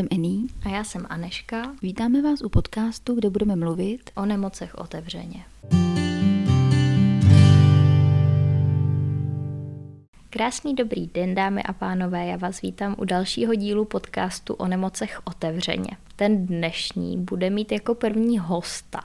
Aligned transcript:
Jsem 0.00 0.08
Ení. 0.10 0.46
A 0.64 0.68
já 0.68 0.84
jsem 0.84 1.06
Aneška. 1.08 1.74
Vítáme 1.82 2.22
vás 2.22 2.42
u 2.42 2.48
podcastu, 2.48 3.14
kde 3.14 3.30
budeme 3.30 3.56
mluvit 3.56 4.10
o 4.16 4.26
nemocech 4.26 4.74
otevřeně. 4.74 5.44
Krásný 10.30 10.74
dobrý 10.74 11.06
den, 11.06 11.34
dámy 11.34 11.62
a 11.62 11.72
pánové, 11.72 12.26
já 12.26 12.36
vás 12.36 12.60
vítám 12.60 12.94
u 12.98 13.04
dalšího 13.04 13.54
dílu 13.54 13.84
podcastu 13.84 14.54
o 14.54 14.66
nemocech 14.68 15.20
otevřeně. 15.24 15.96
Ten 16.16 16.46
dnešní 16.46 17.16
bude 17.16 17.50
mít 17.50 17.72
jako 17.72 17.94
první 17.94 18.38
hosta, 18.38 19.00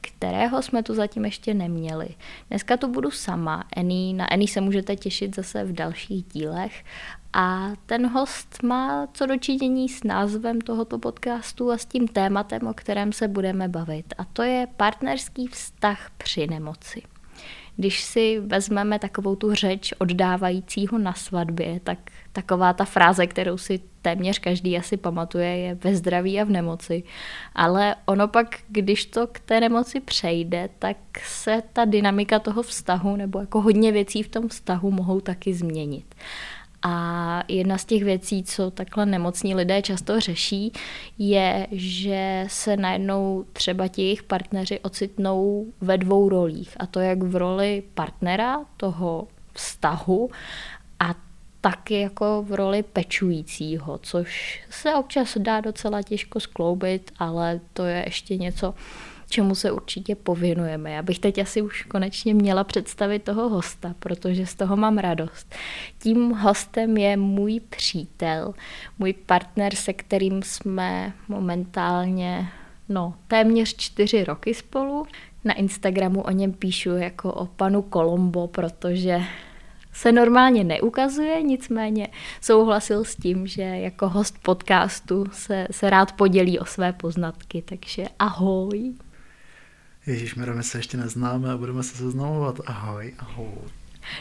kterého 0.00 0.62
jsme 0.62 0.82
tu 0.82 0.94
zatím 0.94 1.24
ještě 1.24 1.54
neměli. 1.54 2.08
Dneska 2.48 2.76
tu 2.76 2.88
budu 2.88 3.10
sama, 3.10 3.64
Eni, 3.76 4.14
na 4.14 4.32
Eni 4.32 4.48
se 4.48 4.60
můžete 4.60 4.96
těšit 4.96 5.36
zase 5.36 5.64
v 5.64 5.72
dalších 5.72 6.24
dílech 6.24 6.84
a 7.32 7.70
ten 7.86 8.06
host 8.08 8.62
má 8.62 9.08
co 9.12 9.26
dočinění 9.26 9.88
s 9.88 10.04
názvem 10.04 10.60
tohoto 10.60 10.98
podcastu 10.98 11.70
a 11.70 11.78
s 11.78 11.86
tím 11.86 12.08
tématem, 12.08 12.66
o 12.66 12.74
kterém 12.74 13.12
se 13.12 13.28
budeme 13.28 13.68
bavit. 13.68 14.14
A 14.18 14.24
to 14.24 14.42
je 14.42 14.66
partnerský 14.76 15.46
vztah 15.46 16.10
při 16.18 16.46
nemoci. 16.46 17.02
Když 17.76 18.02
si 18.02 18.40
vezmeme 18.40 18.98
takovou 18.98 19.36
tu 19.36 19.54
řeč 19.54 19.92
oddávajícího 19.98 20.98
na 20.98 21.12
svatbě, 21.12 21.80
tak 21.80 21.98
taková 22.32 22.72
ta 22.72 22.84
fráze, 22.84 23.26
kterou 23.26 23.58
si 23.58 23.80
téměř 24.02 24.38
každý 24.38 24.78
asi 24.78 24.96
pamatuje, 24.96 25.56
je 25.56 25.74
ve 25.74 25.96
zdraví 25.96 26.40
a 26.40 26.44
v 26.44 26.50
nemoci. 26.50 27.02
Ale 27.54 27.96
ono 28.06 28.28
pak, 28.28 28.58
když 28.68 29.06
to 29.06 29.26
k 29.26 29.40
té 29.40 29.60
nemoci 29.60 30.00
přejde, 30.00 30.68
tak 30.78 30.96
se 31.26 31.62
ta 31.72 31.84
dynamika 31.84 32.38
toho 32.38 32.62
vztahu 32.62 33.16
nebo 33.16 33.40
jako 33.40 33.60
hodně 33.60 33.92
věcí 33.92 34.22
v 34.22 34.28
tom 34.28 34.48
vztahu 34.48 34.90
mohou 34.90 35.20
taky 35.20 35.54
změnit. 35.54 36.14
A 36.82 37.42
jedna 37.48 37.78
z 37.78 37.84
těch 37.84 38.04
věcí, 38.04 38.44
co 38.44 38.70
takhle 38.70 39.06
nemocní 39.06 39.54
lidé 39.54 39.82
často 39.82 40.20
řeší, 40.20 40.72
je, 41.18 41.66
že 41.72 42.44
se 42.48 42.76
najednou 42.76 43.44
třeba 43.52 43.88
ti 43.88 44.02
jejich 44.02 44.22
partneři 44.22 44.80
ocitnou 44.80 45.66
ve 45.80 45.98
dvou 45.98 46.28
rolích. 46.28 46.76
A 46.80 46.86
to 46.86 47.00
jak 47.00 47.22
v 47.22 47.36
roli 47.36 47.82
partnera 47.94 48.60
toho 48.76 49.28
vztahu 49.54 50.30
a 50.98 51.14
taky 51.60 52.00
jako 52.00 52.44
v 52.48 52.52
roli 52.52 52.82
pečujícího, 52.82 53.98
což 54.02 54.60
se 54.70 54.94
občas 54.94 55.38
dá 55.38 55.60
docela 55.60 56.02
těžko 56.02 56.40
skloubit, 56.40 57.12
ale 57.18 57.60
to 57.72 57.84
je 57.84 58.02
ještě 58.06 58.36
něco, 58.36 58.74
čemu 59.30 59.54
se 59.54 59.72
určitě 59.72 60.14
pověnujeme. 60.14 60.90
Já 60.90 61.02
bych 61.02 61.18
teď 61.18 61.38
asi 61.38 61.62
už 61.62 61.82
konečně 61.82 62.34
měla 62.34 62.64
představit 62.64 63.22
toho 63.22 63.48
hosta, 63.48 63.94
protože 63.98 64.46
z 64.46 64.54
toho 64.54 64.76
mám 64.76 64.98
radost. 64.98 65.54
Tím 65.98 66.30
hostem 66.30 66.96
je 66.96 67.16
můj 67.16 67.60
přítel, 67.60 68.54
můj 68.98 69.12
partner, 69.12 69.74
se 69.74 69.92
kterým 69.92 70.42
jsme 70.42 71.12
momentálně 71.28 72.48
no, 72.88 73.14
téměř 73.28 73.76
čtyři 73.76 74.24
roky 74.24 74.54
spolu. 74.54 75.06
Na 75.44 75.54
Instagramu 75.54 76.22
o 76.22 76.30
něm 76.30 76.52
píšu 76.52 76.90
jako 76.90 77.32
o 77.32 77.46
panu 77.46 77.82
Kolombo, 77.82 78.46
protože 78.46 79.20
se 79.92 80.12
normálně 80.12 80.64
neukazuje, 80.64 81.42
nicméně 81.42 82.08
souhlasil 82.40 83.04
s 83.04 83.16
tím, 83.16 83.46
že 83.46 83.62
jako 83.62 84.08
host 84.08 84.38
podcastu 84.42 85.26
se, 85.32 85.66
se 85.70 85.90
rád 85.90 86.12
podělí 86.12 86.58
o 86.58 86.64
své 86.64 86.92
poznatky, 86.92 87.62
takže 87.62 88.04
ahoj. 88.18 88.94
Ježíš, 90.06 90.34
my 90.34 90.62
se 90.62 90.78
ještě 90.78 90.96
neznáme 90.96 91.52
a 91.52 91.56
budeme 91.56 91.82
se 91.82 91.96
seznamovat. 91.96 92.60
Ahoj, 92.66 93.14
ahoj. 93.18 93.46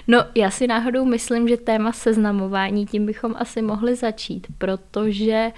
No, 0.07 0.25
já 0.35 0.51
si 0.51 0.67
náhodou 0.67 1.05
myslím, 1.05 1.47
že 1.47 1.57
téma 1.57 1.91
seznamování, 1.91 2.85
tím 2.85 3.05
bychom 3.05 3.35
asi 3.39 3.61
mohli 3.61 3.95
začít, 3.95 4.47
protože 4.57 5.51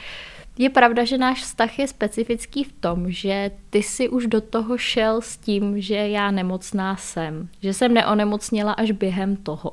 je 0.58 0.70
pravda, 0.70 1.06
že 1.06 1.18
náš 1.18 1.42
vztah 1.42 1.80
je 1.80 1.88
specifický 1.88 2.64
v 2.64 2.74
tom, 2.74 3.12
že 3.12 3.52
ty 3.70 3.84
si 3.84 4.10
už 4.10 4.28
do 4.28 4.42
toho 4.42 4.78
šel 4.78 5.22
s 5.22 5.38
tím, 5.38 5.82
že 5.82 5.96
já 5.96 6.32
nemocná 6.32 6.96
jsem, 6.96 7.50
že 7.62 7.74
jsem 7.74 7.94
neonemocněla 7.94 8.74
až 8.74 8.92
během 8.92 9.36
toho. 9.36 9.72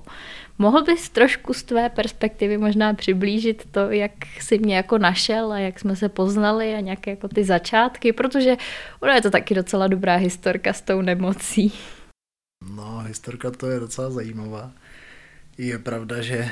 Mohl 0.59 0.83
bys 0.83 1.09
trošku 1.09 1.55
z 1.55 1.63
tvé 1.63 1.89
perspektivy 1.89 2.59
možná 2.59 2.95
přiblížit 2.95 3.69
to, 3.71 3.91
jak 3.91 4.13
jsi 4.41 4.59
mě 4.59 4.77
jako 4.77 4.99
našel 4.99 5.53
a 5.53 5.59
jak 5.59 5.79
jsme 5.81 5.97
se 5.97 6.09
poznali 6.09 6.75
a 6.75 6.81
nějaké 6.81 7.11
jako 7.11 7.29
ty 7.29 7.45
začátky, 7.45 8.13
protože 8.13 8.57
ono 9.01 9.13
je 9.13 9.23
to 9.23 9.31
taky 9.31 9.55
docela 9.55 9.87
dobrá 9.87 10.17
historka 10.17 10.73
s 10.73 10.81
tou 10.81 11.03
nemocí. 11.03 11.73
No, 12.75 12.99
historka 12.99 13.51
to 13.51 13.67
je 13.67 13.81
docela 13.81 14.11
zajímavá. 14.11 14.73
Je 15.59 15.79
pravda, 15.79 16.23
že 16.23 16.51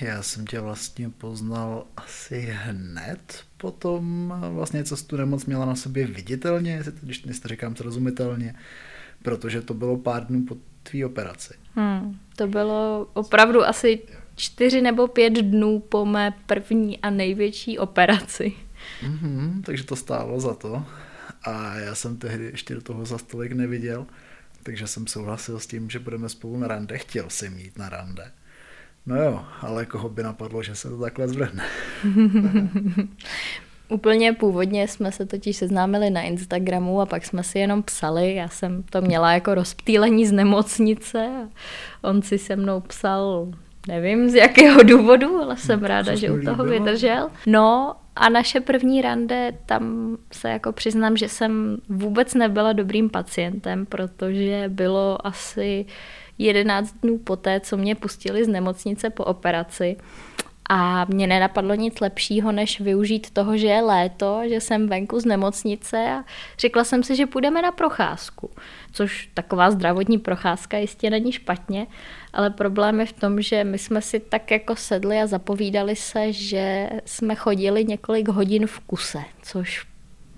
já 0.00 0.22
jsem 0.22 0.46
tě 0.46 0.60
vlastně 0.60 1.10
poznal 1.10 1.86
asi 1.96 2.48
hned 2.52 3.44
potom, 3.56 4.34
vlastně 4.50 4.84
co 4.84 4.96
jsi 4.96 5.06
tu 5.06 5.16
nemoc 5.16 5.46
měla 5.46 5.66
na 5.66 5.74
sobě 5.74 6.06
viditelně, 6.06 6.82
když 7.02 7.22
dnes 7.22 7.40
to 7.40 7.48
říkám 7.48 7.76
srozumitelně, 7.76 8.54
protože 9.22 9.60
to 9.60 9.74
bylo 9.74 9.96
pár 9.96 10.26
dnů 10.26 10.44
po 10.44 10.56
tvý 10.84 11.04
operaci. 11.04 11.54
Hmm, 11.74 12.18
to 12.36 12.46
bylo 12.46 13.08
opravdu 13.14 13.64
asi 13.64 14.02
čtyři 14.36 14.80
nebo 14.80 15.08
pět 15.08 15.32
dnů 15.32 15.80
po 15.80 16.04
mé 16.04 16.34
první 16.46 17.00
a 17.00 17.10
největší 17.10 17.78
operaci. 17.78 18.52
Mm-hmm, 19.02 19.62
takže 19.62 19.84
to 19.84 19.96
stálo 19.96 20.40
za 20.40 20.54
to. 20.54 20.84
A 21.42 21.76
já 21.76 21.94
jsem 21.94 22.16
tehdy 22.16 22.44
ještě 22.44 22.74
do 22.74 22.80
toho 22.80 23.04
za 23.04 23.18
stolik 23.18 23.52
neviděl, 23.52 24.06
takže 24.62 24.86
jsem 24.86 25.06
souhlasil 25.06 25.60
s 25.60 25.66
tím, 25.66 25.90
že 25.90 25.98
budeme 25.98 26.28
spolu 26.28 26.58
na 26.58 26.68
rande. 26.68 26.98
Chtěl 26.98 27.30
jsem 27.30 27.58
jít 27.58 27.78
na 27.78 27.88
rande. 27.88 28.32
No 29.06 29.16
jo, 29.16 29.44
ale 29.60 29.86
koho 29.86 30.08
by 30.08 30.22
napadlo, 30.22 30.62
že 30.62 30.74
se 30.74 30.88
to 30.88 30.98
takhle 30.98 31.28
zvrhne. 31.28 31.64
Úplně 33.88 34.32
původně 34.32 34.88
jsme 34.88 35.12
se 35.12 35.26
totiž 35.26 35.56
seznámili 35.56 36.10
na 36.10 36.22
Instagramu 36.22 37.00
a 37.00 37.06
pak 37.06 37.24
jsme 37.24 37.42
si 37.42 37.58
jenom 37.58 37.82
psali. 37.82 38.34
Já 38.34 38.48
jsem 38.48 38.82
to 38.82 39.00
měla 39.00 39.32
jako 39.32 39.54
rozptýlení 39.54 40.26
z 40.26 40.32
nemocnice 40.32 41.48
a 42.02 42.08
on 42.08 42.22
si 42.22 42.38
se 42.38 42.56
mnou 42.56 42.80
psal, 42.80 43.48
nevím 43.88 44.30
z 44.30 44.34
jakého 44.34 44.82
důvodu, 44.82 45.42
ale 45.42 45.56
jsem 45.56 45.80
no, 45.80 45.88
ráda, 45.88 46.14
že 46.14 46.30
u 46.30 46.44
toho 46.44 46.64
líbilo. 46.64 46.84
vydržel. 46.84 47.30
No 47.46 47.96
a 48.16 48.28
naše 48.28 48.60
první 48.60 49.02
rande, 49.02 49.52
tam 49.66 50.16
se 50.32 50.50
jako 50.50 50.72
přiznám, 50.72 51.16
že 51.16 51.28
jsem 51.28 51.78
vůbec 51.88 52.34
nebyla 52.34 52.72
dobrým 52.72 53.10
pacientem, 53.10 53.86
protože 53.86 54.64
bylo 54.68 55.26
asi 55.26 55.86
11 56.38 56.94
dnů 57.02 57.18
poté, 57.18 57.60
co 57.60 57.76
mě 57.76 57.94
pustili 57.94 58.44
z 58.44 58.48
nemocnice 58.48 59.10
po 59.10 59.24
operaci. 59.24 59.96
A 60.70 61.04
mě 61.04 61.26
nenapadlo 61.26 61.74
nic 61.74 62.00
lepšího, 62.00 62.52
než 62.52 62.80
využít 62.80 63.30
toho, 63.30 63.56
že 63.56 63.66
je 63.66 63.82
léto, 63.82 64.40
že 64.48 64.60
jsem 64.60 64.88
venku 64.88 65.20
z 65.20 65.24
nemocnice 65.24 65.96
a 66.10 66.24
řekla 66.58 66.84
jsem 66.84 67.02
si, 67.02 67.16
že 67.16 67.26
půjdeme 67.26 67.62
na 67.62 67.72
procházku. 67.72 68.50
Což 68.92 69.28
taková 69.34 69.70
zdravotní 69.70 70.18
procházka 70.18 70.78
jistě 70.78 71.10
není 71.10 71.32
špatně, 71.32 71.86
ale 72.32 72.50
problém 72.50 73.00
je 73.00 73.06
v 73.06 73.12
tom, 73.12 73.42
že 73.42 73.64
my 73.64 73.78
jsme 73.78 74.02
si 74.02 74.20
tak 74.20 74.50
jako 74.50 74.76
sedli 74.76 75.18
a 75.18 75.26
zapovídali 75.26 75.96
se, 75.96 76.32
že 76.32 76.90
jsme 77.04 77.34
chodili 77.34 77.84
několik 77.84 78.28
hodin 78.28 78.66
v 78.66 78.80
kuse, 78.80 79.22
což 79.42 79.86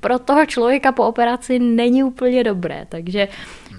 pro 0.00 0.18
toho 0.18 0.46
člověka 0.46 0.92
po 0.92 1.06
operaci 1.06 1.58
není 1.58 2.04
úplně 2.04 2.44
dobré, 2.44 2.86
takže 2.88 3.28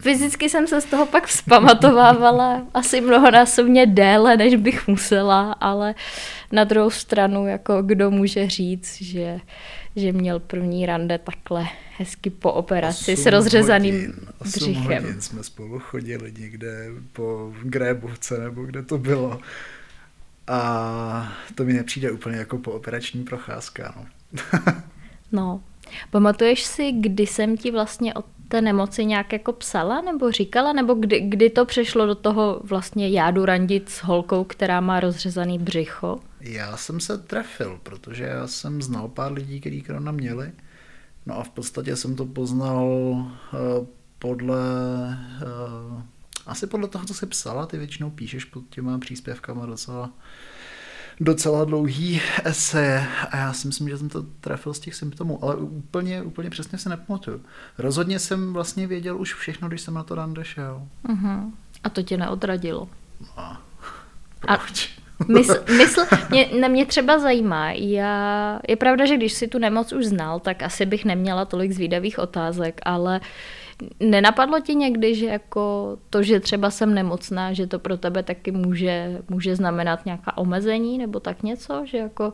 fyzicky 0.07 0.49
jsem 0.49 0.67
se 0.67 0.81
z 0.81 0.85
toho 0.85 1.05
pak 1.05 1.27
vzpamatovávala 1.27 2.65
asi 2.73 3.01
mnohonásobně 3.01 3.85
déle, 3.85 4.37
než 4.37 4.55
bych 4.55 4.87
musela, 4.87 5.51
ale 5.51 5.95
na 6.51 6.63
druhou 6.63 6.89
stranu, 6.89 7.47
jako 7.47 7.81
kdo 7.81 8.11
může 8.11 8.49
říct, 8.49 9.01
že, 9.01 9.39
že 9.95 10.13
měl 10.13 10.39
první 10.39 10.85
rande 10.85 11.17
takhle 11.17 11.65
hezky 11.97 12.29
po 12.29 12.53
operaci 12.53 13.15
s 13.15 13.25
rozřezaným 13.25 13.95
hodin, 13.95 14.15
břichem. 14.39 15.03
Hodin 15.03 15.21
jsme 15.21 15.43
spolu 15.43 15.79
chodili 15.79 16.33
někde 16.39 16.89
po 17.13 17.53
Grébovce 17.63 18.37
nebo 18.37 18.63
kde 18.63 18.83
to 18.83 18.97
bylo. 18.97 19.39
A 20.47 21.33
to 21.55 21.63
mi 21.63 21.73
nepřijde 21.73 22.11
úplně 22.11 22.37
jako 22.37 22.57
po 22.57 22.71
operační 22.71 23.23
procházka. 23.23 23.93
No. 23.97 24.05
no, 25.31 25.61
Pamatuješ 26.11 26.63
si, 26.63 26.91
kdy 26.91 27.27
jsem 27.27 27.57
ti 27.57 27.71
vlastně 27.71 28.13
o 28.13 28.23
té 28.47 28.61
nemoci 28.61 29.05
nějak 29.05 29.33
jako 29.33 29.53
psala 29.53 30.01
nebo 30.01 30.31
říkala, 30.31 30.73
nebo 30.73 30.93
kdy, 30.93 31.19
kdy 31.19 31.49
to 31.49 31.65
přešlo 31.65 32.05
do 32.05 32.15
toho 32.15 32.61
vlastně 32.63 33.09
jádu 33.09 33.45
randit 33.45 33.89
s 33.89 34.03
holkou, 34.03 34.43
která 34.43 34.81
má 34.81 34.99
rozřezaný 34.99 35.59
břicho? 35.59 36.19
Já 36.41 36.77
jsem 36.77 36.99
se 36.99 37.17
trefil, 37.17 37.79
protože 37.83 38.23
já 38.23 38.47
jsem 38.47 38.81
znal 38.81 39.07
pár 39.07 39.33
lidí, 39.33 39.61
kteří 39.61 39.81
korona 39.81 40.11
měli. 40.11 40.51
No 41.25 41.39
a 41.39 41.43
v 41.43 41.49
podstatě 41.49 41.95
jsem 41.95 42.15
to 42.15 42.25
poznal 42.25 42.85
uh, 42.87 43.27
podle 44.19 44.59
uh, 45.93 46.01
asi 46.45 46.67
podle 46.67 46.87
toho, 46.87 47.05
co 47.05 47.13
jsi 47.13 47.25
psala, 47.25 47.65
ty 47.65 47.77
většinou 47.77 48.09
píšeš 48.09 48.45
pod 48.45 48.63
těma 48.69 48.99
příspěvkama 48.99 49.65
docela 49.65 50.11
docela 51.19 51.65
dlouhý 51.65 52.21
eseje 52.43 53.07
a 53.31 53.37
já 53.37 53.53
si 53.53 53.67
myslím, 53.67 53.89
že 53.89 53.97
jsem 53.97 54.09
to 54.09 54.25
trefil 54.41 54.73
z 54.73 54.79
těch 54.79 54.95
symptomů, 54.95 55.43
ale 55.43 55.55
úplně, 55.55 56.21
úplně 56.21 56.49
přesně 56.49 56.77
se 56.77 56.89
nepamatuju. 56.89 57.41
Rozhodně 57.77 58.19
jsem 58.19 58.53
vlastně 58.53 58.87
věděl 58.87 59.17
už 59.17 59.33
všechno, 59.33 59.67
když 59.67 59.81
jsem 59.81 59.93
na 59.93 60.03
to 60.03 60.15
rande 60.15 60.45
šel. 60.45 60.81
Uh-huh. 61.09 61.51
A 61.83 61.89
to 61.89 62.03
tě 62.03 62.17
neodradilo? 62.17 62.89
No, 63.37 63.57
proč? 64.39 64.97
A 65.19 65.23
Mysl, 65.27 65.55
mysl 65.77 66.01
mě, 66.29 66.49
na 66.61 66.67
mě 66.67 66.85
třeba 66.85 67.19
zajímá, 67.19 67.71
já, 67.71 68.59
je 68.67 68.75
pravda, 68.75 69.05
že 69.05 69.17
když 69.17 69.33
si 69.33 69.47
tu 69.47 69.59
nemoc 69.59 69.93
už 69.93 70.05
znal, 70.05 70.39
tak 70.39 70.63
asi 70.63 70.85
bych 70.85 71.05
neměla 71.05 71.45
tolik 71.45 71.71
zvídavých 71.71 72.19
otázek, 72.19 72.81
ale 72.83 73.21
nenapadlo 73.99 74.59
ti 74.59 74.75
někdy, 74.75 75.15
že 75.15 75.25
jako 75.25 75.97
to, 76.09 76.23
že 76.23 76.39
třeba 76.39 76.71
jsem 76.71 76.93
nemocná, 76.93 77.53
že 77.53 77.67
to 77.67 77.79
pro 77.79 77.97
tebe 77.97 78.23
taky 78.23 78.51
může, 78.51 79.21
může 79.29 79.55
znamenat 79.55 80.05
nějaká 80.05 80.37
omezení 80.37 80.97
nebo 80.97 81.19
tak 81.19 81.43
něco, 81.43 81.83
že 81.85 81.97
jako 81.97 82.33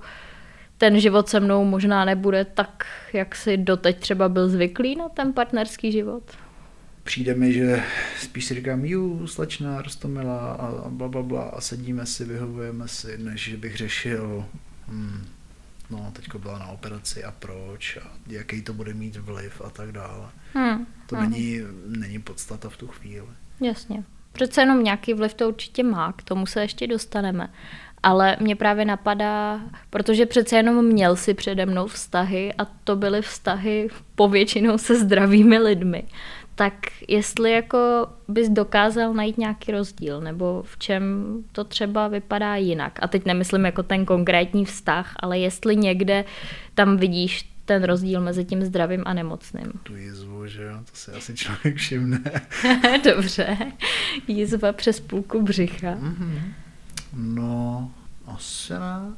ten 0.77 0.99
život 0.99 1.29
se 1.29 1.39
mnou 1.39 1.65
možná 1.65 2.05
nebude 2.05 2.45
tak, 2.45 2.85
jak 3.13 3.35
si 3.35 3.57
doteď 3.57 3.99
třeba 3.99 4.29
byl 4.29 4.49
zvyklý 4.49 4.95
na 4.95 5.09
ten 5.09 5.33
partnerský 5.33 5.91
život? 5.91 6.23
přijde 7.03 7.35
mi, 7.35 7.53
že 7.53 7.83
spíš 8.19 8.45
si 8.45 8.53
říkám, 8.53 8.85
ju, 8.85 9.27
slečná, 9.27 9.81
rostomila 9.81 10.53
a 10.53 10.89
bla, 10.89 11.07
bla, 11.07 11.23
bla 11.23 11.43
a 11.43 11.61
sedíme 11.61 12.05
si, 12.05 12.25
vyhovujeme 12.25 12.87
si, 12.87 13.17
než 13.17 13.55
bych 13.55 13.77
řešil, 13.77 14.45
hmm, 14.87 15.25
no, 15.93 16.11
teďko 16.13 16.39
byla 16.39 16.59
na 16.59 16.67
operaci 16.67 17.23
a 17.23 17.31
proč 17.31 17.97
a 17.97 18.07
jaký 18.27 18.61
to 18.61 18.73
bude 18.73 18.93
mít 18.93 19.15
vliv 19.15 19.61
a 19.65 19.69
tak 19.69 19.91
dále. 19.91 20.29
Hmm. 20.53 20.87
To 21.05 21.15
hmm. 21.15 21.29
Není, 21.29 21.59
není 21.87 22.19
podstata 22.19 22.69
v 22.69 22.77
tu 22.77 22.87
chvíli. 22.87 23.27
Jasně. 23.59 24.03
Přece 24.31 24.61
jenom 24.61 24.83
nějaký 24.83 25.13
vliv 25.13 25.33
to 25.33 25.47
určitě 25.47 25.83
má, 25.83 26.13
k 26.13 26.23
tomu 26.23 26.45
se 26.45 26.61
ještě 26.61 26.87
dostaneme. 26.87 27.53
Ale 28.03 28.37
mě 28.39 28.55
právě 28.55 28.85
napadá, 28.85 29.61
protože 29.89 30.25
přece 30.25 30.55
jenom 30.55 30.85
měl 30.85 31.15
si 31.15 31.33
přede 31.33 31.65
mnou 31.65 31.87
vztahy 31.87 32.53
a 32.57 32.65
to 32.65 32.95
byly 32.95 33.21
vztahy 33.21 33.87
povětšinou 34.15 34.77
se 34.77 34.99
zdravými 34.99 35.57
lidmi 35.57 36.03
tak 36.55 36.73
jestli 37.07 37.51
jako 37.51 38.07
bys 38.27 38.49
dokázal 38.49 39.13
najít 39.13 39.37
nějaký 39.37 39.71
rozdíl, 39.71 40.21
nebo 40.21 40.63
v 40.65 40.77
čem 40.77 41.03
to 41.51 41.63
třeba 41.63 42.07
vypadá 42.07 42.55
jinak. 42.55 42.99
A 43.01 43.07
teď 43.07 43.25
nemyslím 43.25 43.65
jako 43.65 43.83
ten 43.83 44.05
konkrétní 44.05 44.65
vztah, 44.65 45.13
ale 45.19 45.39
jestli 45.39 45.75
někde 45.75 46.25
tam 46.75 46.97
vidíš 46.97 47.49
ten 47.65 47.83
rozdíl 47.83 48.21
mezi 48.21 48.45
tím 48.45 48.65
zdravým 48.65 49.03
a 49.05 49.13
nemocným. 49.13 49.71
Tu 49.83 49.95
jizvu, 49.95 50.47
že 50.47 50.63
jo, 50.63 50.77
to 50.91 50.95
si 50.97 51.11
asi 51.11 51.35
člověk 51.35 51.75
všimne. 51.75 52.19
Dobře, 53.03 53.57
jizva 54.27 54.73
přes 54.73 54.99
půlku 54.99 55.41
břicha. 55.41 55.95
Mm-hmm. 55.95 56.41
No, 57.13 57.91
asi 58.25 58.73
ne. 58.73 59.13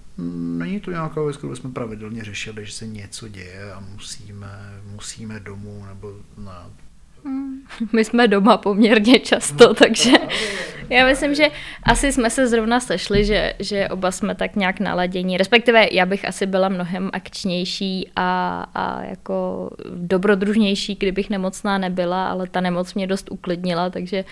Není 0.58 0.80
to 0.80 0.92
nějaká 0.92 1.24
věc, 1.24 1.38
kterou 1.38 1.56
jsme 1.56 1.72
pravidelně 1.72 2.24
řešili, 2.24 2.66
že 2.66 2.72
se 2.72 2.88
něco 2.88 3.28
děje 3.28 3.74
a 3.74 3.80
musíme, 3.80 4.82
musíme 4.92 5.40
domů, 5.40 5.86
nebo 5.86 6.14
ne, 6.38 6.52
my 7.94 8.06
jsme 8.06 8.28
doma 8.28 8.58
poměrně 8.58 9.20
často, 9.20 9.74
takže 9.74 10.12
já 10.90 11.06
myslím, 11.06 11.36
že 11.36 11.48
asi 11.84 12.12
jsme 12.12 12.30
se 12.30 12.48
zrovna 12.48 12.80
sešli, 12.80 13.26
že, 13.26 13.54
že 13.60 13.90
oba 13.90 14.12
jsme 14.12 14.36
tak 14.36 14.56
nějak 14.56 14.80
naladění. 14.80 15.38
Respektive 15.38 15.88
já 15.92 16.06
bych 16.06 16.28
asi 16.28 16.46
byla 16.46 16.70
mnohem 16.70 17.10
akčnější 17.14 18.12
a, 18.16 18.66
a 18.76 19.04
jako 19.04 19.70
dobrodružnější, 19.96 20.96
kdybych 20.96 21.30
nemocná 21.30 21.78
nebyla, 21.78 22.28
ale 22.28 22.48
ta 22.48 22.62
nemoc 22.62 22.94
mě 22.94 23.08
dost 23.08 23.32
uklidnila, 23.32 23.90
takže 23.90 24.26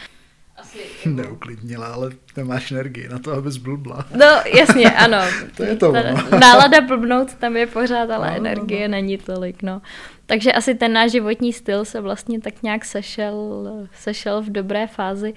asi... 0.58 0.80
Neuklidnila, 1.10 1.88
ale 1.88 2.12
nemáš 2.38 2.72
energii 2.72 3.08
na 3.10 3.20
to, 3.20 3.32
abys 3.32 3.58
blbla. 3.58 4.06
No, 4.16 4.42
jasně, 4.58 4.92
ano. 4.92 5.18
to 5.58 5.64
je 5.64 5.76
to. 5.76 5.92
Ta, 5.92 6.38
nálada 6.40 6.82
blbnout 6.82 7.34
tam 7.34 7.58
je 7.58 7.68
pořád, 7.68 8.10
ale 8.10 8.30
no, 8.30 8.38
energie 8.38 8.88
no, 8.88 8.92
no. 8.92 9.02
není 9.02 9.18
tolik, 9.18 9.64
no. 9.64 9.82
Takže 10.26 10.52
asi 10.52 10.76
ten 10.76 10.94
náš 10.94 11.12
životní 11.12 11.54
styl 11.54 11.86
se 11.86 12.02
vlastně 12.02 12.42
tak 12.42 12.64
nějak 12.64 12.86
sešel, 12.86 13.68
sešel 13.94 14.42
v 14.42 14.50
dobré 14.50 14.88
fázi. 14.88 15.34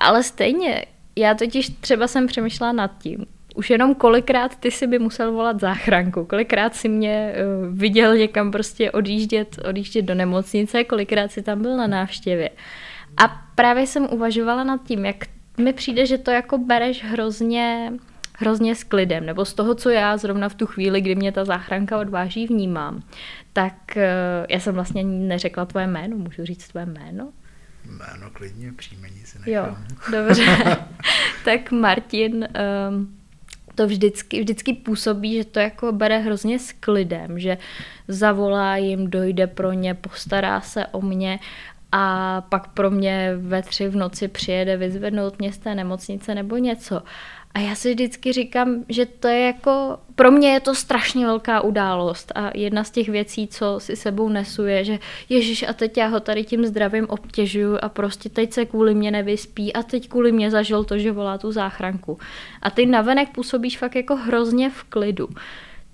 Ale 0.00 0.22
stejně, 0.22 0.84
já 1.16 1.34
totiž 1.34 1.68
třeba 1.80 2.06
jsem 2.06 2.26
přemýšlela 2.26 2.72
nad 2.72 2.98
tím, 2.98 3.26
už 3.54 3.70
jenom 3.70 3.94
kolikrát 3.94 4.56
ty 4.56 4.70
si 4.70 4.86
by 4.86 4.98
musel 4.98 5.32
volat 5.32 5.60
záchranku, 5.60 6.24
kolikrát 6.24 6.74
si 6.74 6.88
mě 6.88 7.34
uh, 7.34 7.78
viděl 7.78 8.16
někam 8.16 8.50
prostě 8.50 8.90
odjíždět, 8.90 9.58
odjíždět 9.68 10.04
do 10.04 10.14
nemocnice, 10.14 10.84
kolikrát 10.84 11.32
si 11.32 11.42
tam 11.42 11.62
byl 11.62 11.76
na 11.76 11.86
návštěvě. 11.86 12.50
A 13.16 13.42
právě 13.54 13.86
jsem 13.86 14.08
uvažovala 14.10 14.64
nad 14.64 14.80
tím, 14.86 15.04
jak 15.04 15.16
mi 15.58 15.72
přijde, 15.72 16.06
že 16.06 16.18
to 16.18 16.30
jako 16.30 16.58
bereš 16.58 17.04
hrozně, 17.04 17.92
hrozně 18.38 18.74
s 18.74 18.84
klidem, 18.84 19.26
nebo 19.26 19.44
z 19.44 19.54
toho, 19.54 19.74
co 19.74 19.90
já 19.90 20.16
zrovna 20.16 20.48
v 20.48 20.54
tu 20.54 20.66
chvíli, 20.66 21.00
kdy 21.00 21.14
mě 21.14 21.32
ta 21.32 21.44
záchranka 21.44 21.98
odváží, 21.98 22.46
vnímám. 22.46 23.02
Tak 23.52 23.96
eh, 23.96 24.46
já 24.48 24.60
jsem 24.60 24.74
vlastně 24.74 25.04
neřekla 25.04 25.64
tvoje 25.64 25.86
jméno, 25.86 26.16
můžu 26.16 26.44
říct 26.44 26.68
tvoje 26.68 26.86
jméno? 26.86 27.32
Jméno 27.84 28.30
klidně, 28.32 28.72
příjmení 28.72 29.20
si 29.24 29.38
nechám. 29.38 29.52
Jo, 29.52 29.76
dobře. 30.12 30.44
tak 31.44 31.70
Martin 31.72 32.48
um, 32.88 33.18
to 33.74 33.86
vždycky, 33.86 34.40
vždycky 34.40 34.72
působí, 34.72 35.36
že 35.36 35.44
to 35.44 35.60
jako 35.60 35.92
bere 35.92 36.18
hrozně 36.18 36.58
s 36.58 36.72
klidem, 36.72 37.38
že 37.38 37.58
zavolá 38.08 38.76
jim, 38.76 39.10
dojde 39.10 39.46
pro 39.46 39.72
ně, 39.72 39.94
postará 39.94 40.60
se 40.60 40.86
o 40.86 41.00
mě 41.00 41.38
a 41.92 42.40
pak 42.40 42.68
pro 42.68 42.90
mě 42.90 43.32
ve 43.36 43.62
tři 43.62 43.88
v 43.88 43.96
noci 43.96 44.28
přijede 44.28 44.76
vyzvednout 44.76 45.38
mě 45.38 45.52
z 45.52 45.58
té 45.58 45.74
nemocnice 45.74 46.34
nebo 46.34 46.56
něco. 46.56 47.02
A 47.54 47.58
já 47.58 47.74
si 47.74 47.90
vždycky 47.90 48.32
říkám, 48.32 48.84
že 48.88 49.06
to 49.06 49.28
je 49.28 49.46
jako, 49.46 49.98
pro 50.14 50.30
mě 50.30 50.52
je 50.52 50.60
to 50.60 50.74
strašně 50.74 51.26
velká 51.26 51.60
událost 51.60 52.32
a 52.34 52.50
jedna 52.54 52.84
z 52.84 52.90
těch 52.90 53.08
věcí, 53.08 53.48
co 53.48 53.74
si 53.78 53.96
sebou 53.96 54.28
nesu, 54.28 54.64
je, 54.64 54.84
že 54.84 54.98
Ježíš 55.28 55.62
a 55.62 55.72
teď 55.72 55.96
já 55.96 56.06
ho 56.06 56.20
tady 56.20 56.44
tím 56.44 56.66
zdravím 56.66 57.06
obtěžuju 57.08 57.78
a 57.82 57.88
prostě 57.88 58.28
teď 58.28 58.52
se 58.52 58.64
kvůli 58.64 58.94
mě 58.94 59.10
nevyspí 59.10 59.72
a 59.72 59.82
teď 59.82 60.08
kvůli 60.08 60.32
mě 60.32 60.50
zažil 60.50 60.84
to, 60.84 60.98
že 60.98 61.12
volá 61.12 61.38
tu 61.38 61.52
záchranku. 61.52 62.18
A 62.62 62.70
ty 62.70 62.86
navenek 62.86 63.28
působíš 63.28 63.78
fakt 63.78 63.96
jako 63.96 64.16
hrozně 64.16 64.70
v 64.70 64.82
klidu 64.82 65.28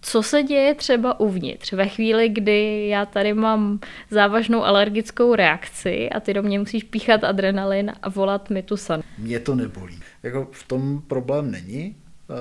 co 0.09 0.23
se 0.23 0.43
děje 0.43 0.75
třeba 0.75 1.21
uvnitř 1.21 1.73
ve 1.73 1.89
chvíli, 1.89 2.29
kdy 2.29 2.89
já 2.89 3.07
tady 3.07 3.35
mám 3.35 3.81
závažnou 4.11 4.65
alergickou 4.65 5.35
reakci 5.35 6.11
a 6.11 6.21
ty 6.21 6.35
do 6.35 6.43
mě 6.43 6.59
musíš 6.59 6.85
píchat 6.85 7.25
adrenalin 7.25 7.93
a 8.03 8.09
volat 8.09 8.51
mi 8.51 8.63
tu 8.63 8.77
san. 8.77 9.03
Mě 9.19 9.41
to 9.41 9.55
nebolí. 9.55 10.01
Jako 10.23 10.49
v 10.53 10.69
tom 10.69 11.03
problém 11.03 11.51
není. 11.51 11.97
Eh, 12.31 12.35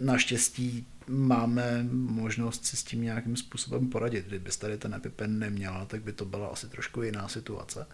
naštěstí 0.00 0.86
máme 1.08 1.86
možnost 1.92 2.64
si 2.64 2.76
s 2.76 2.84
tím 2.84 3.02
nějakým 3.02 3.36
způsobem 3.36 3.88
poradit. 3.88 4.26
Kdybys 4.26 4.56
tady 4.56 4.78
ten 4.78 4.94
EpiPen 4.94 5.38
neměla, 5.38 5.84
tak 5.84 6.02
by 6.02 6.12
to 6.12 6.24
byla 6.24 6.48
asi 6.48 6.68
trošku 6.68 7.02
jiná 7.02 7.28
situace. 7.28 7.86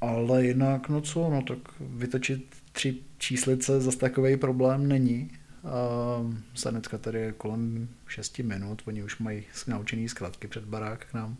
Ale 0.00 0.44
jinak, 0.44 0.88
no 0.88 1.00
co, 1.00 1.30
no 1.30 1.42
tak 1.42 1.58
vytočit 1.80 2.46
tři 2.72 2.98
číslice 3.18 3.80
zase 3.80 3.98
takový 3.98 4.36
problém 4.36 4.88
není 4.88 5.30
Sanetka 6.54 6.98
tady 6.98 7.18
je 7.18 7.32
kolem 7.32 7.88
6 8.06 8.38
minut, 8.38 8.82
oni 8.84 9.02
už 9.02 9.18
mají 9.18 9.44
naučený 9.66 10.08
zkratky 10.08 10.48
před 10.48 10.64
barák 10.64 11.06
k 11.10 11.14
nám. 11.14 11.36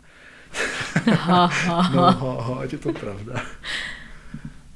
no, 1.07 1.15
ha, 1.15 2.41
ha, 2.41 2.55
ať 2.59 2.73
je 2.73 2.79
to 2.79 2.93
pravda. 2.93 3.45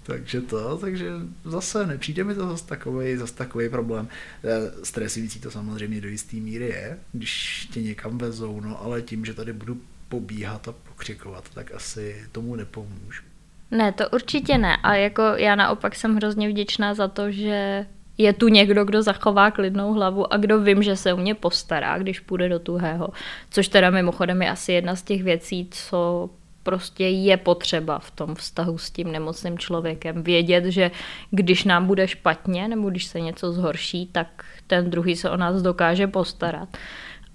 takže 0.04 0.42
to, 0.42 0.78
takže 0.78 1.12
zase 1.46 1.88
nepřijde 1.88 2.24
mi 2.24 2.36
to 2.36 2.48
zase 2.48 2.68
takový, 2.68 3.18
zase 3.18 3.36
takový 3.36 3.70
problém. 3.70 4.08
Eh, 4.44 4.86
stresující 4.86 5.40
to 5.40 5.52
samozřejmě 5.52 6.02
do 6.02 6.08
jisté 6.08 6.38
míry 6.38 6.66
je, 6.66 7.00
když 7.12 7.68
tě 7.72 7.82
někam 7.82 8.18
vezou, 8.18 8.62
no 8.62 8.82
ale 8.84 9.02
tím, 9.02 9.26
že 9.26 9.34
tady 9.34 9.54
budu 9.54 9.82
pobíhat 10.10 10.68
a 10.68 10.72
pokřikovat, 10.72 11.50
tak 11.54 11.72
asi 11.72 12.28
tomu 12.32 12.56
nepomůžu. 12.56 13.24
Ne, 13.72 13.92
to 13.92 14.10
určitě 14.10 14.58
ne. 14.58 14.78
A 14.78 14.96
jako 14.96 15.22
já 15.22 15.56
naopak 15.56 15.96
jsem 15.96 16.16
hrozně 16.16 16.50
vděčná 16.50 16.94
za 16.94 17.08
to, 17.08 17.32
že 17.32 17.86
je 18.18 18.34
tu 18.34 18.48
někdo, 18.48 18.86
kdo 18.86 19.02
zachová 19.02 19.52
klidnou 19.52 19.94
hlavu 19.94 20.34
a 20.34 20.38
kdo 20.38 20.60
vím, 20.60 20.84
že 20.84 20.96
se 20.96 21.14
o 21.14 21.18
mě 21.18 21.36
postará, 21.36 21.98
když 21.98 22.20
půjde 22.20 22.50
do 22.50 22.60
tuhého. 22.60 23.10
Což 23.50 23.68
teda 23.68 23.90
mimochodem 23.90 24.42
je 24.42 24.50
asi 24.50 24.72
jedna 24.72 24.96
z 24.96 25.04
těch 25.04 25.24
věcí, 25.24 25.68
co 25.72 26.30
prostě 26.64 27.08
je 27.08 27.38
potřeba 27.38 28.00
v 28.00 28.12
tom 28.12 28.36
vztahu 28.36 28.78
s 28.78 28.92
tím 28.92 29.12
nemocným 29.12 29.58
člověkem. 29.58 30.24
Vědět, 30.24 30.66
že 30.66 30.92
když 31.32 31.64
nám 31.64 31.86
bude 31.86 32.08
špatně 32.08 32.68
nebo 32.68 32.90
když 32.90 33.06
se 33.06 33.22
něco 33.22 33.52
zhorší, 33.52 34.06
tak 34.12 34.28
ten 34.68 34.90
druhý 34.90 35.16
se 35.16 35.30
o 35.30 35.38
nás 35.38 35.62
dokáže 35.62 36.08
postarat. 36.08 36.70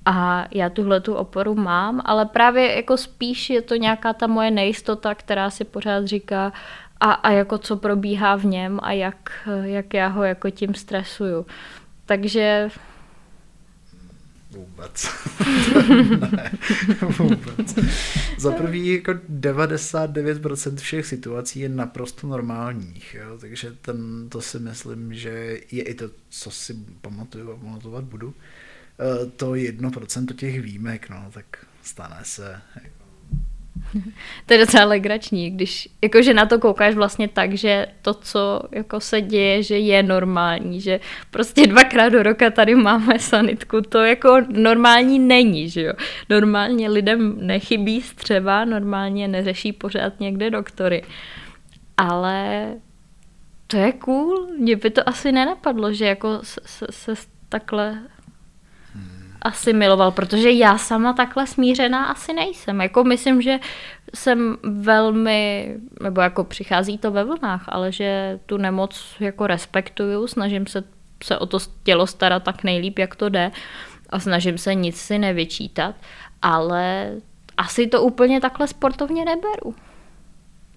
A 0.04 0.46
já 0.50 0.68
tuhle 0.68 1.00
tu 1.00 1.14
oporu 1.14 1.54
mám, 1.54 2.02
ale 2.04 2.26
právě 2.26 2.76
jako 2.76 2.96
spíš 2.96 3.50
je 3.50 3.62
to 3.62 3.74
nějaká 3.74 4.12
ta 4.12 4.26
moje 4.26 4.50
nejistota, 4.50 5.14
která 5.14 5.50
si 5.50 5.64
pořád 5.64 6.06
říká, 6.06 6.52
a, 7.02 7.12
a 7.12 7.30
jako 7.30 7.58
co 7.58 7.76
probíhá 7.76 8.36
v 8.36 8.44
něm 8.44 8.78
a 8.82 8.92
jak, 8.92 9.48
jak 9.62 9.94
já 9.94 10.06
ho 10.08 10.24
jako 10.24 10.50
tím 10.50 10.74
stresuju. 10.74 11.46
Takže 12.06 12.68
Vůbec. 14.50 15.08
ne, 16.36 16.52
vůbec. 17.18 17.78
Za 18.38 18.52
prvý 18.52 18.94
jako 18.94 19.12
99% 19.12 20.76
všech 20.76 21.06
situací 21.06 21.60
je 21.60 21.68
naprosto 21.68 22.26
normálních, 22.26 23.14
jo? 23.14 23.38
takže 23.38 23.72
ten, 23.82 24.28
to 24.28 24.40
si 24.40 24.58
myslím, 24.58 25.14
že 25.14 25.30
je 25.70 25.82
i 25.82 25.94
to, 25.94 26.10
co 26.28 26.50
si 26.50 26.74
pamatuju 27.00 27.52
a 27.52 27.56
pamatovat 27.56 28.04
budu. 28.04 28.34
E, 29.24 29.26
to 29.26 29.52
1% 29.52 30.34
těch 30.34 30.60
výjimek, 30.60 31.10
no, 31.10 31.30
tak 31.32 31.66
stane 31.82 32.20
se. 32.22 32.60
Jako 32.74 33.01
to 34.46 34.54
je 34.54 34.58
docela 34.58 34.84
legrační, 34.84 35.50
když 35.50 35.88
jakože 36.02 36.34
na 36.34 36.46
to 36.46 36.58
koukáš 36.58 36.94
vlastně 36.94 37.28
tak, 37.28 37.54
že 37.54 37.86
to, 38.02 38.14
co 38.14 38.60
jako 38.72 39.00
se 39.00 39.20
děje, 39.20 39.62
že 39.62 39.78
je 39.78 40.02
normální, 40.02 40.80
že 40.80 41.00
prostě 41.30 41.66
dvakrát 41.66 42.08
do 42.08 42.22
roka 42.22 42.50
tady 42.50 42.74
máme 42.74 43.18
sanitku, 43.18 43.80
to 43.80 43.98
jako 43.98 44.40
normální 44.48 45.18
není, 45.18 45.70
že 45.70 45.82
jo. 45.82 45.92
Normálně 46.28 46.88
lidem 46.88 47.34
nechybí 47.46 48.02
střeva, 48.02 48.64
normálně 48.64 49.28
neřeší 49.28 49.72
pořád 49.72 50.20
někde 50.20 50.50
doktory. 50.50 51.02
Ale 51.96 52.66
to 53.66 53.76
je 53.76 53.92
cool, 53.92 54.46
mě 54.58 54.76
by 54.76 54.90
to 54.90 55.08
asi 55.08 55.32
nenapadlo, 55.32 55.92
že 55.92 56.06
jako 56.06 56.38
se, 56.42 56.60
se, 56.66 56.86
se 56.90 57.14
takhle 57.48 57.98
asi 59.42 59.72
miloval, 59.72 60.10
protože 60.10 60.50
já 60.50 60.78
sama 60.78 61.12
takhle 61.12 61.46
smířená 61.46 62.04
asi 62.04 62.32
nejsem. 62.32 62.80
Jako 62.80 63.04
myslím, 63.04 63.42
že 63.42 63.58
jsem 64.14 64.56
velmi, 64.62 65.74
nebo 66.02 66.20
jako 66.20 66.44
přichází 66.44 66.98
to 66.98 67.10
ve 67.10 67.24
vlnách, 67.24 67.64
ale 67.68 67.92
že 67.92 68.40
tu 68.46 68.56
nemoc 68.56 69.16
jako 69.20 69.46
respektuju, 69.46 70.26
snažím 70.26 70.66
se 70.66 70.84
se 71.24 71.38
o 71.38 71.46
to 71.46 71.58
tělo 71.82 72.06
starat 72.06 72.42
tak 72.42 72.64
nejlíp, 72.64 72.98
jak 72.98 73.16
to 73.16 73.28
jde 73.28 73.50
a 74.10 74.20
snažím 74.20 74.58
se 74.58 74.74
nic 74.74 75.00
si 75.00 75.18
nevyčítat, 75.18 75.94
ale 76.42 77.12
asi 77.56 77.86
to 77.86 78.02
úplně 78.02 78.40
takhle 78.40 78.68
sportovně 78.68 79.24
neberu. 79.24 79.74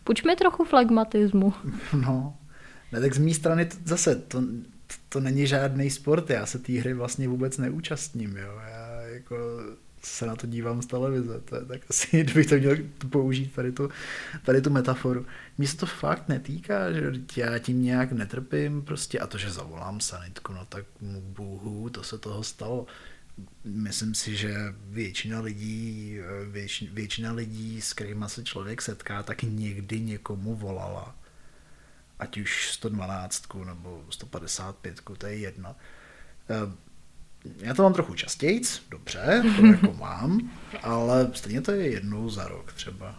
Půjč 0.03 0.23
mi 0.23 0.35
trochu 0.35 0.63
flagmatismu. 0.63 1.53
No, 1.93 2.33
ne, 2.91 3.01
tak 3.01 3.13
z 3.13 3.17
mé 3.17 3.33
strany 3.33 3.69
zase 3.85 4.15
to, 4.15 4.41
to 5.15 5.21
není 5.21 5.47
žádný 5.47 5.89
sport, 5.89 6.29
já 6.29 6.45
se 6.45 6.59
té 6.59 6.73
hry 6.73 6.93
vlastně 6.93 7.27
vůbec 7.27 7.57
neúčastním, 7.57 8.37
jo. 8.37 8.61
Já 8.67 9.01
jako 9.01 9.35
se 10.03 10.25
na 10.25 10.35
to 10.35 10.47
dívám 10.47 10.81
z 10.81 10.85
televize, 10.85 11.39
to 11.39 11.55
je 11.55 11.65
tak 11.65 11.81
asi, 11.89 12.23
kdybych 12.23 12.47
to 12.47 12.55
měl 12.55 12.77
použít 13.09 13.53
tady 13.53 13.71
tu, 13.71 13.89
tady 14.45 14.61
tu 14.61 14.69
metaforu. 14.69 15.25
Mně 15.57 15.67
se 15.67 15.77
to 15.77 15.85
fakt 15.85 16.27
netýká, 16.27 16.91
že 16.91 17.11
já 17.37 17.59
tím 17.59 17.83
nějak 17.83 18.11
netrpím 18.11 18.81
prostě 18.81 19.19
a 19.19 19.27
to, 19.27 19.37
že 19.37 19.51
zavolám 19.51 20.01
sanitku, 20.01 20.53
no 20.53 20.65
tak 20.65 20.85
mu 21.01 21.21
bůhu, 21.21 21.89
to 21.89 22.03
se 22.03 22.17
toho 22.17 22.43
stalo. 22.43 22.85
Myslím 23.63 24.15
si, 24.15 24.35
že 24.35 24.55
většina 24.85 25.39
lidí, 25.41 26.17
věč, 26.51 26.83
většina 26.91 27.31
lidí, 27.31 27.81
s 27.81 27.93
kterými 27.93 28.25
se 28.27 28.43
člověk 28.43 28.81
setká, 28.81 29.23
tak 29.23 29.43
někdy 29.43 29.99
někomu 29.99 30.55
volala 30.55 31.15
ať 32.19 32.37
už 32.37 32.71
112 32.71 33.53
nebo 33.65 34.05
155, 34.09 35.01
to 35.17 35.27
je 35.27 35.37
jedno. 35.37 35.75
Eh, 36.49 36.85
já 37.57 37.73
to 37.73 37.83
mám 37.83 37.93
trochu 37.93 38.13
častěji, 38.13 38.61
dobře, 38.89 39.43
to 39.55 39.65
jako 39.71 39.93
mám, 39.93 40.51
ale 40.81 41.31
stejně 41.33 41.61
to 41.61 41.71
je 41.71 41.89
jednou 41.89 42.29
za 42.29 42.47
rok 42.47 42.73
třeba. 42.73 43.15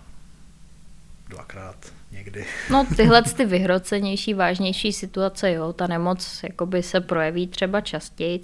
Dvakrát 1.28 1.92
někdy. 2.10 2.44
No 2.70 2.86
tyhle 2.96 3.22
ty 3.22 3.44
vyhrocenější, 3.44 4.34
vážnější 4.34 4.92
situace, 4.92 5.52
jo, 5.52 5.72
ta 5.72 5.86
nemoc 5.86 6.40
jakoby 6.42 6.82
se 6.82 7.00
projeví 7.00 7.46
třeba 7.46 7.80
častěji. 7.80 8.40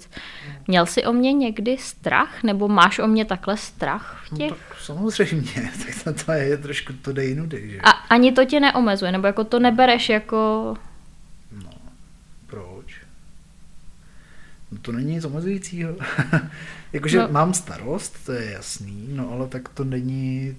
Měl 0.67 0.85
jsi 0.85 1.03
o 1.03 1.13
mě 1.13 1.33
někdy 1.33 1.77
strach, 1.77 2.43
nebo 2.43 2.67
máš 2.67 2.99
o 2.99 3.07
mě 3.07 3.25
takhle 3.25 3.57
strach 3.57 4.23
v 4.27 4.31
no 4.31 4.37
těch? 4.37 4.49
No, 4.49 4.55
tak 4.55 4.79
samozřejmě, 4.81 5.51
tak 5.85 6.03
to, 6.03 6.25
to 6.25 6.31
je 6.31 6.57
trošku, 6.57 6.93
to 6.93 7.13
dej 7.13 7.35
nudy, 7.35 7.69
že? 7.69 7.81
A 7.81 7.89
ani 7.89 8.31
to 8.31 8.45
tě 8.45 8.59
neomezuje, 8.59 9.11
nebo 9.11 9.27
jako 9.27 9.43
to 9.43 9.59
nebereš 9.59 10.09
jako... 10.09 10.73
No, 11.63 11.71
proč? 12.47 13.01
No 14.71 14.77
to 14.81 14.91
není 14.91 15.11
nic 15.11 15.25
omezujícího. 15.25 15.95
Jakože 16.93 17.19
no. 17.19 17.27
mám 17.31 17.53
starost, 17.53 18.25
to 18.25 18.31
je 18.31 18.51
jasný, 18.51 19.07
no 19.11 19.31
ale 19.31 19.47
tak 19.47 19.69
to 19.69 19.83
není 19.83 20.57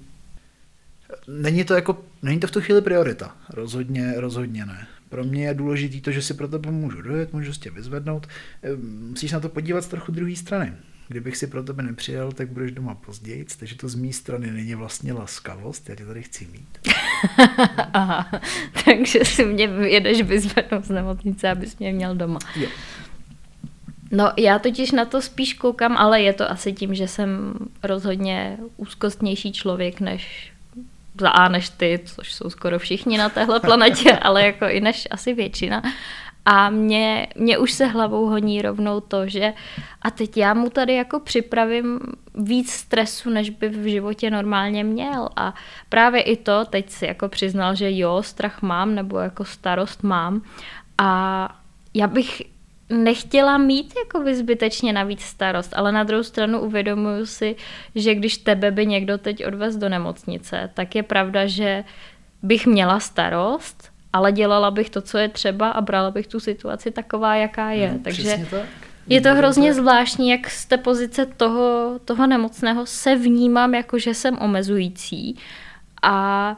Není 1.29 1.65
to 1.65 1.75
jako, 1.75 2.05
není 2.23 2.41
to 2.41 2.47
v 2.47 2.51
tu 2.51 2.61
chvíli 2.61 2.83
priorita. 2.83 3.37
Rozhodně, 3.51 4.13
rozhodně 4.17 4.67
ne. 4.67 4.87
Pro 5.09 5.25
mě 5.25 5.47
je 5.47 5.55
důležité 5.55 6.01
to, 6.01 6.11
že 6.11 6.23
si 6.23 6.35
pro 6.35 6.49
tebe 6.49 6.71
můžu 6.71 7.03
dojet, 7.03 7.33
můžu 7.33 7.53
tě 7.53 7.71
vyzvednout. 7.71 8.27
Musíš 9.09 9.33
na 9.33 9.41
to 9.41 9.49
podívat 9.49 9.85
z 9.85 9.87
trochu 9.87 10.13
druhé 10.13 10.37
strany. 10.37 10.73
Kdybych 11.09 11.37
si 11.37 11.47
pro 11.47 11.63
tebe 11.63 11.83
nepřijel, 11.83 12.33
tak 12.33 12.49
budeš 12.49 12.73
doma 12.73 12.95
později, 12.95 13.47
takže 13.59 13.77
to 13.77 13.89
z 13.89 13.95
mé 13.95 14.13
strany 14.13 14.51
není 14.51 14.75
vlastně 14.75 15.13
laskavost, 15.13 15.89
já 15.89 15.95
tě 15.95 16.07
tady 16.07 16.23
chci 16.23 16.47
mít. 16.53 16.79
Aha, 17.93 18.41
takže 18.85 19.25
si 19.25 19.45
mě 19.45 19.65
jedeš 19.65 20.23
vyzvednout 20.23 20.85
z 20.85 20.91
nemocnice, 20.91 21.51
abys 21.51 21.79
mě 21.79 21.93
měl 21.93 22.15
doma. 22.15 22.39
Jo. 22.57 22.69
No 24.11 24.33
já 24.37 24.59
totiž 24.59 24.93
na 24.93 25.05
to 25.05 25.23
spíš 25.23 25.55
koukám, 25.55 25.97
ale 25.97 26.23
je 26.23 26.33
to 26.33 26.51
asi 26.51 26.73
tím, 26.73 26.95
že 26.95 27.09
jsem 27.09 27.55
rozhodně 27.83 28.59
úzkostnější 28.77 29.53
člověk 29.53 30.01
než 30.01 30.54
za 31.21 31.31
A 31.31 31.49
než 31.49 31.69
ty, 31.69 32.01
což 32.05 32.35
jsou 32.35 32.51
skoro 32.51 32.79
všichni 32.79 33.19
na 33.19 33.29
téhle 33.29 33.61
planetě, 33.61 34.13
ale 34.23 34.47
jako 34.47 34.69
i 34.69 34.81
než 34.81 35.09
asi 35.11 35.35
většina. 35.35 35.83
A 36.47 36.71
mě, 36.71 37.27
mě 37.37 37.59
už 37.59 37.73
se 37.73 37.87
hlavou 37.87 38.27
honí 38.27 38.63
rovnou 38.63 39.01
to, 39.01 39.29
že 39.29 39.53
a 40.03 40.11
teď 40.11 40.37
já 40.37 40.55
mu 40.55 40.71
tady 40.71 40.95
jako 40.95 41.21
připravím 41.21 42.01
víc 42.35 42.73
stresu, 42.73 43.31
než 43.31 43.51
by 43.51 43.69
v 43.69 43.87
životě 43.87 44.31
normálně 44.31 44.85
měl. 44.85 45.29
A 45.37 45.55
právě 45.89 46.23
i 46.23 46.37
to, 46.37 46.65
teď 46.65 46.91
si 46.91 47.07
jako 47.07 47.29
přiznal, 47.29 47.75
že 47.75 47.99
jo, 47.99 48.23
strach 48.23 48.63
mám, 48.63 48.95
nebo 48.95 49.19
jako 49.19 49.45
starost 49.45 50.03
mám. 50.03 50.43
A 50.99 51.49
já 51.95 52.07
bych 52.07 52.43
nechtěla 52.95 53.59
mít 53.59 53.95
jako 53.97 54.35
zbytečně 54.35 54.93
navíc 54.93 55.21
starost, 55.21 55.73
ale 55.77 55.93
na 55.93 56.05
druhou 56.05 56.23
stranu 56.23 56.61
uvědomuju 56.61 57.27
si, 57.27 57.57
že 57.95 58.15
když 58.15 58.39
tebe 58.39 58.71
by 58.71 58.87
někdo 58.87 59.19
teď 59.19 59.47
odvez 59.47 59.77
do 59.77 59.89
nemocnice, 59.89 60.71
tak 60.75 60.95
je 60.95 61.03
pravda, 61.03 61.47
že 61.47 61.85
bych 62.43 62.67
měla 62.67 63.01
starost, 63.01 63.91
ale 64.13 64.33
dělala 64.33 64.71
bych 64.71 64.91
to, 64.91 65.01
co 65.01 65.19
je 65.19 65.29
třeba 65.29 65.71
a 65.71 65.81
brala 65.81 66.11
bych 66.11 66.27
tu 66.27 66.41
situaci 66.41 66.91
taková, 66.91 67.35
jaká 67.35 67.71
je. 67.71 67.93
No, 67.93 67.99
Takže 67.99 68.47
tak. 68.51 68.63
je 69.07 69.21
to 69.21 69.35
hrozně 69.35 69.75
zvláštní, 69.75 70.31
jak 70.31 70.51
z 70.51 70.67
té 70.67 70.77
pozice 70.77 71.27
toho, 71.27 71.93
toho 72.05 72.27
nemocného 72.27 72.87
se 72.87 73.17
vnímám 73.17 73.75
jako, 73.75 73.99
že 73.99 74.15
jsem 74.15 74.39
omezující 74.39 75.39
a 76.03 76.57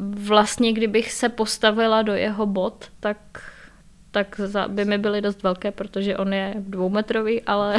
vlastně 0.00 0.72
kdybych 0.72 1.12
se 1.12 1.28
postavila 1.28 2.02
do 2.02 2.12
jeho 2.12 2.46
bod, 2.46 2.84
tak 3.00 3.18
tak 4.10 4.40
by 4.68 4.84
mi 4.84 4.98
byly 4.98 5.20
dost 5.20 5.42
velké, 5.42 5.70
protože 5.70 6.16
on 6.16 6.32
je 6.32 6.54
dvoumetrový, 6.58 7.42
ale, 7.42 7.76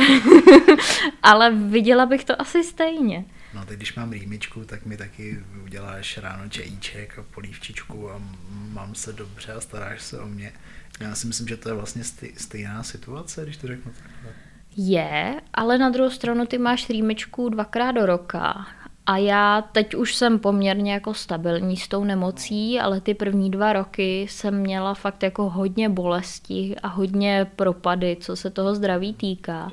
ale 1.24 1.51
viděla 1.51 2.05
bych 2.05 2.25
to 2.25 2.41
asi 2.41 2.63
stejně. 2.63 3.25
No 3.53 3.65
teď 3.65 3.77
když 3.77 3.95
mám 3.95 4.12
rýmičku, 4.12 4.65
tak 4.65 4.86
mi 4.86 4.98
taky 4.98 5.43
uděláš 5.63 6.17
ráno 6.17 6.50
čajíček 6.50 7.19
a 7.19 7.25
polívčičku 7.33 8.12
a 8.12 8.21
mám 8.50 8.95
se 8.95 9.13
dobře 9.13 9.53
a 9.53 9.62
staráš 9.62 10.01
se 10.01 10.19
o 10.19 10.27
mě. 10.27 10.51
Já 11.00 11.15
si 11.15 11.27
myslím, 11.27 11.48
že 11.48 11.57
to 11.57 11.69
je 11.69 11.75
vlastně 11.75 12.03
stejná 12.38 12.83
situace, 12.83 13.43
když 13.43 13.57
to 13.57 13.67
řeknu 13.67 13.91
takhle. 13.91 14.33
Je, 14.77 15.41
ale 15.53 15.77
na 15.77 15.89
druhou 15.89 16.09
stranu 16.09 16.45
ty 16.45 16.57
máš 16.57 16.89
rýmičku 16.89 17.50
dvakrát 17.50 17.91
do 17.91 18.05
roka 18.05 18.67
a 19.10 19.18
já 19.18 19.62
teď 19.62 19.96
už 19.96 20.16
jsem 20.16 20.39
poměrně 20.39 20.94
jako 20.94 21.13
stabilní 21.13 21.78
s 21.78 21.88
tou 21.88 22.04
nemocí, 22.04 22.80
ale 22.80 23.01
ty 23.01 23.13
první 23.13 23.51
dva 23.51 23.74
roky 23.74 24.22
jsem 24.30 24.62
měla 24.62 24.94
fakt 24.94 25.24
jako 25.24 25.50
hodně 25.50 25.89
bolesti 25.89 26.75
a 26.84 26.88
hodně 26.88 27.51
propady, 27.56 28.18
co 28.20 28.36
se 28.36 28.50
toho 28.50 28.75
zdraví 28.75 29.13
týká. 29.13 29.72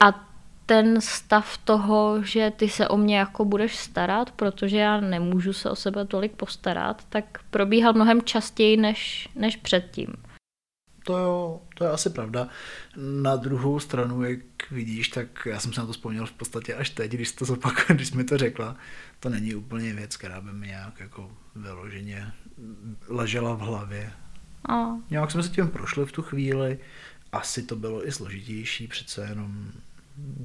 A 0.00 0.26
ten 0.66 1.00
stav 1.00 1.58
toho, 1.58 2.22
že 2.22 2.52
ty 2.56 2.68
se 2.68 2.88
o 2.88 2.96
mě 2.96 3.18
jako 3.18 3.44
budeš 3.44 3.76
starat, 3.76 4.30
protože 4.30 4.78
já 4.78 5.00
nemůžu 5.00 5.52
se 5.52 5.70
o 5.70 5.76
sebe 5.76 6.04
tolik 6.04 6.32
postarat, 6.32 7.02
tak 7.08 7.24
probíhal 7.50 7.92
mnohem 7.92 8.22
častěji 8.22 8.76
než, 8.76 9.28
než 9.36 9.56
předtím. 9.56 10.06
To, 11.04 11.18
jo, 11.18 11.60
to 11.74 11.84
je 11.84 11.90
asi 11.90 12.10
pravda. 12.10 12.48
Na 12.96 13.36
druhou 13.36 13.80
stranu, 13.80 14.24
jak 14.24 14.40
vidíš, 14.70 15.08
tak 15.08 15.46
já 15.46 15.60
jsem 15.60 15.72
se 15.72 15.80
na 15.80 15.86
to 15.86 15.92
vzpomněl 15.92 16.26
v 16.26 16.32
podstatě 16.32 16.74
až 16.74 16.90
teď, 16.90 17.12
když, 17.12 17.32
to 17.32 17.44
zopak, 17.44 17.84
když 17.88 18.08
jsi 18.08 18.16
mi 18.16 18.24
to 18.24 18.38
řekla. 18.38 18.76
To 19.20 19.28
není 19.28 19.54
úplně 19.54 19.92
věc, 19.92 20.16
která 20.16 20.40
by 20.40 20.52
mi 20.52 20.66
nějak 20.66 21.00
jako 21.00 21.30
vyloženě 21.56 22.32
ležela 23.08 23.54
v 23.54 23.60
hlavě. 23.60 24.12
A. 24.68 24.86
Nějak 25.10 25.30
jsme 25.30 25.42
se 25.42 25.48
tím 25.48 25.68
prošli 25.68 26.06
v 26.06 26.12
tu 26.12 26.22
chvíli. 26.22 26.78
Asi 27.32 27.62
to 27.62 27.76
bylo 27.76 28.08
i 28.08 28.12
složitější, 28.12 28.88
přece 28.88 29.26
jenom 29.28 29.72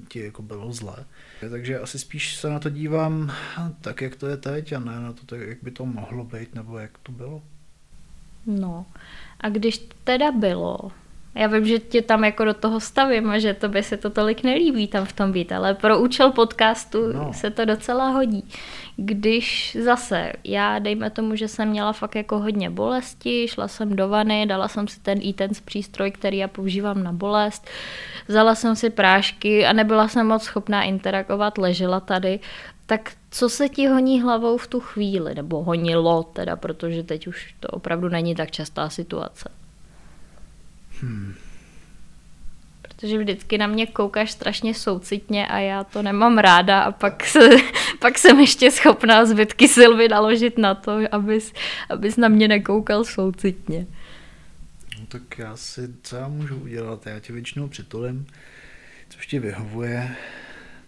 ti 0.07 0.19
jako 0.19 0.41
bylo 0.41 0.73
zlé. 0.73 1.05
Takže 1.49 1.79
asi 1.79 1.99
spíš 1.99 2.35
se 2.35 2.49
na 2.49 2.59
to 2.59 2.69
dívám 2.69 3.33
tak, 3.81 4.01
jak 4.01 4.15
to 4.15 4.27
je 4.27 4.37
teď 4.37 4.73
a 4.73 4.79
ne 4.79 4.99
na 4.99 5.13
to, 5.13 5.35
jak 5.35 5.63
by 5.63 5.71
to 5.71 5.85
mohlo 5.85 6.23
být 6.23 6.55
nebo 6.55 6.77
jak 6.77 6.97
to 6.97 7.11
bylo. 7.11 7.43
No 8.45 8.85
a 9.41 9.49
když 9.49 9.87
teda 10.03 10.31
bylo, 10.31 10.91
Já 11.35 11.47
vím, 11.47 11.65
že 11.65 11.79
tě 11.79 12.01
tam 12.01 12.23
jako 12.23 12.45
do 12.45 12.53
toho 12.53 12.79
stavím 12.79 13.29
a 13.29 13.39
že 13.39 13.53
to 13.53 13.69
by 13.69 13.83
se 13.83 13.97
to 13.97 14.09
tolik 14.09 14.43
nelíbí 14.43 14.87
tam 14.87 15.05
v 15.05 15.13
tom 15.13 15.31
být, 15.31 15.51
ale 15.51 15.73
pro 15.73 15.99
účel 15.99 16.31
podcastu 16.31 17.13
no. 17.13 17.33
se 17.33 17.49
to 17.49 17.65
docela 17.65 18.09
hodí. 18.09 18.43
Když 18.95 19.77
zase, 19.83 20.33
já 20.43 20.79
dejme 20.79 21.09
tomu, 21.09 21.35
že 21.35 21.47
jsem 21.47 21.69
měla 21.69 21.93
fakt 21.93 22.15
jako 22.15 22.39
hodně 22.39 22.69
bolesti, 22.69 23.47
šla 23.47 23.67
jsem 23.67 23.95
do 23.95 24.09
vany, 24.09 24.45
dala 24.45 24.67
jsem 24.67 24.87
si 24.87 24.99
ten 24.99 25.19
i 25.21 25.33
ten 25.33 25.51
přístroj, 25.65 26.11
který 26.11 26.37
já 26.37 26.47
používám 26.47 27.03
na 27.03 27.13
bolest, 27.13 27.67
vzala 28.27 28.55
jsem 28.55 28.75
si 28.75 28.89
prášky 28.89 29.65
a 29.65 29.73
nebyla 29.73 30.07
jsem 30.07 30.27
moc 30.27 30.43
schopná 30.43 30.83
interagovat, 30.83 31.57
ležela 31.57 31.99
tady, 31.99 32.39
tak 32.85 33.11
co 33.31 33.49
se 33.49 33.69
ti 33.69 33.87
honí 33.87 34.21
hlavou 34.21 34.57
v 34.57 34.67
tu 34.67 34.79
chvíli, 34.79 35.35
nebo 35.35 35.63
honilo 35.63 36.23
teda, 36.23 36.55
protože 36.55 37.03
teď 37.03 37.27
už 37.27 37.55
to 37.59 37.67
opravdu 37.67 38.09
není 38.09 38.35
tak 38.35 38.51
častá 38.51 38.89
situace. 38.89 39.51
Hmm. 41.01 41.33
Protože 42.81 43.17
vždycky 43.17 43.57
na 43.57 43.67
mě 43.67 43.87
koukáš 43.87 44.31
strašně 44.31 44.73
soucitně 44.73 45.47
a 45.47 45.59
já 45.59 45.83
to 45.83 46.01
nemám 46.01 46.37
ráda 46.37 46.81
a 46.81 46.91
pak, 46.91 47.25
se, 47.25 47.49
pak 47.99 48.17
jsem 48.17 48.39
ještě 48.39 48.71
schopná 48.71 49.25
zbytky 49.25 49.67
Silvy 49.67 50.07
naložit 50.07 50.57
na 50.57 50.75
to, 50.75 50.99
abys, 51.11 51.53
abys 51.89 52.17
na 52.17 52.27
mě 52.27 52.47
nekoukal 52.47 53.03
soucitně. 53.03 53.87
No 54.99 55.05
tak 55.05 55.37
já 55.37 55.57
si, 55.57 55.89
co 56.03 56.15
já 56.15 56.27
můžu 56.27 56.57
udělat? 56.57 57.05
Já 57.05 57.19
tě 57.19 57.33
většinou 57.33 57.67
přitulím, 57.67 58.27
což 59.09 59.27
ti 59.27 59.39
vyhovuje, 59.39 60.15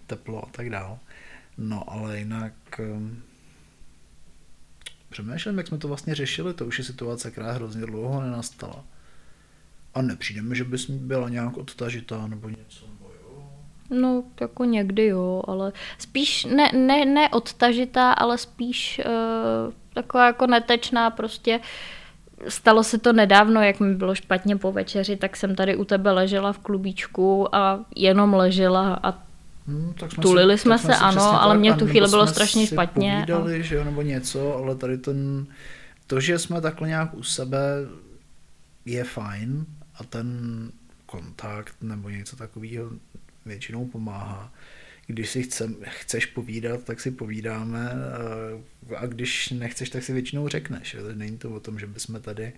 teplo 0.07 0.43
a 0.43 0.50
tak 0.51 0.69
dále. 0.69 0.98
No 1.58 1.84
ale 1.88 2.20
jinak 2.20 2.53
um, 2.79 3.24
přemýšlím, 5.10 5.58
jak 5.58 5.67
jsme 5.67 5.77
to 5.77 5.88
vlastně 5.88 6.15
řešili, 6.15 6.53
to 6.53 6.65
už 6.65 6.77
je 6.77 6.84
situace, 6.84 7.31
která 7.31 7.51
hrozně 7.51 7.86
dlouho 7.86 8.22
nenastala. 8.22 8.84
A 9.93 10.01
nepřijde 10.01 10.41
mi, 10.41 10.55
že 10.55 10.63
bys 10.63 10.89
byla 10.89 11.29
nějak 11.29 11.58
odtažitá 11.58 12.27
nebo 12.27 12.50
něco. 12.50 12.86
No, 13.89 14.24
jako 14.41 14.65
někdy 14.65 15.05
jo, 15.05 15.43
ale 15.48 15.74
spíš 15.98 16.46
ne, 16.46 16.72
ne, 16.74 17.05
ne 17.05 17.29
odtažitá, 17.29 18.12
ale 18.12 18.38
spíš 18.38 19.01
uh, 19.05 19.74
taková 19.93 20.25
jako 20.25 20.48
netečná 20.48 21.10
prostě. 21.10 21.60
Stalo 22.48 22.84
se 22.84 22.98
to 22.98 23.13
nedávno, 23.13 23.62
jak 23.62 23.79
mi 23.79 23.96
bylo 23.96 24.15
špatně 24.15 24.55
po 24.55 24.72
večeři, 24.72 25.17
tak 25.17 25.36
jsem 25.36 25.55
tady 25.55 25.75
u 25.75 25.86
tebe 25.86 26.12
ležela 26.12 26.53
v 26.53 26.60
klubíčku 26.60 27.55
a 27.55 27.79
jenom 27.96 28.34
ležela 28.34 29.00
a 29.03 29.31
Hmm, 29.68 29.94
tak 30.00 30.12
jsme 30.12 30.22
Tulili 30.22 30.58
si, 30.58 30.62
jsme 30.62 30.77
se, 30.77 30.96
ano, 30.96 31.41
ale 31.41 31.58
mě 31.58 31.74
v 31.74 31.77
tu 31.77 31.88
chvíli 31.88 32.10
bylo 32.10 32.27
strašně 32.27 32.68
špatně. 32.68 33.13
Povídali, 33.13 33.60
a... 33.60 33.62
že 33.62 33.75
jo, 33.75 33.84
nebo 33.84 34.01
něco, 34.01 34.56
ale 34.56 34.75
tady 34.75 34.98
ten, 34.98 35.48
to, 36.08 36.20
že 36.20 36.39
jsme 36.39 36.62
takhle 36.62 36.88
nějak 36.88 37.13
u 37.13 37.24
sebe, 37.24 37.60
je 38.86 39.03
fajn, 39.03 39.65
a 39.96 40.03
ten 40.03 40.72
kontakt 41.06 41.75
nebo 41.82 42.10
něco 42.10 42.36
takového 42.36 42.91
většinou 43.46 43.86
pomáhá. 43.86 44.53
Když 45.08 45.30
si 45.30 45.44
chce, 45.44 45.70
chceš 45.84 46.25
povídat, 46.25 46.84
tak 46.84 47.00
si 47.00 47.12
povídáme 47.12 47.91
a 48.98 49.06
když 49.06 49.50
nechceš, 49.50 49.89
tak 49.89 50.03
si 50.03 50.13
většinou 50.13 50.48
řekneš. 50.48 50.96
Není 51.13 51.38
to 51.38 51.50
o 51.51 51.60
tom, 51.60 51.80
že 51.80 51.88
bychom 51.88 52.22
tady 52.22 52.53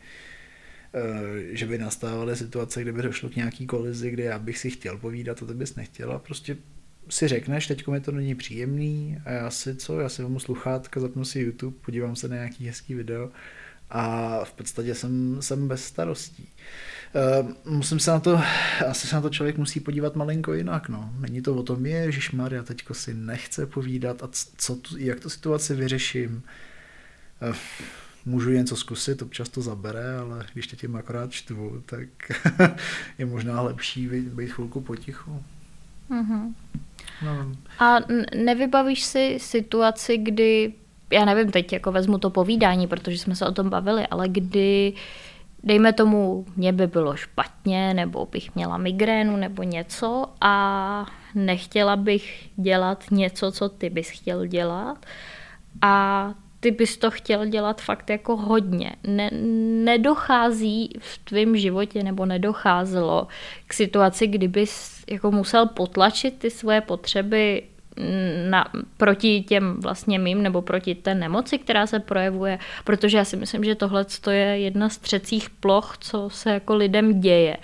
že 1.51 1.65
by 1.65 1.77
nastávaly 1.77 2.36
situace, 2.36 2.81
kde 2.81 2.91
by 2.91 3.01
došlo 3.01 3.29
k 3.29 3.36
nějaký 3.36 3.65
kolizi, 3.65 4.12
kde 4.12 4.24
já 4.24 4.39
bych 4.39 4.57
si 4.57 4.69
chtěl 4.72 4.98
povídat 4.98 5.43
a 5.43 5.45
ty 5.45 5.53
bys 5.53 5.75
nechtěla. 5.75 6.19
Prostě 6.19 6.57
si 7.10 7.27
řekneš, 7.27 7.67
teď 7.67 7.88
mi 7.88 8.00
to 8.00 8.12
není 8.12 8.36
příjemný 8.36 9.17
a 9.25 9.31
já 9.31 9.50
si 9.50 9.75
co, 9.75 10.00
já 10.00 10.10
si 10.10 10.22
vezmu 10.22 10.39
sluchátka, 10.39 11.00
zapnu 11.00 11.25
si 11.25 11.39
YouTube, 11.39 11.77
podívám 11.86 12.15
se 12.15 12.27
na 12.27 12.36
nějaký 12.36 12.67
hezký 12.67 12.93
video 12.93 13.29
a 13.89 14.39
v 14.43 14.53
podstatě 14.53 14.95
jsem, 14.95 15.38
jsem 15.39 15.67
bez 15.67 15.86
starostí. 15.86 16.50
Uh, 17.43 17.74
musím 17.74 18.00
se 18.00 18.12
na 18.12 18.19
to, 18.19 18.41
asi 18.88 19.07
se 19.07 19.15
na 19.15 19.22
to 19.22 19.29
člověk 19.29 19.57
musí 19.57 19.79
podívat 19.79 20.15
malinko 20.15 20.53
jinak, 20.53 20.89
no. 20.89 21.13
Není 21.19 21.41
to 21.41 21.55
o 21.55 21.63
tom, 21.63 21.86
je, 21.86 22.12
Maria, 22.33 22.63
teďko 22.63 22.93
si 22.93 23.13
nechce 23.13 23.65
povídat 23.65 24.24
a 24.24 24.29
co 24.57 24.75
tu, 24.75 24.98
jak 24.98 25.19
tu 25.19 25.29
situaci 25.29 25.75
vyřeším. 25.75 26.43
Uh, 27.50 27.55
můžu 28.25 28.50
něco 28.50 28.75
zkusit, 28.75 29.22
občas 29.22 29.50
to 29.50 29.62
zabere, 29.62 30.17
ale 30.17 30.45
když 30.53 30.67
tě 30.67 30.75
tím 30.75 30.95
akorát 30.95 31.31
čtvu, 31.31 31.83
tak 31.86 32.07
je 33.17 33.25
možná 33.25 33.62
lepší 33.62 34.07
být, 34.07 34.27
být 34.27 34.51
chvilku 34.51 34.81
potichu. 34.81 35.43
Mm-hmm. 36.10 36.53
No. 37.22 37.51
A 37.79 37.98
nevybavíš 38.36 39.03
si 39.03 39.38
situaci, 39.39 40.17
kdy, 40.17 40.74
já 41.12 41.25
nevím, 41.25 41.51
teď 41.51 41.74
jako 41.74 41.91
vezmu 41.91 42.18
to 42.18 42.29
povídání, 42.29 42.87
protože 42.87 43.18
jsme 43.18 43.35
se 43.35 43.48
o 43.48 43.51
tom 43.51 43.70
bavili, 43.70 44.07
ale 44.07 44.29
kdy 44.29 44.94
dejme 45.64 45.94
tomu, 45.94 46.46
mě 46.55 46.74
by 46.74 46.87
bylo 46.87 47.16
špatně, 47.16 47.94
nebo 47.94 48.25
bych 48.25 48.55
měla 48.55 48.77
migrénu 48.77 49.37
nebo 49.37 49.64
něco 49.64 50.25
a 50.42 51.05
nechtěla 51.35 51.96
bych 51.96 52.50
dělat 52.55 53.03
něco, 53.11 53.51
co 53.51 53.70
ty 53.70 53.90
bys 53.90 54.09
chtěl 54.09 54.46
dělat 54.46 55.05
a 55.81 56.33
ty 56.63 56.71
bys 56.71 56.97
to 56.97 57.11
chtěl 57.11 57.45
dělat 57.45 57.81
fakt 57.81 58.09
jako 58.09 58.37
hodně. 58.37 58.95
Ne, 59.07 59.29
nedochází 59.83 60.89
v 60.99 61.17
tvém 61.17 61.57
životě 61.57 62.03
nebo 62.03 62.25
nedocházelo 62.25 63.27
k 63.67 63.73
situaci, 63.73 64.27
kdybys 64.27 65.03
jako 65.11 65.31
musel 65.31 65.67
potlačit 65.67 66.39
ty 66.39 66.49
svoje 66.49 66.81
potřeby 66.81 67.63
na, 68.49 68.65
proti 68.97 69.41
těm 69.41 69.77
vlastně 69.81 70.19
mým 70.19 70.43
nebo 70.43 70.61
proti 70.61 70.95
té 70.95 71.15
nemoci, 71.15 71.57
která 71.57 71.87
se 71.87 71.99
projevuje, 71.99 72.59
protože 72.83 73.17
já 73.17 73.25
si 73.25 73.37
myslím, 73.37 73.63
že 73.63 73.75
tohle 73.75 74.05
je 74.31 74.59
jedna 74.59 74.89
z 74.89 74.97
třecích 74.97 75.49
ploch, 75.49 75.97
co 75.99 76.29
se 76.29 76.49
jako 76.49 76.75
lidem 76.75 77.21
děje. 77.21 77.57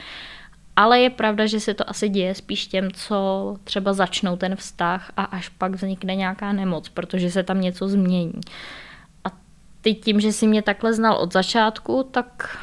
Ale 0.76 1.00
je 1.00 1.10
pravda, 1.10 1.46
že 1.46 1.60
se 1.60 1.74
to 1.74 1.90
asi 1.90 2.10
děje 2.10 2.36
spíš 2.36 2.68
těm, 2.68 2.92
co 2.92 3.56
třeba 3.64 3.94
začnou 3.94 4.36
ten 4.36 4.56
vztah 4.56 5.12
a 5.18 5.24
až 5.24 5.50
pak 5.50 5.72
vznikne 5.72 6.16
nějaká 6.16 6.54
nemoc, 6.54 6.90
protože 6.90 7.32
se 7.32 7.44
tam 7.44 7.62
něco 7.62 7.88
změní. 7.88 8.34
A 8.34 8.44
ty 9.82 9.94
tím, 9.94 10.20
že 10.20 10.34
jsi 10.34 10.48
mě 10.48 10.62
takhle 10.62 10.94
znal 10.94 11.16
od 11.16 11.34
začátku, 11.34 12.08
tak 12.12 12.58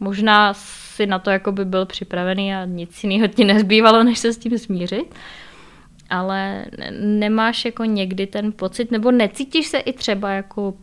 možná 0.00 0.54
si 0.54 1.06
na 1.06 1.18
to 1.18 1.30
jako 1.30 1.52
by 1.52 1.64
byl 1.64 1.86
připravený 1.86 2.54
a 2.54 2.64
nic 2.64 3.04
jiného 3.04 3.28
ti 3.28 3.44
nezbývalo, 3.44 4.04
než 4.04 4.18
se 4.18 4.32
s 4.32 4.38
tím 4.38 4.58
smířit 4.58 5.14
ale 6.10 6.64
nemáš 7.00 7.64
jako 7.64 7.84
někdy 7.84 8.26
ten 8.26 8.52
pocit, 8.52 8.90
nebo 8.90 9.10
necítíš 9.10 9.66
se 9.66 9.78
i 9.78 9.92
třeba 9.92 10.30
jako 10.30 10.74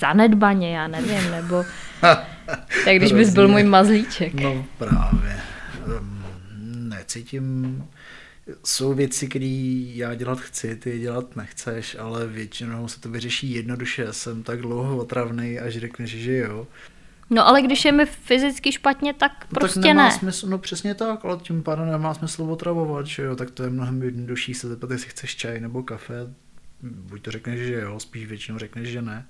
zanedbaně, 0.00 0.76
já 0.76 0.88
nevím, 0.88 1.30
nebo 1.30 1.64
tak 2.84 2.96
když 2.96 3.12
bys 3.12 3.34
byl 3.34 3.48
můj 3.48 3.62
mazlíček. 3.62 4.34
No 4.34 4.64
právě. 4.78 5.40
Necítím, 6.64 7.84
jsou 8.64 8.94
věci, 8.94 9.28
které 9.28 9.84
já 9.94 10.14
dělat 10.14 10.40
chci, 10.40 10.76
ty 10.76 10.90
je 10.90 10.98
dělat 10.98 11.36
nechceš, 11.36 11.96
ale 11.98 12.26
většinou 12.26 12.88
se 12.88 13.00
to 13.00 13.08
vyřeší 13.08 13.52
jednoduše. 13.52 14.12
Jsem 14.12 14.42
tak 14.42 14.60
dlouho 14.60 14.96
otravný, 14.96 15.58
až 15.58 15.76
řekneš, 15.76 16.10
že 16.10 16.36
jo. 16.36 16.66
No 17.30 17.48
ale 17.48 17.62
když 17.62 17.84
je 17.84 17.92
mi 17.92 18.06
fyzicky 18.06 18.72
špatně, 18.72 19.14
tak 19.14 19.32
no, 19.52 19.60
prostě 19.60 19.80
tak 19.80 19.84
nemá 19.84 20.04
ne. 20.04 20.12
Smysl, 20.12 20.46
no 20.48 20.58
přesně 20.58 20.94
tak, 20.94 21.24
ale 21.24 21.36
tím 21.36 21.62
pádem 21.62 21.90
nemá 21.90 22.14
smysl 22.14 22.42
otravovat, 22.42 23.06
že 23.06 23.22
jo, 23.22 23.36
tak 23.36 23.50
to 23.50 23.62
je 23.62 23.70
mnohem 23.70 24.02
jednodušší 24.02 24.54
se 24.54 24.68
zeptat, 24.68 24.90
jestli 24.90 25.08
chceš 25.08 25.36
čaj 25.36 25.60
nebo 25.60 25.82
kafe, 25.82 26.14
buď 26.82 27.22
to 27.22 27.30
řekneš, 27.30 27.60
že 27.60 27.74
jo, 27.74 28.00
spíš 28.00 28.26
většinou 28.26 28.58
řekneš, 28.58 28.88
že 28.88 29.02
ne. 29.02 29.26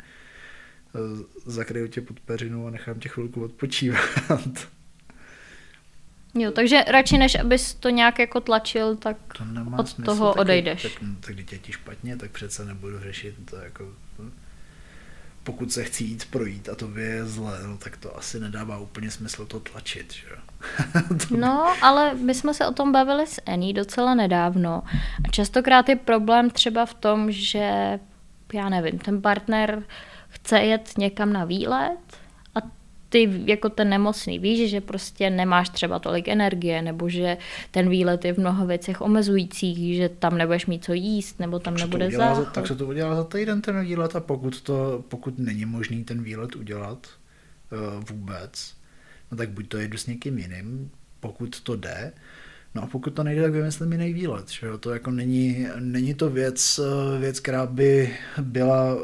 Zakryju 1.47 1.87
tě 1.87 2.01
pod 2.01 2.21
peřinu 2.21 2.67
a 2.67 2.71
nechám 2.71 2.99
tě 2.99 3.09
chvilku 3.09 3.45
odpočívat. 3.45 4.69
Jo, 6.35 6.51
takže 6.51 6.85
radši 6.87 7.19
než 7.19 7.35
abys 7.35 7.75
to 7.75 7.89
nějak 7.89 8.19
jako 8.19 8.41
tlačil, 8.41 8.97
tak 8.97 9.17
to 9.39 9.45
nemá 9.45 9.79
od 9.79 9.89
smysl, 9.89 10.05
toho 10.05 10.33
tak, 10.33 10.41
odejdeš. 10.41 10.83
Tak, 10.83 10.93
tak, 11.21 11.35
když 11.35 11.53
je 11.53 11.59
ti 11.59 11.73
špatně, 11.73 12.17
tak 12.17 12.31
přece 12.31 12.65
nebudu 12.65 13.01
řešit 13.01 13.35
to 13.51 13.57
jako 13.57 13.85
pokud 15.45 15.73
se 15.73 15.85
chci 15.85 16.05
jít 16.05 16.25
projít 16.31 16.69
a 16.69 16.75
to 16.75 16.99
je 16.99 17.27
zlé, 17.27 17.59
no, 17.67 17.77
tak 17.77 17.97
to 17.97 18.19
asi 18.19 18.41
nedává 18.41 18.79
úplně 18.79 19.11
smysl 19.11 19.47
to 19.47 19.61
tlačit. 19.61 20.13
Že? 20.13 20.27
no, 21.37 21.75
ale 21.83 22.15
my 22.15 22.35
jsme 22.35 22.55
se 22.55 22.67
o 22.67 22.73
tom 22.73 22.93
bavili 22.93 23.27
s 23.27 23.41
Ení 23.47 23.73
docela 23.73 24.15
nedávno. 24.15 24.83
A 25.25 25.29
častokrát 25.31 25.89
je 25.89 25.97
problém 25.97 26.51
třeba 26.51 26.87
v 26.87 26.95
tom, 26.95 27.33
že 27.33 27.99
já 28.55 28.69
nevím, 28.69 28.99
ten 28.99 29.23
partner 29.23 29.83
chce 30.29 30.59
jet 30.59 30.99
někam 30.99 31.33
na 31.33 31.45
výlet 31.45 31.99
ty 33.15 33.43
jako 33.47 33.69
ten 33.69 33.89
nemocný 33.89 34.39
víš, 34.39 34.71
že 34.71 34.81
prostě 34.81 35.31
nemáš 35.31 35.69
třeba 35.69 35.99
tolik 35.99 36.29
energie, 36.29 36.83
nebo 36.83 37.09
že 37.09 37.37
ten 37.71 37.89
výlet 37.89 38.25
je 38.25 38.33
v 38.33 38.39
mnoha 38.39 38.65
věcech 38.65 39.01
omezující, 39.01 39.97
že 39.97 40.09
tam 40.09 40.39
nebudeš 40.39 40.67
mít 40.67 40.85
co 40.85 40.93
jíst, 40.93 41.41
nebo 41.41 41.59
tam 41.59 41.75
tak 41.75 41.81
nebude 41.81 42.11
záchod. 42.11 42.53
Tak 42.53 42.67
se 42.67 42.75
to 42.75 42.87
udělá 42.87 43.15
za 43.15 43.25
týden 43.25 43.63
ten 43.63 43.81
výlet 43.81 44.17
a 44.17 44.21
pokud, 44.21 44.61
to, 44.61 45.05
pokud 45.09 45.39
není 45.39 45.65
možný 45.65 46.05
ten 46.05 46.23
výlet 46.23 46.57
udělat 46.57 47.07
uh, 47.73 48.05
vůbec, 48.11 48.75
no 49.31 49.37
tak 49.37 49.51
buď 49.51 49.69
to 49.69 49.79
jedu 49.79 49.99
s 49.99 50.07
někým 50.07 50.39
jiným, 50.39 50.91
pokud 51.21 51.61
to 51.61 51.77
jde, 51.77 52.13
No 52.75 52.83
a 52.83 52.87
pokud 52.87 53.11
to 53.11 53.23
nejde, 53.23 53.43
tak 53.43 53.53
vymyslím 53.53 53.93
jiný 53.93 54.13
výlet. 54.13 54.51
Že 54.51 54.67
jo? 54.67 54.79
To 54.79 54.91
jako 54.91 55.11
není, 55.11 55.67
není 55.79 56.15
to 56.15 56.31
věc, 56.31 56.81
eh, 56.83 57.19
věc, 57.19 57.41
která 57.41 57.67
by 57.67 58.17
byla 58.41 58.97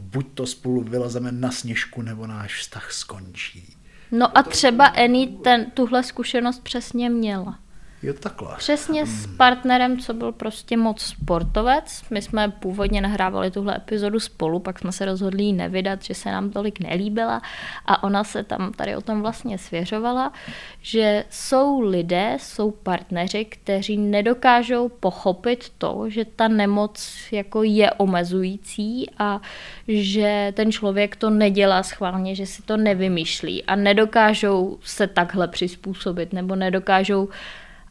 buď 0.00 0.26
to 0.34 0.46
spolu 0.46 0.82
vylezeme 0.82 1.32
na 1.32 1.50
sněžku, 1.50 2.02
nebo 2.02 2.26
náš 2.26 2.60
vztah 2.60 2.92
skončí. 2.92 3.76
No 4.10 4.38
a 4.38 4.42
třeba 4.42 4.86
Annie 4.86 5.26
ten, 5.26 5.70
tuhle 5.70 6.02
zkušenost 6.02 6.62
přesně 6.62 7.10
měla. 7.10 7.58
Jo, 8.02 8.14
takhle. 8.14 8.48
Přesně 8.56 9.06
s 9.06 9.26
partnerem, 9.26 9.98
co 9.98 10.14
byl 10.14 10.32
prostě 10.32 10.76
moc 10.76 11.02
sportovec. 11.02 12.02
My 12.10 12.22
jsme 12.22 12.48
původně 12.48 13.00
nahrávali 13.00 13.50
tuhle 13.50 13.76
epizodu 13.76 14.20
spolu, 14.20 14.58
pak 14.58 14.78
jsme 14.78 14.92
se 14.92 15.04
rozhodli 15.04 15.42
ji 15.42 15.52
nevydat, 15.52 16.02
že 16.02 16.14
se 16.14 16.30
nám 16.30 16.50
tolik 16.50 16.80
nelíbila 16.80 17.42
a 17.86 18.02
ona 18.02 18.24
se 18.24 18.44
tam 18.44 18.72
tady 18.72 18.96
o 18.96 19.00
tom 19.00 19.22
vlastně 19.22 19.58
svěřovala, 19.58 20.32
že 20.82 21.24
jsou 21.30 21.80
lidé, 21.80 22.36
jsou 22.40 22.70
partneři, 22.70 23.44
kteří 23.44 23.96
nedokážou 23.96 24.88
pochopit 24.88 25.72
to, 25.78 26.04
že 26.08 26.24
ta 26.24 26.48
nemoc 26.48 27.16
jako 27.32 27.62
je 27.62 27.90
omezující 27.92 29.10
a 29.18 29.40
že 29.88 30.52
ten 30.56 30.72
člověk 30.72 31.16
to 31.16 31.30
nedělá 31.30 31.82
schválně, 31.82 32.34
že 32.34 32.46
si 32.46 32.62
to 32.62 32.76
nevymýšlí 32.76 33.64
a 33.64 33.76
nedokážou 33.76 34.78
se 34.82 35.06
takhle 35.06 35.48
přizpůsobit 35.48 36.32
nebo 36.32 36.56
nedokážou 36.56 37.28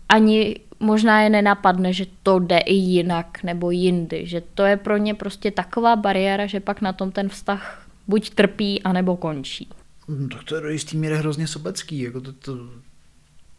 ani 0.10 0.56
možná 0.80 1.22
je 1.22 1.30
nenapadne, 1.30 1.94
že 1.94 2.06
to 2.24 2.40
jde 2.40 2.58
i 2.58 2.74
jinak 2.74 3.44
nebo 3.44 3.72
jindy, 3.72 4.28
že 4.28 4.42
to 4.42 4.64
je 4.64 4.78
pro 4.78 4.98
ně 4.98 5.14
prostě 5.14 5.52
taková 5.52 5.96
bariéra, 5.96 6.46
že 6.46 6.60
pak 6.60 6.82
na 6.82 6.94
tom 6.94 7.12
ten 7.12 7.30
vztah 7.30 7.88
buď 8.08 8.30
trpí, 8.30 8.84
anebo 8.84 9.18
končí. 9.18 9.70
No, 10.08 10.28
tak 10.28 10.44
to 10.44 10.56
je 10.56 10.62
do 10.62 10.70
jistý 10.70 10.98
míry 10.98 11.18
hrozně 11.18 11.48
sobecký, 11.48 12.00
jako 12.00 12.22
to, 12.22 12.34
to, 12.34 12.58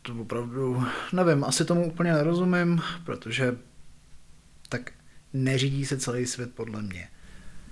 to 0.02 0.14
opravdu, 0.20 0.84
nevím, 1.12 1.44
asi 1.44 1.64
tomu 1.64 1.86
úplně 1.86 2.12
nerozumím, 2.12 2.80
protože 3.04 3.56
tak 4.68 4.90
neřídí 5.32 5.86
se 5.86 5.98
celý 5.98 6.26
svět 6.26 6.54
podle 6.54 6.82
mě. 6.82 7.08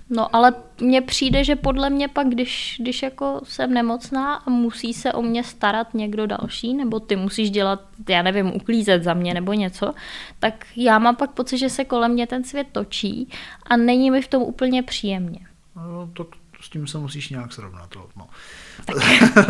No 0.09 0.35
ale 0.35 0.53
mně 0.81 1.01
přijde, 1.01 1.43
že 1.43 1.55
podle 1.55 1.89
mě 1.89 2.07
pak, 2.07 2.27
když, 2.27 2.77
když 2.79 3.03
jako 3.03 3.41
jsem 3.43 3.73
nemocná 3.73 4.35
a 4.35 4.49
musí 4.49 4.93
se 4.93 5.13
o 5.13 5.21
mě 5.21 5.43
starat 5.43 5.93
někdo 5.93 6.27
další, 6.27 6.73
nebo 6.73 6.99
ty 6.99 7.15
musíš 7.15 7.51
dělat, 7.51 7.81
já 8.09 8.21
nevím, 8.21 8.55
uklízet 8.55 9.03
za 9.03 9.13
mě 9.13 9.33
nebo 9.33 9.53
něco, 9.53 9.93
tak 10.39 10.65
já 10.75 10.99
mám 10.99 11.15
pak 11.15 11.31
pocit, 11.31 11.57
že 11.57 11.69
se 11.69 11.85
kolem 11.85 12.11
mě 12.11 12.27
ten 12.27 12.43
svět 12.43 12.67
točí 12.71 13.29
a 13.67 13.77
není 13.77 14.11
mi 14.11 14.21
v 14.21 14.27
tom 14.27 14.43
úplně 14.43 14.83
příjemně. 14.83 15.39
No, 15.75 16.09
tak 16.17 16.27
s 16.61 16.69
tím 16.69 16.87
se 16.87 16.97
musíš 16.97 17.29
nějak 17.29 17.53
srovnat. 17.53 17.89
No. 18.15 18.27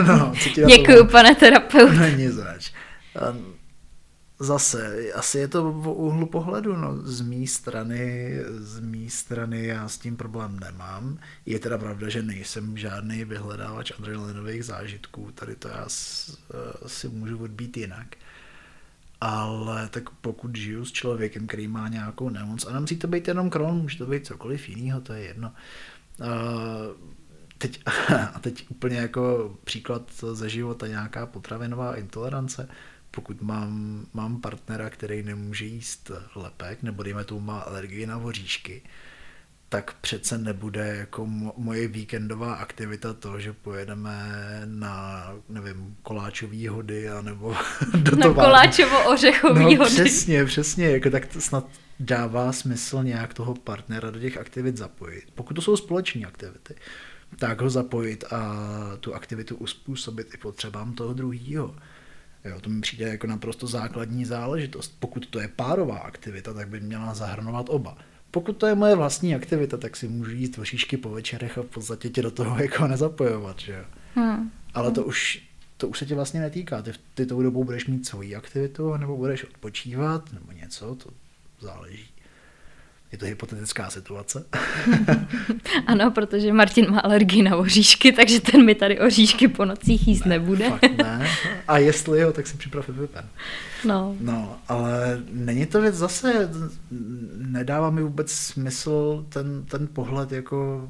no, 0.07 0.33
Děkuji, 0.67 1.07
pane 1.11 1.35
terapeut. 1.35 1.91
Není 1.91 2.27
zač 2.27 2.71
zase, 4.39 5.11
asi 5.13 5.37
je 5.37 5.47
to 5.47 5.71
v 5.71 5.87
úhlu 5.87 6.25
pohledu, 6.25 6.75
no, 6.75 6.97
z 7.03 7.21
mé 7.21 7.47
strany, 7.47 8.33
z 8.49 8.79
mé 8.79 9.09
strany 9.09 9.65
já 9.65 9.87
s 9.87 9.97
tím 9.97 10.17
problém 10.17 10.59
nemám. 10.59 11.19
Je 11.45 11.59
teda 11.59 11.77
pravda, 11.77 12.09
že 12.09 12.21
nejsem 12.21 12.77
žádný 12.77 13.25
vyhledávač 13.25 13.91
adrenalinových 13.99 14.65
zážitků, 14.65 15.31
tady 15.31 15.55
to 15.55 15.67
já 15.67 15.85
si 16.87 17.07
můžu 17.09 17.43
odbít 17.43 17.77
jinak. 17.77 18.15
Ale 19.21 19.89
tak 19.89 20.09
pokud 20.09 20.55
žiju 20.55 20.85
s 20.85 20.91
člověkem, 20.91 21.47
který 21.47 21.67
má 21.67 21.87
nějakou 21.87 22.29
nemoc, 22.29 22.65
a 22.65 22.73
nemusí 22.73 22.97
to 22.97 23.07
být 23.07 23.27
jenom 23.27 23.49
kron, 23.49 23.81
může 23.81 23.97
to 23.97 24.05
být 24.05 24.27
cokoliv 24.27 24.69
jiného, 24.69 25.01
to 25.01 25.13
je 25.13 25.21
jedno. 25.21 25.53
teď, 27.57 27.83
a 28.33 28.39
teď 28.39 28.65
úplně 28.69 28.97
jako 28.97 29.55
příklad 29.63 30.11
ze 30.33 30.49
života, 30.49 30.87
nějaká 30.87 31.25
potravinová 31.25 31.95
intolerance, 31.95 32.69
pokud 33.11 33.41
mám, 33.41 34.05
mám 34.13 34.41
partnera, 34.41 34.89
který 34.89 35.23
nemůže 35.23 35.65
jíst 35.65 36.11
lepek, 36.35 36.83
nebo 36.83 37.03
dejme 37.03 37.23
tomu 37.23 37.41
má 37.41 37.59
alergii 37.59 38.05
na 38.05 38.17
voříšky, 38.17 38.81
tak 39.69 39.93
přece 40.01 40.37
nebude 40.37 40.95
jako 40.99 41.25
moje 41.57 41.87
víkendová 41.87 42.53
aktivita 42.53 43.13
to, 43.13 43.39
že 43.39 43.53
pojedeme 43.53 44.21
na, 44.65 45.25
nevím, 45.49 45.95
koláčový 46.03 46.67
hody, 46.67 47.09
anebo 47.09 47.55
do 47.97 48.15
Na 48.15 48.27
koláčovo-ořechový 48.27 49.59
no, 49.59 49.83
hody. 49.83 49.95
přesně, 49.95 50.45
přesně, 50.45 50.89
jako 50.89 51.09
tak 51.09 51.25
to 51.25 51.41
snad 51.41 51.67
dává 51.99 52.51
smysl 52.51 53.03
nějak 53.03 53.33
toho 53.33 53.55
partnera 53.55 54.11
do 54.11 54.19
těch 54.19 54.37
aktivit 54.37 54.77
zapojit. 54.77 55.23
Pokud 55.35 55.53
to 55.53 55.61
jsou 55.61 55.77
společní 55.77 56.25
aktivity, 56.25 56.75
tak 57.37 57.61
ho 57.61 57.69
zapojit 57.69 58.23
a 58.31 58.57
tu 58.99 59.15
aktivitu 59.15 59.55
uspůsobit 59.55 60.33
i 60.33 60.37
potřebám 60.37 60.93
toho 60.93 61.13
druhého. 61.13 61.75
Jo, 62.45 62.61
to 62.61 62.69
mi 62.69 62.81
přijde 62.81 63.07
jako 63.07 63.27
naprosto 63.27 63.67
základní 63.67 64.25
záležitost. 64.25 64.95
Pokud 64.99 65.25
to 65.25 65.39
je 65.39 65.47
párová 65.47 65.97
aktivita, 65.97 66.53
tak 66.53 66.69
by 66.69 66.79
měla 66.79 67.13
zahrnovat 67.13 67.69
oba. 67.69 67.97
Pokud 68.31 68.57
to 68.57 68.67
je 68.67 68.75
moje 68.75 68.95
vlastní 68.95 69.35
aktivita, 69.35 69.77
tak 69.77 69.95
si 69.95 70.07
můžu 70.07 70.31
jít 70.31 70.57
voříšky 70.57 70.97
po 70.97 71.09
večerech 71.09 71.57
a 71.57 71.61
v 71.61 71.65
podstatě 71.65 72.09
tě 72.09 72.21
do 72.21 72.31
toho 72.31 72.59
jako 72.61 72.87
nezapojovat, 72.87 73.59
že 73.59 73.73
jo. 73.73 73.85
Hmm. 74.15 74.51
Ale 74.73 74.91
to 74.91 75.03
už, 75.03 75.43
to 75.77 75.87
už 75.87 75.99
se 75.99 76.05
tě 76.05 76.15
vlastně 76.15 76.39
netýká. 76.39 76.81
Ty, 76.81 76.91
ty 77.13 77.25
tou 77.25 77.41
dobou 77.41 77.63
budeš 77.63 77.87
mít 77.87 78.07
svoji 78.07 78.35
aktivitu, 78.35 78.97
nebo 78.97 79.17
budeš 79.17 79.43
odpočívat, 79.43 80.33
nebo 80.33 80.51
něco, 80.51 80.95
to 80.95 81.09
záleží. 81.59 82.09
Je 83.11 83.17
to 83.17 83.25
hypotetická 83.25 83.89
situace. 83.89 84.45
ano, 85.87 86.11
protože 86.11 86.53
Martin 86.53 86.91
má 86.91 86.99
alergii 86.99 87.43
na 87.43 87.57
oříšky, 87.57 88.11
takže 88.11 88.41
ten 88.41 88.65
mi 88.65 88.75
tady 88.75 88.99
oříšky 88.99 89.47
po 89.47 89.65
nocích 89.65 90.07
jíst 90.07 90.25
ne, 90.25 90.29
nebude. 90.29 90.69
Fakt 90.69 90.97
ne. 90.97 91.27
A 91.67 91.77
jestli 91.77 92.19
jo, 92.19 92.31
tak 92.31 92.47
si 92.47 92.57
připrav 92.57 92.89
vypen. 92.89 93.25
No. 93.85 94.15
no, 94.19 94.59
ale 94.67 95.23
není 95.31 95.65
to 95.65 95.81
věc 95.81 95.95
zase, 95.95 96.49
nedává 97.37 97.89
mi 97.89 98.01
vůbec 98.01 98.31
smysl 98.31 99.25
ten, 99.29 99.65
ten 99.65 99.87
pohled 99.87 100.31
jako 100.31 100.89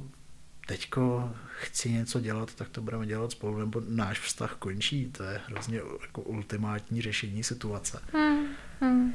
teďko 0.67 1.31
chci 1.61 1.91
něco 1.91 2.19
dělat, 2.19 2.55
tak 2.55 2.69
to 2.69 2.81
budeme 2.81 3.05
dělat 3.05 3.31
spolu, 3.31 3.59
nebo 3.59 3.81
náš 3.87 4.19
vztah 4.19 4.55
končí. 4.59 5.11
To 5.11 5.23
je 5.23 5.41
hrozně 5.47 5.81
jako 6.01 6.21
ultimátní 6.21 7.01
řešení 7.01 7.43
situace. 7.43 7.99
Hmm, 8.13 8.45
hmm 8.81 9.13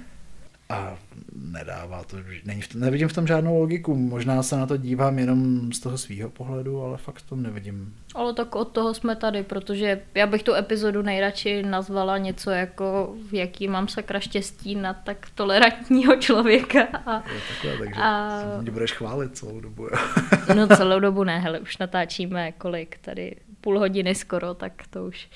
a 0.69 0.97
nedává 1.33 2.05
to, 2.05 2.17
není 2.45 2.63
v 2.63 2.69
tom, 2.69 2.81
nevidím 2.81 3.09
v 3.09 3.13
tom 3.13 3.27
žádnou 3.27 3.61
logiku. 3.61 3.95
Možná 3.95 4.43
se 4.43 4.57
na 4.57 4.67
to 4.67 4.77
dívám 4.77 5.19
jenom 5.19 5.73
z 5.73 5.81
toho 5.81 5.99
svého 5.99 6.31
pohledu, 6.31 6.83
ale 6.83 6.97
fakt 6.97 7.19
v 7.19 7.29
tom 7.29 7.43
nevidím. 7.43 7.95
Ale 8.15 8.35
tak 8.35 8.57
od 8.57 8.65
toho 8.65 8.95
jsme 8.95 9.17
tady, 9.17 9.43
protože 9.43 10.01
já 10.15 10.27
bych 10.27 10.43
tu 10.43 10.55
epizodu 10.55 11.03
nejradši 11.03 11.63
nazvala 11.63 12.19
něco 12.19 12.51
jako, 12.51 13.15
jaký 13.33 13.69
mám 13.69 13.89
sakra 13.89 14.21
štěstí 14.21 14.75
na 14.75 14.95
tak 14.95 15.27
tolerantního 15.35 16.17
člověka. 16.17 16.83
A, 16.83 17.15
je 17.15 17.41
takhle, 17.49 17.79
takže 17.79 18.01
a... 18.03 18.43
mě 18.61 18.71
budeš 18.71 18.93
chválit 18.93 19.37
celou 19.37 19.61
dobu. 19.61 19.89
no 20.55 20.67
celou 20.77 21.01
dobu 21.01 21.25
ne, 21.25 21.39
hele, 21.39 21.61
už 21.61 21.79
natáčíme 21.79 22.53
kolik 22.53 22.99
tady, 22.99 23.37
půl 23.61 23.79
hodiny 23.79 24.15
skoro, 24.15 24.55
tak 24.55 24.73
to 24.91 25.07
už 25.07 25.29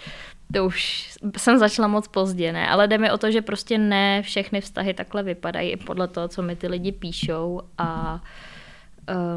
to 0.52 0.66
už 0.66 1.08
jsem 1.36 1.58
začala 1.58 1.88
moc 1.88 2.08
pozdě, 2.08 2.52
ne? 2.52 2.68
Ale 2.68 2.88
jde 2.88 2.98
mi 2.98 3.10
o 3.10 3.18
to, 3.18 3.30
že 3.30 3.42
prostě 3.42 3.78
ne 3.78 4.22
všechny 4.22 4.60
vztahy 4.60 4.94
takhle 4.94 5.22
vypadají 5.22 5.76
podle 5.76 6.08
toho, 6.08 6.28
co 6.28 6.42
mi 6.42 6.56
ty 6.56 6.68
lidi 6.68 6.92
píšou 6.92 7.60
a 7.78 8.20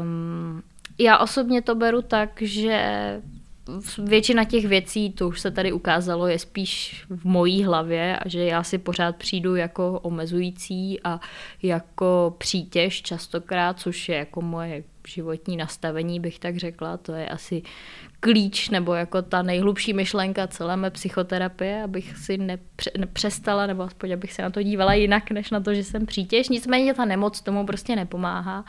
um, 0.00 0.62
já 0.98 1.18
osobně 1.18 1.62
to 1.62 1.74
beru 1.74 2.02
tak, 2.02 2.42
že 2.42 3.20
většina 3.98 4.44
těch 4.44 4.64
věcí, 4.64 5.12
to 5.12 5.28
už 5.28 5.40
se 5.40 5.50
tady 5.50 5.72
ukázalo, 5.72 6.26
je 6.26 6.38
spíš 6.38 7.04
v 7.08 7.24
mojí 7.24 7.64
hlavě 7.64 8.18
a 8.18 8.28
že 8.28 8.44
já 8.44 8.62
si 8.62 8.78
pořád 8.78 9.16
přijdu 9.16 9.56
jako 9.56 10.00
omezující 10.02 11.00
a 11.04 11.20
jako 11.62 12.34
přítěž 12.38 13.02
častokrát, 13.02 13.80
což 13.80 14.08
je 14.08 14.16
jako 14.16 14.42
moje 14.42 14.82
životní 15.08 15.56
nastavení, 15.56 16.20
bych 16.20 16.38
tak 16.38 16.56
řekla. 16.56 16.96
To 16.96 17.12
je 17.12 17.28
asi 17.28 17.62
klíč 18.20 18.68
nebo 18.68 18.94
jako 18.94 19.22
ta 19.22 19.42
nejhlubší 19.42 19.92
myšlenka 19.92 20.46
celé 20.46 20.76
mé 20.76 20.90
psychoterapie, 20.90 21.82
abych 21.82 22.16
si 22.16 22.38
nepře- 22.38 22.98
nepřestala, 22.98 23.66
nebo 23.66 23.82
aspoň 23.82 24.12
abych 24.12 24.32
se 24.32 24.42
na 24.42 24.50
to 24.50 24.62
dívala 24.62 24.94
jinak, 24.94 25.30
než 25.30 25.50
na 25.50 25.60
to, 25.60 25.74
že 25.74 25.84
jsem 25.84 26.06
přítěž. 26.06 26.48
Nicméně 26.48 26.94
ta 26.94 27.04
nemoc 27.04 27.40
tomu 27.40 27.66
prostě 27.66 27.96
nepomáhá. 27.96 28.64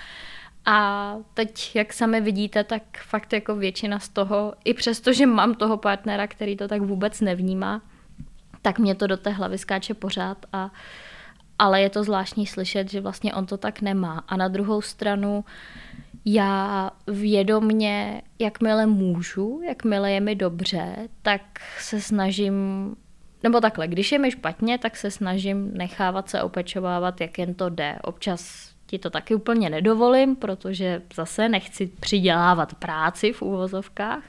A 0.65 1.15
teď, 1.33 1.75
jak 1.75 1.93
sami 1.93 2.21
vidíte, 2.21 2.63
tak 2.63 2.83
fakt 2.97 3.33
jako 3.33 3.55
většina 3.55 3.99
z 3.99 4.09
toho, 4.09 4.53
i 4.65 4.73
přesto, 4.73 5.13
že 5.13 5.25
mám 5.25 5.55
toho 5.55 5.77
partnera, 5.77 6.27
který 6.27 6.57
to 6.57 6.67
tak 6.67 6.81
vůbec 6.81 7.21
nevnímá, 7.21 7.81
tak 8.61 8.79
mě 8.79 8.95
to 8.95 9.07
do 9.07 9.17
té 9.17 9.29
hlavy 9.29 9.57
skáče 9.57 9.93
pořád 9.93 10.45
a 10.53 10.71
ale 11.59 11.81
je 11.81 11.89
to 11.89 12.03
zvláštní 12.03 12.47
slyšet, 12.47 12.91
že 12.91 13.01
vlastně 13.01 13.33
on 13.33 13.45
to 13.45 13.57
tak 13.57 13.81
nemá. 13.81 14.23
A 14.27 14.37
na 14.37 14.47
druhou 14.47 14.81
stranu 14.81 15.45
já 16.25 16.91
vědomně, 17.07 18.21
jakmile 18.39 18.85
můžu, 18.85 19.61
jakmile 19.67 20.11
je 20.11 20.19
mi 20.19 20.35
dobře, 20.35 20.95
tak 21.21 21.41
se 21.79 22.01
snažím, 22.01 22.55
nebo 23.43 23.61
takhle, 23.61 23.87
když 23.87 24.11
je 24.11 24.19
mi 24.19 24.31
špatně, 24.31 24.77
tak 24.77 24.97
se 24.97 25.11
snažím 25.11 25.71
nechávat 25.73 26.29
se 26.29 26.41
opečovávat, 26.41 27.21
jak 27.21 27.39
jen 27.39 27.53
to 27.53 27.69
jde. 27.69 27.95
Občas 28.03 28.72
ti 28.93 28.99
to 28.99 29.09
taky 29.09 29.35
úplně 29.35 29.69
nedovolím, 29.69 30.35
protože 30.35 31.01
zase 31.15 31.49
nechci 31.49 31.87
přidělávat 31.87 32.75
práci 32.75 33.33
v 33.33 33.41
úvozovkách, 33.41 34.23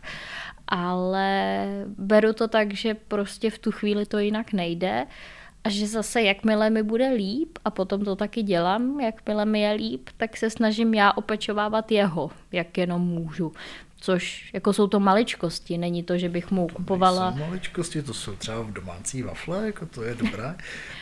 ale 0.68 1.66
beru 1.98 2.32
to 2.32 2.48
tak, 2.48 2.74
že 2.74 2.94
prostě 2.94 3.50
v 3.50 3.58
tu 3.58 3.70
chvíli 3.70 4.06
to 4.06 4.18
jinak 4.18 4.52
nejde 4.52 5.06
A 5.64 5.68
že 5.68 5.86
zase, 5.86 6.22
jakmile 6.22 6.70
mi 6.70 6.82
bude 6.82 7.08
líp, 7.08 7.58
a 7.64 7.70
potom 7.70 8.04
to 8.04 8.16
taky 8.16 8.42
dělám, 8.42 9.00
jakmile 9.00 9.44
mi 9.44 9.60
je 9.60 9.72
líp, 9.72 10.08
tak 10.16 10.36
se 10.36 10.50
snažím 10.50 10.94
já 10.94 11.12
opečovávat 11.12 11.92
jeho, 11.92 12.30
jak 12.52 12.78
jenom 12.78 13.02
můžu. 13.02 13.52
Což 14.00 14.50
jako 14.52 14.72
jsou 14.72 14.86
to 14.86 15.00
maličkosti, 15.00 15.78
není 15.78 16.02
to, 16.02 16.18
že 16.18 16.28
bych 16.28 16.50
mu 16.50 16.68
kupovala... 16.68 17.32
To 17.32 17.38
maličkosti, 17.38 18.02
to 18.02 18.14
jsou 18.14 18.36
třeba 18.36 18.62
v 18.62 18.72
domácí 18.72 19.22
wafle, 19.22 19.66
jako 19.66 19.86
to 19.86 20.02
je 20.02 20.14
dobrá, 20.14 20.56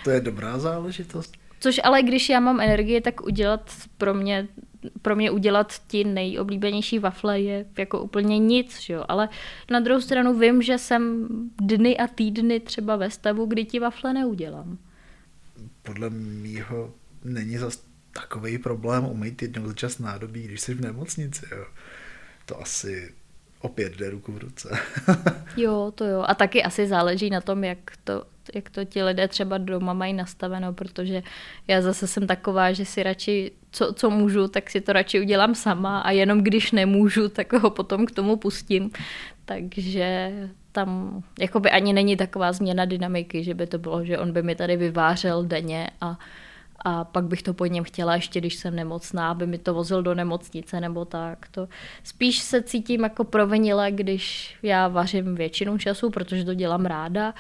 to 0.05 0.11
je 0.11 0.21
dobrá 0.21 0.59
záležitost. 0.59 1.42
Což 1.63 1.81
ale 1.85 2.03
když 2.03 2.29
já 2.29 2.41
mám 2.41 2.61
energii, 2.61 3.01
tak 3.01 3.27
udělat 3.27 3.71
pro 3.99 4.15
mě 4.15 4.49
pro 5.03 5.17
mě 5.17 5.31
udělat 5.31 5.73
ti 5.87 6.05
nejoblíbenější 6.05 6.99
wafle 6.99 7.41
je 7.41 7.67
jako 7.79 8.01
úplně 8.01 8.39
nic, 8.39 8.81
že 8.81 8.93
jo? 8.93 9.05
ale 9.09 9.29
na 9.71 9.81
druhou 9.81 10.01
stranu 10.01 10.39
vím, 10.39 10.63
že 10.63 10.79
jsem 10.79 11.29
dny 11.61 11.99
a 11.99 12.07
týdny 12.07 12.61
třeba 12.61 12.97
ve 12.97 13.11
stavu, 13.11 13.47
kdy 13.47 13.65
ti 13.65 13.79
wafle 13.79 14.13
neudělám. 14.13 14.79
Podle 15.83 16.11
mýho 16.11 16.95
není 17.25 17.59
zas 17.59 17.85
takový 18.13 18.59
problém 18.59 19.05
umýt 19.05 19.43
jednou 19.43 19.67
za 19.67 19.75
čas 19.75 19.99
nádobí, 19.99 20.43
když 20.43 20.61
jsi 20.61 20.75
v 20.75 20.81
nemocnici. 20.81 21.47
Jo. 21.51 21.67
To 22.47 22.61
asi 22.61 23.15
opět 23.63 23.97
jde 23.97 24.11
ruku 24.11 24.33
v 24.33 24.39
ruce. 24.39 24.79
jo, 25.57 25.93
to 25.95 26.05
jo. 26.05 26.25
A 26.29 26.35
taky 26.35 26.63
asi 26.63 26.87
záleží 26.87 27.31
na 27.31 27.41
tom, 27.41 27.65
jak 27.65 27.79
to, 28.05 28.25
jak 28.55 28.71
to 28.71 28.85
ti 28.85 29.03
lidé 29.03 29.29
třeba 29.29 29.59
doma 29.59 29.93
mají 29.93 30.13
nastaveno, 30.13 30.73
protože 30.73 31.23
já 31.69 31.83
zase 31.83 32.07
jsem 32.07 32.27
taková, 32.27 32.73
že 32.73 32.85
si 32.85 33.03
radši, 33.03 33.53
co, 33.71 33.93
co 33.93 34.11
můžu, 34.11 34.49
tak 34.49 34.71
si 34.71 34.81
to 34.81 34.93
radši 34.93 35.21
udělám 35.21 35.55
sama 35.55 36.01
a 36.01 36.11
jenom 36.11 36.41
když 36.41 36.73
nemůžu, 36.73 37.29
tak 37.29 37.53
ho 37.53 37.71
potom 37.71 38.07
k 38.07 38.11
tomu 38.11 38.37
pustím. 38.37 38.91
Takže 39.45 40.33
tam 40.73 41.23
jakoby 41.39 41.71
ani 41.71 41.93
není 41.93 42.17
taková 42.17 42.53
změna 42.53 42.85
dynamiky, 42.85 43.45
že 43.45 43.55
by 43.55 43.67
to 43.67 43.79
bylo, 43.79 44.05
že 44.05 44.19
on 44.19 44.33
by 44.33 44.43
mi 44.43 44.55
tady 44.55 44.77
vyvářel 44.77 45.45
denně 45.45 45.91
a 46.01 46.19
a 46.85 47.05
pak 47.05 47.25
bych 47.25 47.43
to 47.43 47.55
po 47.55 47.67
něm 47.67 47.85
chtěla 47.85 48.15
ještě, 48.15 48.41
když 48.41 48.55
jsem 48.55 48.77
nemocná, 48.77 49.31
aby 49.31 49.47
mi 49.47 49.59
to 49.59 49.75
vozil 49.75 50.03
do 50.03 50.15
nemocnice 50.15 50.81
nebo 50.81 51.05
tak. 51.05 51.49
To 51.51 51.69
spíš 52.05 52.39
se 52.39 52.63
cítím 52.63 53.03
jako 53.03 53.25
provinile, 53.25 53.93
když 53.93 54.55
já 54.63 54.89
vařím 54.89 55.35
většinu 55.35 55.79
času, 55.79 56.11
protože 56.11 56.45
to 56.45 56.55
dělám 56.55 56.87
ráda 56.87 57.35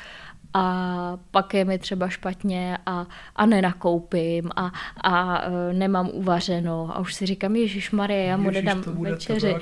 a 0.54 1.18
pak 1.30 1.54
je 1.54 1.64
mi 1.64 1.78
třeba 1.78 2.08
špatně 2.08 2.78
a, 2.86 3.06
a 3.36 3.46
nenakoupím 3.46 4.50
a, 4.56 4.72
a 5.04 5.42
e, 5.42 5.72
nemám 5.72 6.10
uvařeno. 6.12 6.90
A 6.92 6.98
už 6.98 7.14
si 7.14 7.26
říkám, 7.26 7.56
Ježíš 7.56 7.90
Marie, 7.90 8.24
já 8.24 8.36
mu 8.36 8.50
nedám 8.50 8.82
večeři. 8.82 9.54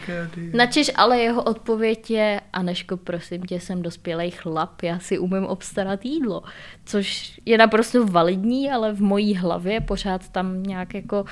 Načež 0.52 0.90
ale 0.94 1.18
jeho 1.18 1.42
odpověď 1.42 2.10
je, 2.10 2.40
Aneško, 2.52 2.96
prosím 2.96 3.42
tě, 3.42 3.60
jsem 3.60 3.82
dospělej 3.82 4.30
chlap, 4.30 4.82
já 4.82 4.98
si 4.98 5.18
umím 5.18 5.44
obstarat 5.44 6.04
jídlo, 6.04 6.42
což 6.84 7.40
je 7.46 7.58
naprosto 7.58 8.06
validní, 8.06 8.70
ale 8.70 8.92
v 8.92 9.02
mojí 9.02 9.34
hlavě 9.34 9.80
pořád 9.80 10.28
tam 10.28 10.62
nějak 10.62 10.94
jako 10.94 11.24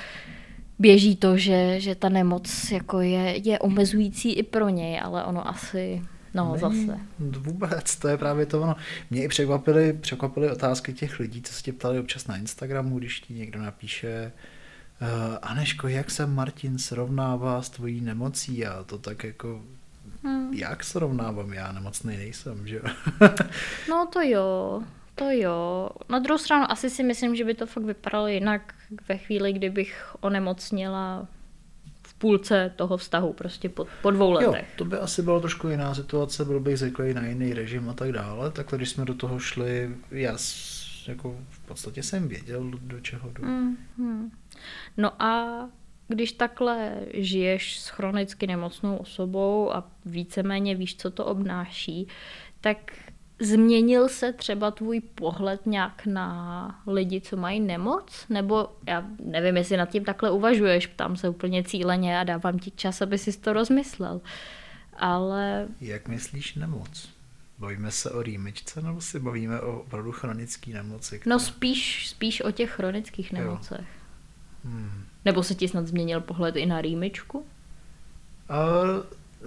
běží 0.79 1.15
to, 1.15 1.37
že, 1.37 1.79
že 1.79 1.95
ta 1.95 2.09
nemoc 2.09 2.71
jako 2.71 3.01
je, 3.01 3.47
je 3.47 3.59
omezující 3.59 4.33
i 4.33 4.43
pro 4.43 4.69
něj, 4.69 4.99
ale 5.03 5.23
ono 5.23 5.47
asi 5.47 6.01
No, 6.33 6.45
Není, 6.45 6.85
zase. 6.85 6.99
Vůbec, 7.19 7.95
to 7.95 8.07
je 8.07 8.17
právě 8.17 8.45
to 8.45 8.61
ono. 8.61 8.75
Mě 9.09 9.23
i 9.23 9.27
překvapily, 9.27 9.93
překvapily 9.93 10.51
otázky 10.51 10.93
těch 10.93 11.19
lidí, 11.19 11.41
co 11.41 11.53
se 11.53 11.61
tě 11.61 11.73
ptali 11.73 11.99
občas 11.99 12.27
na 12.27 12.37
Instagramu, 12.37 12.99
když 12.99 13.19
ti 13.19 13.33
někdo 13.33 13.61
napíše 13.61 14.31
uh, 15.01 15.37
Aneško, 15.41 15.87
jak 15.87 16.11
se 16.11 16.25
Martin 16.25 16.77
srovnává 16.77 17.61
s 17.61 17.69
tvojí 17.69 18.01
nemocí? 18.01 18.65
A 18.65 18.83
to 18.83 18.97
tak 18.97 19.23
jako, 19.23 19.61
hmm. 20.23 20.53
jak 20.53 20.83
srovnávám? 20.83 21.53
Já 21.53 21.71
nemocný 21.71 22.17
nejsem, 22.17 22.67
že 22.67 22.75
jo? 22.75 22.83
no 23.89 24.07
to 24.13 24.21
jo, 24.21 24.83
to 25.15 25.25
jo. 25.31 25.89
Na 26.09 26.19
druhou 26.19 26.37
stranu 26.37 26.71
asi 26.71 26.89
si 26.89 27.03
myslím, 27.03 27.35
že 27.35 27.45
by 27.45 27.53
to 27.53 27.65
fakt 27.65 27.83
vypadalo 27.83 28.27
jinak 28.27 28.73
ve 29.09 29.17
chvíli, 29.17 29.53
kdybych 29.53 30.15
onemocněla 30.19 31.27
půlce 32.19 32.73
toho 32.75 32.97
vztahu, 32.97 33.33
prostě 33.33 33.69
po, 33.69 33.87
po 34.01 34.11
dvou 34.11 34.31
letech. 34.31 34.65
Jo, 34.69 34.75
to 34.75 34.85
by 34.85 34.97
asi 34.97 35.21
byla 35.21 35.39
trošku 35.39 35.67
jiná 35.67 35.95
situace, 35.95 36.45
byl 36.45 36.59
bych 36.59 36.79
zvyklý 36.79 37.13
na 37.13 37.25
jiný 37.25 37.53
režim 37.53 37.89
a 37.89 37.93
tak 37.93 38.11
dále. 38.11 38.51
Takhle, 38.51 38.77
když 38.77 38.89
jsme 38.89 39.05
do 39.05 39.13
toho 39.13 39.39
šli, 39.39 39.89
já 40.11 40.37
jako 41.07 41.35
v 41.49 41.59
podstatě 41.59 42.03
jsem 42.03 42.27
věděl, 42.27 42.71
do 42.81 42.99
čeho 42.99 43.29
jdu. 43.29 43.43
Mm-hmm. 43.43 44.29
No 44.97 45.23
a 45.23 45.69
když 46.07 46.31
takhle 46.31 46.95
žiješ 47.13 47.79
s 47.79 47.89
chronicky 47.89 48.47
nemocnou 48.47 48.97
osobou 48.97 49.73
a 49.73 49.91
víceméně 50.05 50.75
víš, 50.75 50.95
co 50.95 51.11
to 51.11 51.25
obnáší, 51.25 52.07
tak 52.61 52.77
Změnil 53.41 54.09
se 54.09 54.33
třeba 54.33 54.71
tvůj 54.71 55.01
pohled 55.01 55.65
nějak 55.65 56.05
na 56.05 56.81
lidi, 56.87 57.21
co 57.21 57.37
mají 57.37 57.59
nemoc? 57.59 58.25
Nebo 58.29 58.69
já 58.87 59.05
nevím, 59.23 59.57
jestli 59.57 59.77
nad 59.77 59.89
tím 59.89 60.05
takhle 60.05 60.31
uvažuješ, 60.31 60.87
ptám 60.87 61.17
se 61.17 61.29
úplně 61.29 61.63
cíleně 61.63 62.19
a 62.19 62.23
dávám 62.23 62.59
ti 62.59 62.71
čas, 62.71 63.01
aby 63.01 63.17
si 63.17 63.37
to 63.37 63.53
rozmyslel. 63.53 64.21
Ale... 64.97 65.67
Jak 65.81 66.07
myslíš 66.07 66.55
nemoc? 66.55 67.09
Bavíme 67.57 67.91
se 67.91 68.11
o 68.11 68.21
rýmičce 68.21 68.81
nebo 68.81 69.01
si 69.01 69.19
bavíme 69.19 69.61
o 69.61 69.79
opravdu 69.79 70.11
chronické 70.11 70.71
nemoci? 70.71 71.19
Které... 71.19 71.33
No 71.33 71.39
spíš, 71.39 72.09
spíš 72.09 72.41
o 72.41 72.51
těch 72.51 72.71
chronických 72.71 73.31
nemocech. 73.31 73.87
Hmm. 74.63 75.03
Nebo 75.25 75.43
se 75.43 75.55
ti 75.55 75.67
snad 75.67 75.87
změnil 75.87 76.21
pohled 76.21 76.55
i 76.55 76.65
na 76.65 76.81
rýmičku? 76.81 77.39
Uh, 77.39 77.45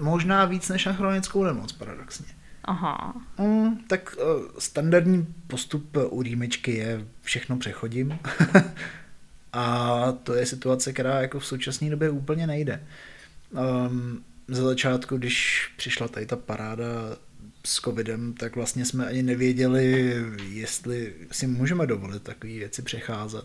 možná 0.04 0.44
víc 0.44 0.68
než 0.68 0.84
na 0.84 0.92
chronickou 0.92 1.44
nemoc, 1.44 1.72
paradoxně. 1.72 2.26
Aha. 2.64 3.14
Mm, 3.38 3.76
tak 3.86 4.16
uh, 4.16 4.46
standardní 4.58 5.34
postup 5.46 5.96
u 6.10 6.22
rýmičky 6.22 6.74
je 6.74 7.06
všechno 7.22 7.58
přechodím. 7.58 8.18
a 9.52 9.98
to 10.12 10.34
je 10.34 10.46
situace, 10.46 10.92
která 10.92 11.20
jako 11.20 11.40
v 11.40 11.46
současné 11.46 11.90
době 11.90 12.10
úplně 12.10 12.46
nejde. 12.46 12.86
Um, 13.50 14.24
za 14.48 14.64
začátku, 14.64 15.16
když 15.16 15.68
přišla 15.76 16.08
tady 16.08 16.26
ta 16.26 16.36
paráda 16.36 16.86
s 17.64 17.80
covidem, 17.80 18.34
tak 18.34 18.56
vlastně 18.56 18.84
jsme 18.84 19.06
ani 19.06 19.22
nevěděli, 19.22 20.16
jestli 20.48 21.14
si 21.32 21.46
můžeme 21.46 21.86
dovolit 21.86 22.22
takové 22.22 22.52
věci 22.52 22.82
přecházet. 22.82 23.44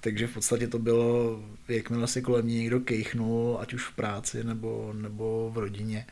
Takže 0.00 0.26
v 0.26 0.34
podstatě 0.34 0.68
to 0.68 0.78
bylo, 0.78 1.40
jakmile 1.68 2.06
si 2.06 2.22
kolem 2.22 2.44
mě 2.44 2.54
někdo 2.54 2.80
kejchnul, 2.80 3.58
ať 3.60 3.74
už 3.74 3.84
v 3.84 3.94
práci 3.94 4.44
nebo, 4.44 4.92
nebo 4.96 5.50
v 5.54 5.58
rodině, 5.58 6.06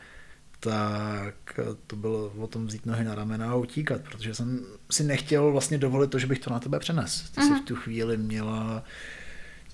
tak 0.59 1.59
to 1.87 1.95
bylo 1.95 2.31
o 2.37 2.47
tom 2.47 2.67
vzít 2.67 2.85
nohy 2.85 3.03
na 3.03 3.15
ramena 3.15 3.51
a 3.51 3.55
utíkat, 3.55 4.01
protože 4.01 4.33
jsem 4.33 4.65
si 4.91 5.03
nechtěl 5.03 5.51
vlastně 5.51 5.77
dovolit 5.77 6.11
to, 6.11 6.19
že 6.19 6.27
bych 6.27 6.39
to 6.39 6.49
na 6.49 6.59
tebe 6.59 6.79
přenes. 6.79 7.29
Ty 7.29 7.41
jsi 7.41 7.53
v 7.53 7.65
tu 7.65 7.75
chvíli 7.75 8.17
měla 8.17 8.83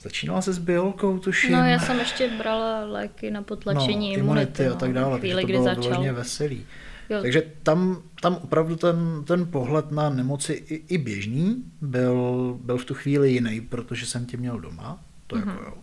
Začínala 0.03 0.41
se 0.41 0.53
s 0.53 0.57
biolkou, 0.57 1.19
tuším. 1.19 1.51
No, 1.51 1.65
já 1.65 1.79
jsem 1.79 1.99
ještě 1.99 2.31
brala 2.37 2.85
léky 2.85 3.31
na 3.31 3.41
potlačení 3.41 4.17
no, 4.17 4.19
imunity, 4.19 4.65
no, 4.65 4.71
a 4.71 4.75
tak 4.75 4.93
dále, 4.93 5.19
chvíli, 5.19 5.41
takže 5.41 5.57
to 5.57 5.63
bylo 5.63 5.75
vyloženě 5.75 6.13
veselý. 6.13 6.65
Jo. 7.09 7.21
Takže 7.21 7.43
tam, 7.63 8.01
tam 8.21 8.35
opravdu 8.35 8.75
ten, 8.75 9.23
ten 9.27 9.45
pohled 9.45 9.91
na 9.91 10.09
nemoci 10.09 10.53
i, 10.53 10.93
i 10.93 10.97
běžný 10.97 11.63
byl, 11.81 12.57
byl 12.61 12.77
v 12.77 12.85
tu 12.85 12.93
chvíli 12.93 13.31
jiný, 13.31 13.61
protože 13.61 14.05
jsem 14.05 14.25
tě 14.25 14.37
měl 14.37 14.59
doma. 14.59 14.99
To 15.27 15.35
mm-hmm. 15.35 15.49
jako 15.49 15.63
jo. 15.63 15.73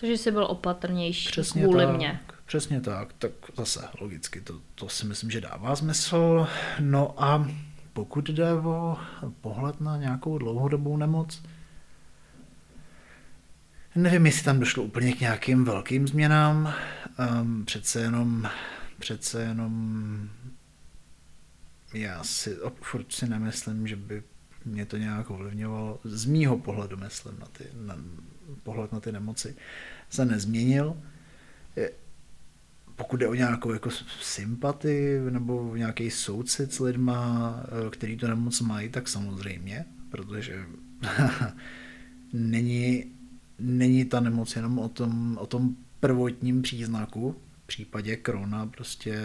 Takže 0.00 0.18
jsi 0.18 0.30
byl 0.30 0.44
opatrnější 0.44 1.30
Přesně 1.30 1.62
kvůli 1.62 1.86
tak. 1.86 1.96
mě. 1.96 2.20
Přesně 2.46 2.80
tak, 2.80 3.12
tak 3.12 3.32
zase 3.56 3.88
logicky 4.00 4.40
to, 4.40 4.60
to 4.74 4.88
si 4.88 5.06
myslím, 5.06 5.30
že 5.30 5.40
dává 5.40 5.76
smysl. 5.76 6.46
No 6.80 7.24
a 7.24 7.50
pokud 7.92 8.28
jde 8.30 8.52
o 8.52 8.98
pohled 9.40 9.80
na 9.80 9.96
nějakou 9.96 10.38
dlouhodobou 10.38 10.96
nemoc, 10.96 11.42
nevím, 13.94 14.26
jestli 14.26 14.44
tam 14.44 14.60
došlo 14.60 14.82
úplně 14.82 15.12
k 15.12 15.20
nějakým 15.20 15.64
velkým 15.64 16.08
změnám. 16.08 16.74
Um, 17.40 17.64
přece 17.64 18.00
jenom, 18.00 18.50
přece 18.98 19.42
jenom 19.42 20.28
já 21.94 22.24
si 22.24 22.56
furt 22.82 23.12
si 23.12 23.28
nemyslím, 23.28 23.86
že 23.86 23.96
by 23.96 24.22
mě 24.64 24.86
to 24.86 24.96
nějak 24.96 25.30
ovlivňovalo. 25.30 26.00
Z 26.04 26.24
mýho 26.24 26.58
pohledu 26.58 26.96
myslím 26.96 27.38
na 27.38 27.46
ty, 27.46 27.64
na, 27.74 27.96
pohled 28.62 28.92
na 28.92 29.00
ty 29.00 29.12
nemoci 29.12 29.56
se 30.10 30.24
nezměnil 30.24 30.96
pokud 32.96 33.16
jde 33.16 33.28
o 33.28 33.34
nějakou 33.34 33.72
jako 33.72 33.90
sympatii 34.20 35.20
nebo 35.30 35.76
nějaký 35.76 36.10
soucit 36.10 36.72
s 36.72 36.80
lidma, 36.80 37.54
eh, 37.64 37.90
který 37.90 38.16
to 38.16 38.28
nemoc 38.28 38.60
mají, 38.60 38.88
tak 38.88 39.08
samozřejmě, 39.08 39.84
protože 40.10 40.64
není, 42.32 43.04
není 43.58 44.04
ta 44.04 44.20
nemoc 44.20 44.56
jenom 44.56 44.78
o 44.78 44.88
tom, 44.88 45.38
o 45.40 45.46
tom 45.46 45.76
prvotním 46.00 46.62
příznaku, 46.62 47.36
případě 47.66 48.16
Krona 48.16 48.66
prostě 48.66 49.18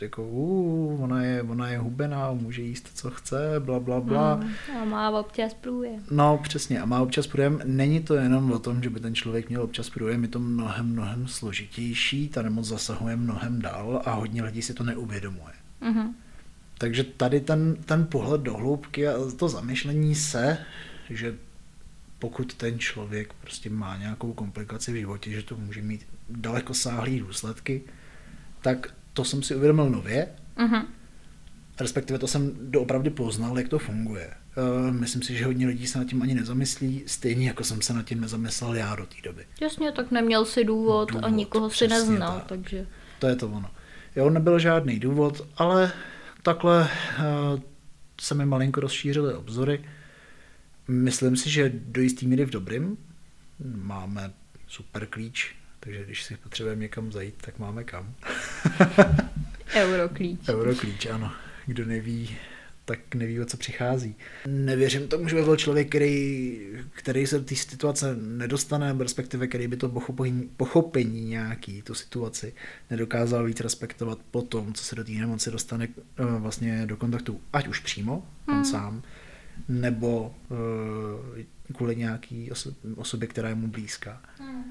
jako 0.00 0.28
uh, 0.28 1.02
ona, 1.02 1.22
je, 1.22 1.42
ona 1.42 1.68
je 1.68 1.78
hubená, 1.78 2.32
může 2.32 2.62
jíst 2.62 2.90
co 2.94 3.10
chce, 3.10 3.54
bla, 3.58 3.80
bla, 3.80 4.00
bla. 4.00 4.36
Mm, 4.36 4.76
a 4.82 4.84
má 4.84 5.10
občas 5.10 5.54
průjem. 5.54 6.04
No 6.10 6.40
přesně, 6.42 6.80
a 6.80 6.84
má 6.84 7.00
občas 7.00 7.26
průjem. 7.26 7.60
Není 7.64 8.00
to 8.00 8.14
jenom 8.14 8.52
o 8.52 8.58
tom, 8.58 8.82
že 8.82 8.90
by 8.90 9.00
ten 9.00 9.14
člověk 9.14 9.48
měl 9.48 9.62
občas 9.62 9.90
průjem, 9.90 10.22
je 10.22 10.28
to 10.28 10.38
mnohem, 10.38 10.86
mnohem 10.86 11.28
složitější, 11.28 12.28
ta 12.28 12.42
nemoc 12.42 12.66
zasahuje 12.66 13.16
mnohem 13.16 13.62
dál 13.62 14.02
a 14.04 14.12
hodně 14.12 14.42
lidí 14.42 14.62
si 14.62 14.74
to 14.74 14.84
neuvědomuje. 14.84 15.52
Mm-hmm. 15.82 16.12
takže 16.78 17.04
tady 17.04 17.40
ten, 17.40 17.76
ten 17.84 18.06
pohled 18.06 18.40
do 18.40 18.54
hloubky 18.54 19.08
a 19.08 19.14
to 19.36 19.48
zamyšlení 19.48 20.14
se, 20.14 20.58
že 21.10 21.34
pokud 22.22 22.54
ten 22.54 22.78
člověk 22.78 23.32
prostě 23.32 23.70
má 23.70 23.96
nějakou 23.96 24.32
komplikaci 24.32 24.92
v 24.92 24.96
životě, 24.96 25.30
že 25.30 25.42
to 25.42 25.56
může 25.56 25.82
mít 25.82 26.06
daleko 26.28 26.74
sáhlý 26.74 27.20
důsledky, 27.20 27.82
tak 28.60 28.94
to 29.12 29.24
jsem 29.24 29.42
si 29.42 29.56
uvědomil 29.56 29.90
nově. 29.90 30.28
Uh-huh. 30.56 30.84
Respektive 31.80 32.18
to 32.18 32.26
jsem 32.26 32.52
doopravdy 32.70 33.10
poznal, 33.10 33.58
jak 33.58 33.68
to 33.68 33.78
funguje. 33.78 34.30
Uh, 34.56 34.94
myslím 34.94 35.22
si, 35.22 35.36
že 35.36 35.44
hodně 35.44 35.66
lidí 35.66 35.86
se 35.86 35.98
nad 35.98 36.04
tím 36.04 36.22
ani 36.22 36.34
nezamyslí, 36.34 37.02
stejně 37.06 37.46
jako 37.46 37.64
jsem 37.64 37.82
se 37.82 37.92
nad 37.92 38.06
tím 38.06 38.20
nezamyslel 38.20 38.74
já 38.74 38.96
do 38.96 39.06
té 39.06 39.16
doby. 39.24 39.44
Jasně, 39.60 39.92
tak 39.92 40.10
neměl 40.10 40.44
si 40.44 40.64
důvod, 40.64 41.08
důvod 41.08 41.24
a 41.24 41.28
nikoho 41.28 41.70
si 41.70 41.88
neznal, 41.88 42.34
tak. 42.38 42.46
takže... 42.46 42.86
To 43.18 43.26
je 43.26 43.36
to 43.36 43.48
ono. 43.48 43.70
Jo, 44.16 44.30
nebyl 44.30 44.58
žádný 44.58 44.98
důvod, 44.98 45.48
ale 45.56 45.92
takhle 46.42 46.80
uh, 47.18 47.60
se 48.20 48.34
mi 48.34 48.46
malinko 48.46 48.80
rozšířily 48.80 49.34
obzory. 49.34 49.84
Myslím 50.92 51.36
si, 51.36 51.50
že 51.50 51.72
do 51.74 52.00
jistý 52.00 52.26
míry 52.26 52.44
v 52.44 52.50
dobrým. 52.50 52.98
Máme 53.74 54.32
super 54.66 55.06
klíč, 55.06 55.54
takže 55.80 56.04
když 56.04 56.22
si 56.22 56.36
potřebujeme 56.36 56.82
někam 56.82 57.12
zajít, 57.12 57.34
tak 57.40 57.58
máme 57.58 57.84
kam. 57.84 58.14
Euroklíč. 59.74 60.48
Euroklíč, 60.48 61.06
ano. 61.06 61.32
Kdo 61.66 61.86
neví, 61.86 62.36
tak 62.84 63.14
neví, 63.14 63.40
o 63.40 63.44
co 63.44 63.56
přichází. 63.56 64.14
Nevěřím 64.46 65.08
tomu, 65.08 65.28
že 65.28 65.36
by 65.36 65.42
byl 65.42 65.56
člověk, 65.56 65.88
který, 65.88 66.58
který 66.90 67.26
se 67.26 67.38
do 67.38 67.44
té 67.44 67.56
situace 67.56 68.16
nedostane, 68.16 68.94
respektive 68.98 69.46
který 69.46 69.68
by 69.68 69.76
to 69.76 69.88
pochopení, 69.88 70.50
pochopení 70.56 71.24
nějaký, 71.24 71.82
tu 71.82 71.94
situaci, 71.94 72.54
nedokázal 72.90 73.44
víc 73.44 73.60
respektovat 73.60 74.18
po 74.30 74.42
tom, 74.42 74.74
co 74.74 74.84
se 74.84 74.96
do 74.96 75.04
té 75.04 75.12
nemoci 75.12 75.50
dostane 75.50 75.88
eh, 75.94 76.24
vlastně 76.38 76.86
do 76.86 76.96
kontaktu, 76.96 77.40
ať 77.52 77.68
už 77.68 77.78
přímo, 77.78 78.26
hmm. 78.46 78.58
on 78.58 78.64
sám, 78.64 79.02
nebo 79.68 80.34
uh, 80.50 81.42
kvůli 81.72 81.96
nějaký 81.96 82.50
oso- 82.50 82.74
osobě, 82.96 83.28
která 83.28 83.48
je 83.48 83.54
mu 83.54 83.68
blízká. 83.68 84.22
Hmm. 84.38 84.64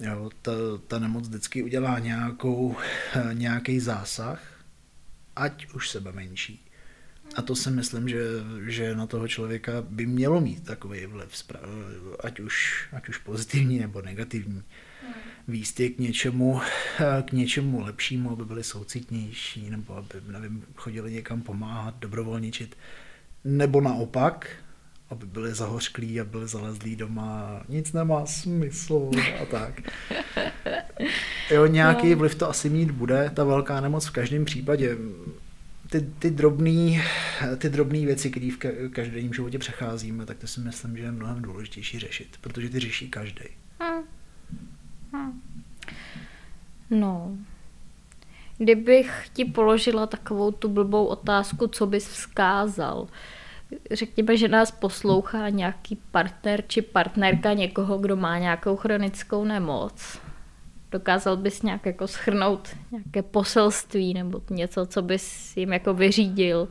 Jo, 0.00 0.30
ta, 0.42 0.52
ta 0.86 0.98
nemoc 0.98 1.28
vždycky 1.28 1.62
udělá 1.62 1.98
nějakou, 1.98 2.76
eh, 3.14 3.34
nějaký 3.34 3.80
zásah, 3.80 4.42
ať 5.36 5.74
už 5.74 5.90
sebe 5.90 6.12
menší. 6.12 6.64
A 7.34 7.42
to 7.42 7.56
si 7.56 7.70
myslím, 7.70 8.08
že, 8.08 8.22
že 8.66 8.94
na 8.96 9.06
toho 9.06 9.28
člověka 9.28 9.72
by 9.82 10.06
mělo 10.06 10.40
mít 10.40 10.64
takový 10.64 11.06
vliv, 11.06 11.44
ať 12.24 12.40
už, 12.40 12.88
ať 12.92 13.08
už 13.08 13.18
pozitivní 13.18 13.78
nebo 13.78 14.02
negativní. 14.02 14.62
Výsty 15.48 15.90
k 15.90 15.98
něčemu, 15.98 16.60
eh, 17.00 17.22
k 17.22 17.32
něčemu 17.32 17.80
lepšímu, 17.80 18.30
aby 18.30 18.44
byli 18.44 18.64
soucitnější, 18.64 19.70
nebo 19.70 19.96
aby 19.96 20.14
nevím, 20.26 20.64
chodili 20.74 21.12
někam 21.12 21.42
pomáhat, 21.42 21.98
dobrovolničit. 21.98 22.76
Nebo 23.44 23.80
naopak, 23.80 24.50
aby 25.10 25.26
byli 25.26 25.54
zahořklí 25.54 26.20
a 26.20 26.24
byli 26.24 26.48
zalezlí 26.48 26.96
doma, 26.96 27.62
nic 27.68 27.92
nemá 27.92 28.26
smysl 28.26 29.10
a 29.42 29.44
tak. 29.44 29.80
Jo, 31.50 31.66
nějaký 31.66 32.10
no. 32.10 32.16
vliv 32.16 32.34
to 32.34 32.48
asi 32.48 32.70
mít 32.70 32.90
bude, 32.90 33.30
ta 33.34 33.44
velká 33.44 33.80
nemoc 33.80 34.06
v 34.06 34.10
každém 34.10 34.44
případě. 34.44 34.96
Ty, 35.90 36.00
ty 36.00 36.30
drobné 36.30 37.04
ty 37.58 37.68
drobný 37.68 38.06
věci, 38.06 38.30
které 38.30 38.50
v 38.50 38.88
každodenním 38.90 39.34
životě 39.34 39.58
přecházíme, 39.58 40.26
tak 40.26 40.38
to 40.38 40.46
si 40.46 40.60
myslím, 40.60 40.96
že 40.96 41.02
je 41.02 41.12
mnohem 41.12 41.42
důležitější 41.42 41.98
řešit, 41.98 42.28
protože 42.40 42.68
ty 42.68 42.80
řeší 42.80 43.08
každý. 43.08 43.44
Hmm. 43.80 44.02
Hmm. 45.12 45.42
No, 46.90 47.36
kdybych 48.58 49.28
ti 49.32 49.44
položila 49.44 50.06
takovou 50.06 50.50
tu 50.50 50.68
blbou 50.68 51.04
otázku, 51.04 51.66
co 51.66 51.86
bys 51.86 52.08
vzkázal, 52.08 53.08
řekněme, 53.92 54.36
že 54.36 54.48
nás 54.48 54.70
poslouchá 54.70 55.48
nějaký 55.48 55.98
partner 56.10 56.64
či 56.66 56.82
partnerka 56.82 57.52
někoho, 57.52 57.98
kdo 57.98 58.16
má 58.16 58.38
nějakou 58.38 58.76
chronickou 58.76 59.44
nemoc. 59.44 60.18
Dokázal 60.90 61.36
bys 61.36 61.62
nějak 61.62 61.86
jako 61.86 62.06
schrnout 62.06 62.68
nějaké 62.90 63.22
poselství 63.22 64.14
nebo 64.14 64.42
něco, 64.50 64.86
co 64.86 65.02
bys 65.02 65.56
jim 65.56 65.72
jako 65.72 65.94
vyřídil? 65.94 66.68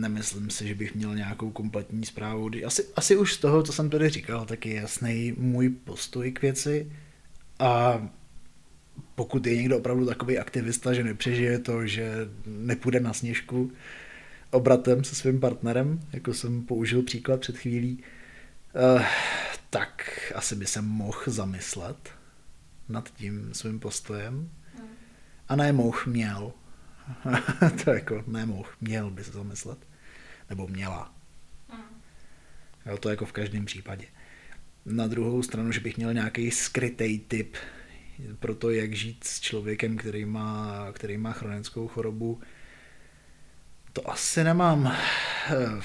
Nemyslím 0.00 0.50
si, 0.50 0.68
že 0.68 0.74
bych 0.74 0.94
měl 0.94 1.14
nějakou 1.14 1.50
kompletní 1.50 2.06
zprávu. 2.06 2.50
Asi, 2.66 2.84
asi 2.96 3.16
už 3.16 3.34
z 3.34 3.38
toho, 3.38 3.62
co 3.62 3.72
jsem 3.72 3.90
tady 3.90 4.08
říkal, 4.08 4.46
tak 4.46 4.66
je 4.66 4.74
jasný 4.74 5.34
můj 5.38 5.68
postoj 5.68 6.32
k 6.32 6.42
věci. 6.42 6.92
A 7.58 8.02
pokud 9.16 9.46
je 9.46 9.56
někdo 9.56 9.78
opravdu 9.78 10.06
takový 10.06 10.38
aktivista, 10.38 10.94
že 10.94 11.04
nepřežije 11.04 11.58
to, 11.58 11.86
že 11.86 12.28
nepůjde 12.46 13.00
na 13.00 13.12
sněžku, 13.12 13.72
obratem 14.50 15.04
se 15.04 15.14
svým 15.14 15.40
partnerem, 15.40 16.00
jako 16.12 16.34
jsem 16.34 16.62
použil 16.62 17.02
příklad 17.02 17.40
před 17.40 17.58
chvílí, 17.58 18.04
uh, 18.94 19.02
tak 19.70 20.12
asi 20.34 20.56
by 20.56 20.66
se 20.66 20.82
mohl 20.82 21.22
zamyslet 21.26 22.10
nad 22.88 23.10
tím 23.10 23.54
svým 23.54 23.80
postojem. 23.80 24.50
A 25.48 25.56
ne 25.56 25.72
mohl, 25.72 25.98
měl. 26.06 26.52
to 27.84 27.90
jako 27.90 28.24
nemohl, 28.26 28.68
měl 28.80 29.10
by 29.10 29.24
se 29.24 29.32
zamyslet. 29.32 29.78
Nebo 30.50 30.68
měla. 30.68 31.14
Jo, 32.86 32.98
to 32.98 33.08
jako 33.08 33.26
v 33.26 33.32
každém 33.32 33.64
případě. 33.64 34.06
Na 34.86 35.06
druhou 35.06 35.42
stranu, 35.42 35.72
že 35.72 35.80
bych 35.80 35.96
měl 35.96 36.14
nějaký 36.14 36.50
skrytý 36.50 37.18
tip 37.18 37.56
pro 38.40 38.54
to, 38.54 38.70
jak 38.70 38.94
žít 38.94 39.24
s 39.24 39.40
člověkem, 39.40 39.96
který 39.96 40.24
má, 40.24 40.86
který 40.92 41.18
má 41.18 41.32
chronickou 41.32 41.88
chorobu, 41.88 42.40
to 43.92 44.10
asi 44.10 44.44
nemám. 44.44 44.96
Eh, 45.50 45.80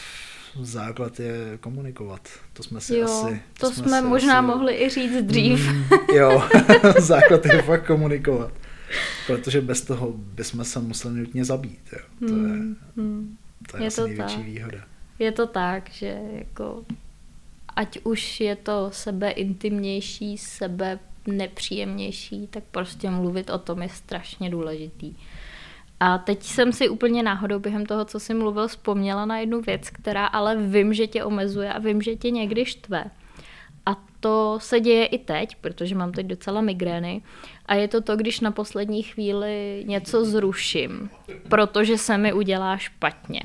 základ 0.62 1.20
je 1.20 1.58
komunikovat. 1.60 2.30
To 2.54 2.64
jsme 2.64 2.82
si 2.82 2.98
jo, 2.98 3.06
asi... 3.06 3.42
To, 3.60 3.70
to 3.70 3.76
jsme, 3.76 3.88
jsme 3.88 4.02
možná 4.02 4.40
asi... 4.40 4.48
mohli 4.48 4.84
i 4.84 4.90
říct 4.90 5.24
dřív. 5.24 5.68
Mm, 5.68 5.84
jo, 6.16 6.44
základ 7.00 7.46
je 7.46 7.62
fakt 7.62 7.86
komunikovat. 7.86 8.54
Protože 9.28 9.62
bez 9.62 9.82
toho 9.82 10.12
bychom 10.12 10.64
se 10.64 10.80
museli 10.80 11.20
nutně 11.20 11.46
zabít. 11.46 11.94
Jo. 11.94 12.28
To 12.28 12.36
je, 12.36 12.54
mm, 12.96 13.38
to 13.72 13.78
je, 13.78 13.84
je 13.84 13.88
asi 13.88 13.96
to 13.96 14.08
největší 14.08 14.36
tak. 14.36 14.46
výhoda. 14.46 14.80
Je 15.20 15.32
to 15.32 15.48
tak, 15.48 15.90
že 15.90 16.20
jako 16.34 16.86
ať 17.76 18.00
už 18.04 18.40
je 18.40 18.56
to 18.56 18.90
sebe 18.94 19.32
intimnější, 19.32 20.38
sebe 20.38 21.00
nepříjemnější, 21.28 22.48
tak 22.48 22.64
prostě 22.72 23.10
mluvit 23.10 23.50
o 23.50 23.58
tom 23.58 23.82
je 23.82 23.90
strašně 23.90 24.50
důležitý. 24.50 25.16
A 26.00 26.18
teď 26.18 26.44
jsem 26.44 26.74
si 26.74 26.90
úplně 26.90 27.24
náhodou 27.24 27.60
během 27.60 27.86
toho, 27.86 28.06
co 28.06 28.20
jsi 28.20 28.34
mluvil, 28.34 28.68
vzpomněla 28.68 29.26
na 29.26 29.38
jednu 29.38 29.62
věc, 29.62 29.90
která 29.90 30.26
ale 30.26 30.56
vím, 30.56 30.94
že 30.94 31.08
tě 31.08 31.24
omezuje 31.24 31.74
a 31.74 31.80
vím, 31.80 32.02
že 32.02 32.16
tě 32.16 32.32
někdy 32.32 32.66
štve. 32.66 33.06
A 33.86 34.04
to 34.20 34.60
se 34.62 34.80
děje 34.80 35.06
i 35.06 35.18
teď, 35.18 35.56
protože 35.62 35.96
mám 35.96 36.12
teď 36.12 36.26
docela 36.26 36.62
migrény. 36.62 37.22
A 37.66 37.76
je 37.76 37.88
to 37.88 38.02
to, 38.02 38.16
když 38.16 38.40
na 38.40 38.52
poslední 38.52 39.04
chvíli 39.04 39.84
něco 39.88 40.26
zruším, 40.26 41.10
protože 41.50 41.98
se 41.98 42.18
mi 42.18 42.34
udělá 42.34 42.78
špatně. 42.78 43.42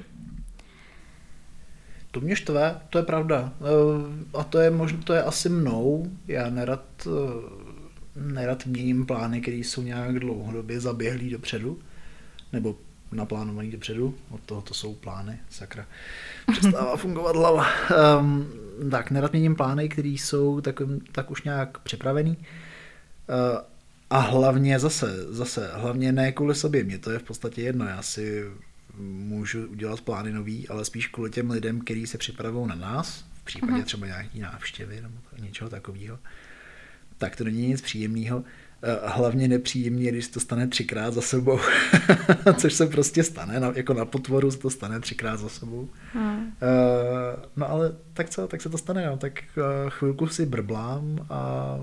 To 2.11 2.21
mě 2.21 2.37
štve, 2.37 2.81
to 2.91 2.99
je 2.99 3.05
pravda. 3.05 3.53
Eh, 3.61 4.39
a 4.39 4.45
to 4.45 4.59
je 4.59 4.71
možná, 4.71 4.99
to 5.05 5.13
je 5.13 5.23
asi 5.23 5.49
mnou. 5.49 6.07
Já 6.29 6.51
nerad, 6.51 6.85
eh, 7.07 7.11
nerad 8.17 8.67
měním 8.67 9.07
plány, 9.07 9.41
které 9.41 9.57
jsou 9.57 9.83
nějak 9.83 10.19
dlouhodobě 10.19 10.81
zaběhlý 10.81 11.31
dopředu 11.31 11.79
nebo 12.53 12.79
naplánovaný 13.13 13.71
dopředu, 13.71 14.15
od 14.31 14.41
toho 14.41 14.63
to 14.63 14.75
jsou 14.75 14.95
plány, 14.95 15.39
sakra. 15.51 15.87
Přestává 16.53 16.97
fungovat 16.97 17.37
hlava. 17.37 17.67
Um, 18.19 18.53
tak, 18.91 19.11
nerad 19.11 19.33
měním 19.33 19.57
plány, 19.57 19.89
které 19.89 20.09
jsou 20.09 20.61
tak, 20.61 20.81
tak 21.13 21.31
už 21.31 21.43
nějak 21.43 21.79
připravený. 21.79 22.37
Uh, 22.37 23.59
a 24.11 24.19
hlavně 24.19 24.79
zase, 24.79 25.35
zase, 25.35 25.71
hlavně 25.75 26.13
ne 26.13 26.33
kvůli 26.33 26.55
sobě, 26.55 26.85
mě 26.85 26.99
to 26.99 27.11
je 27.11 27.19
v 27.19 27.23
podstatě 27.23 27.63
jedno, 27.63 27.85
já 27.85 28.03
si 28.03 28.45
můžu 28.99 29.67
udělat 29.67 30.01
plány 30.01 30.33
nový, 30.33 30.69
ale 30.69 30.85
spíš 30.85 31.07
kvůli 31.07 31.31
těm 31.31 31.51
lidem, 31.51 31.81
kteří 31.81 32.07
se 32.07 32.19
připravují 32.19 32.69
na 32.69 32.75
nás, 32.75 33.25
v 33.43 33.45
případě 33.45 33.73
uh-huh. 33.73 33.85
třeba 33.85 34.07
nějaký 34.07 34.41
návštěvy 34.41 35.01
nebo 35.01 35.15
něčeho 35.39 35.71
takového, 35.71 36.19
tak 37.19 37.37
to 37.37 37.45
není 37.45 37.69
nic 37.69 37.81
příjemného. 37.81 38.45
Eh, 38.83 38.99
hlavně 39.05 39.49
nepříjemně, 39.49 40.11
když 40.11 40.29
to 40.29 40.41
stane 40.41 40.67
třikrát 40.69 41.15
za 41.15 41.21
sebou, 41.21 41.59
což 42.57 42.75
se 42.75 42.87
prostě 42.87 43.23
stane, 43.23 43.61
jako 43.75 43.95
na 43.95 44.05
potvoru 44.05 44.51
se 44.51 44.59
to 44.59 44.71
stane 44.71 45.01
třikrát 45.01 45.37
za 45.37 45.49
sebou. 45.49 45.89
Hmm. 46.13 46.37
Uh, 46.37 47.43
no 47.57 47.71
ale 47.71 47.97
tak 48.13 48.31
co, 48.31 48.49
tak 48.49 48.63
se 48.63 48.69
to 48.69 48.79
stane, 48.79 49.07
no, 49.07 49.17
tak 49.17 49.33
uh, 49.57 49.91
chvilku 49.91 50.27
si 50.27 50.47
brblám 50.47 51.27
a 51.31 51.79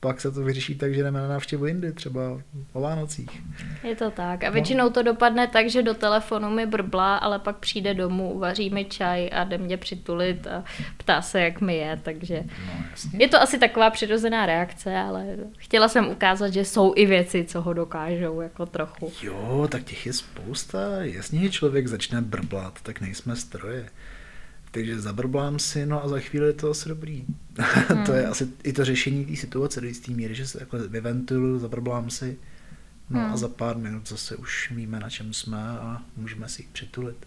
pak 0.00 0.20
se 0.20 0.30
to 0.30 0.40
vyřeší 0.42 0.74
tak, 0.74 0.94
že 0.94 1.02
jdeme 1.02 1.20
na 1.20 1.28
návštěvu 1.28 1.66
jindy, 1.66 1.92
třeba 1.92 2.20
o 2.72 2.80
Vánocích. 2.80 3.42
Je 3.84 3.96
to 3.96 4.10
tak. 4.10 4.44
A 4.44 4.50
většinou 4.50 4.90
to 4.90 5.02
dopadne 5.02 5.46
tak, 5.46 5.70
že 5.70 5.82
do 5.82 5.94
telefonu 5.94 6.50
mi 6.50 6.66
brblá, 6.66 7.16
ale 7.16 7.38
pak 7.38 7.56
přijde 7.56 7.94
domů, 7.94 8.32
uvaří 8.32 8.70
mi 8.70 8.84
čaj 8.84 9.30
a 9.32 9.44
jde 9.44 9.58
mě 9.58 9.76
přitulit 9.76 10.46
a 10.46 10.64
ptá 10.96 11.22
se, 11.22 11.40
jak 11.40 11.60
mi 11.60 11.76
je, 11.76 12.00
takže 12.02 12.42
No, 12.66 12.72
jasně. 12.90 13.18
je 13.22 13.28
to 13.28 13.40
asi 13.42 13.58
taková 13.58 13.90
přirozená 13.90 14.46
reakce, 14.46 14.96
ale 14.96 15.26
chtěla 15.56 15.88
jsem 15.88 16.08
ukázat, 16.08 16.48
že 16.52 16.64
jsou 16.64 16.92
i 16.96 17.06
věci, 17.06 17.44
co 17.44 17.60
ho 17.62 17.72
dokážou 17.72 18.40
jako 18.40 18.66
trochu. 18.66 19.12
Jo, 19.22 19.68
tak 19.70 19.84
těch 19.84 20.06
je 20.06 20.12
spousta. 20.12 20.78
Jasně, 21.00 21.50
člověk 21.50 21.86
začne 21.86 22.20
brblat, 22.22 22.78
tak 22.82 23.00
nejsme 23.00 23.36
stroje. 23.36 23.86
Takže 24.76 25.00
zabrblám 25.00 25.58
si, 25.58 25.86
no 25.86 26.04
a 26.04 26.08
za 26.08 26.20
chvíli 26.20 26.46
je 26.46 26.52
to 26.52 26.70
asi 26.70 26.88
dobrý. 26.88 27.24
Hmm. 27.88 28.04
to 28.06 28.12
je 28.12 28.26
asi 28.26 28.48
i 28.64 28.72
to 28.72 28.84
řešení 28.84 29.24
té 29.24 29.36
situace 29.36 29.80
do 29.80 29.86
jisté 29.86 30.12
míry, 30.12 30.34
že 30.34 30.46
se 30.46 30.58
takhle 30.58 30.88
vyventiluju, 30.88 31.58
zabrblám 31.58 32.10
si, 32.10 32.38
no 33.10 33.20
hmm. 33.20 33.32
a 33.32 33.36
za 33.36 33.48
pár 33.48 33.76
minut 33.76 34.08
zase 34.08 34.36
už 34.36 34.70
víme, 34.70 35.00
na 35.00 35.10
čem 35.10 35.32
jsme 35.32 35.58
a 35.58 36.02
můžeme 36.16 36.48
si 36.48 36.62
jich 36.62 36.68
přitulit. 36.68 37.26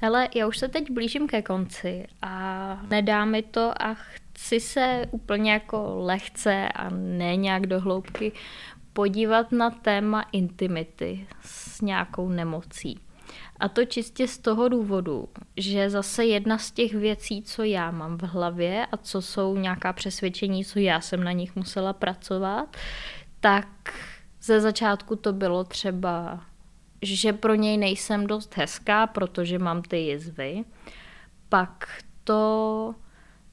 Hele, 0.00 0.28
já 0.34 0.46
už 0.46 0.58
se 0.58 0.68
teď 0.68 0.90
blížím 0.90 1.28
ke 1.28 1.42
konci 1.42 2.06
a 2.22 2.82
nedá 2.90 3.24
mi 3.24 3.42
to 3.42 3.82
a 3.82 3.94
chci 3.94 4.60
se 4.60 5.06
úplně 5.10 5.52
jako 5.52 5.94
lehce 6.04 6.68
a 6.68 6.90
ne 6.90 7.36
nějak 7.36 7.66
do 7.66 7.80
hloubky 7.80 8.32
podívat 8.92 9.52
na 9.52 9.70
téma 9.70 10.22
intimity 10.32 11.26
s 11.40 11.80
nějakou 11.80 12.28
nemocí. 12.28 13.00
A 13.60 13.68
to 13.68 13.84
čistě 13.84 14.28
z 14.28 14.38
toho 14.38 14.68
důvodu, 14.68 15.28
že 15.56 15.90
zase 15.90 16.24
jedna 16.24 16.58
z 16.58 16.70
těch 16.70 16.94
věcí, 16.94 17.42
co 17.42 17.62
já 17.62 17.90
mám 17.90 18.18
v 18.18 18.22
hlavě 18.22 18.86
a 18.86 18.96
co 18.96 19.22
jsou 19.22 19.56
nějaká 19.56 19.92
přesvědčení, 19.92 20.64
co 20.64 20.78
já 20.78 21.00
jsem 21.00 21.24
na 21.24 21.32
nich 21.32 21.56
musela 21.56 21.92
pracovat, 21.92 22.76
tak 23.40 23.68
ze 24.42 24.60
začátku 24.60 25.16
to 25.16 25.32
bylo 25.32 25.64
třeba, 25.64 26.40
že 27.02 27.32
pro 27.32 27.54
něj 27.54 27.76
nejsem 27.76 28.26
dost 28.26 28.56
hezká, 28.56 29.06
protože 29.06 29.58
mám 29.58 29.82
ty 29.82 29.96
jizvy. 29.96 30.64
Pak 31.48 32.02
to 32.24 32.94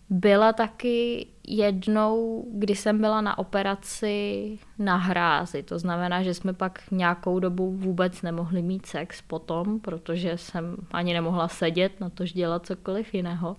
byla 0.10 0.53
taky 0.53 1.28
jednou, 1.47 2.45
kdy 2.53 2.76
jsem 2.76 3.01
byla 3.01 3.22
na 3.22 3.38
operaci 3.38 4.60
na 4.80 4.95
hrázi. 4.95 5.64
To 5.64 5.80
znamená, 5.80 6.24
že 6.24 6.34
jsme 6.34 6.53
pak 6.53 6.80
nějakou 6.91 7.39
dobu 7.39 7.72
vůbec 7.72 8.22
nemohli 8.22 8.62
mít 8.62 8.86
sex 8.86 9.22
potom, 9.22 9.80
protože 9.80 10.38
jsem 10.38 10.76
ani 10.91 11.14
nemohla 11.14 11.47
sedět, 11.47 11.99
na 11.99 12.10
tož 12.10 12.34
dělat 12.34 12.66
cokoliv 12.66 13.14
jiného. 13.14 13.56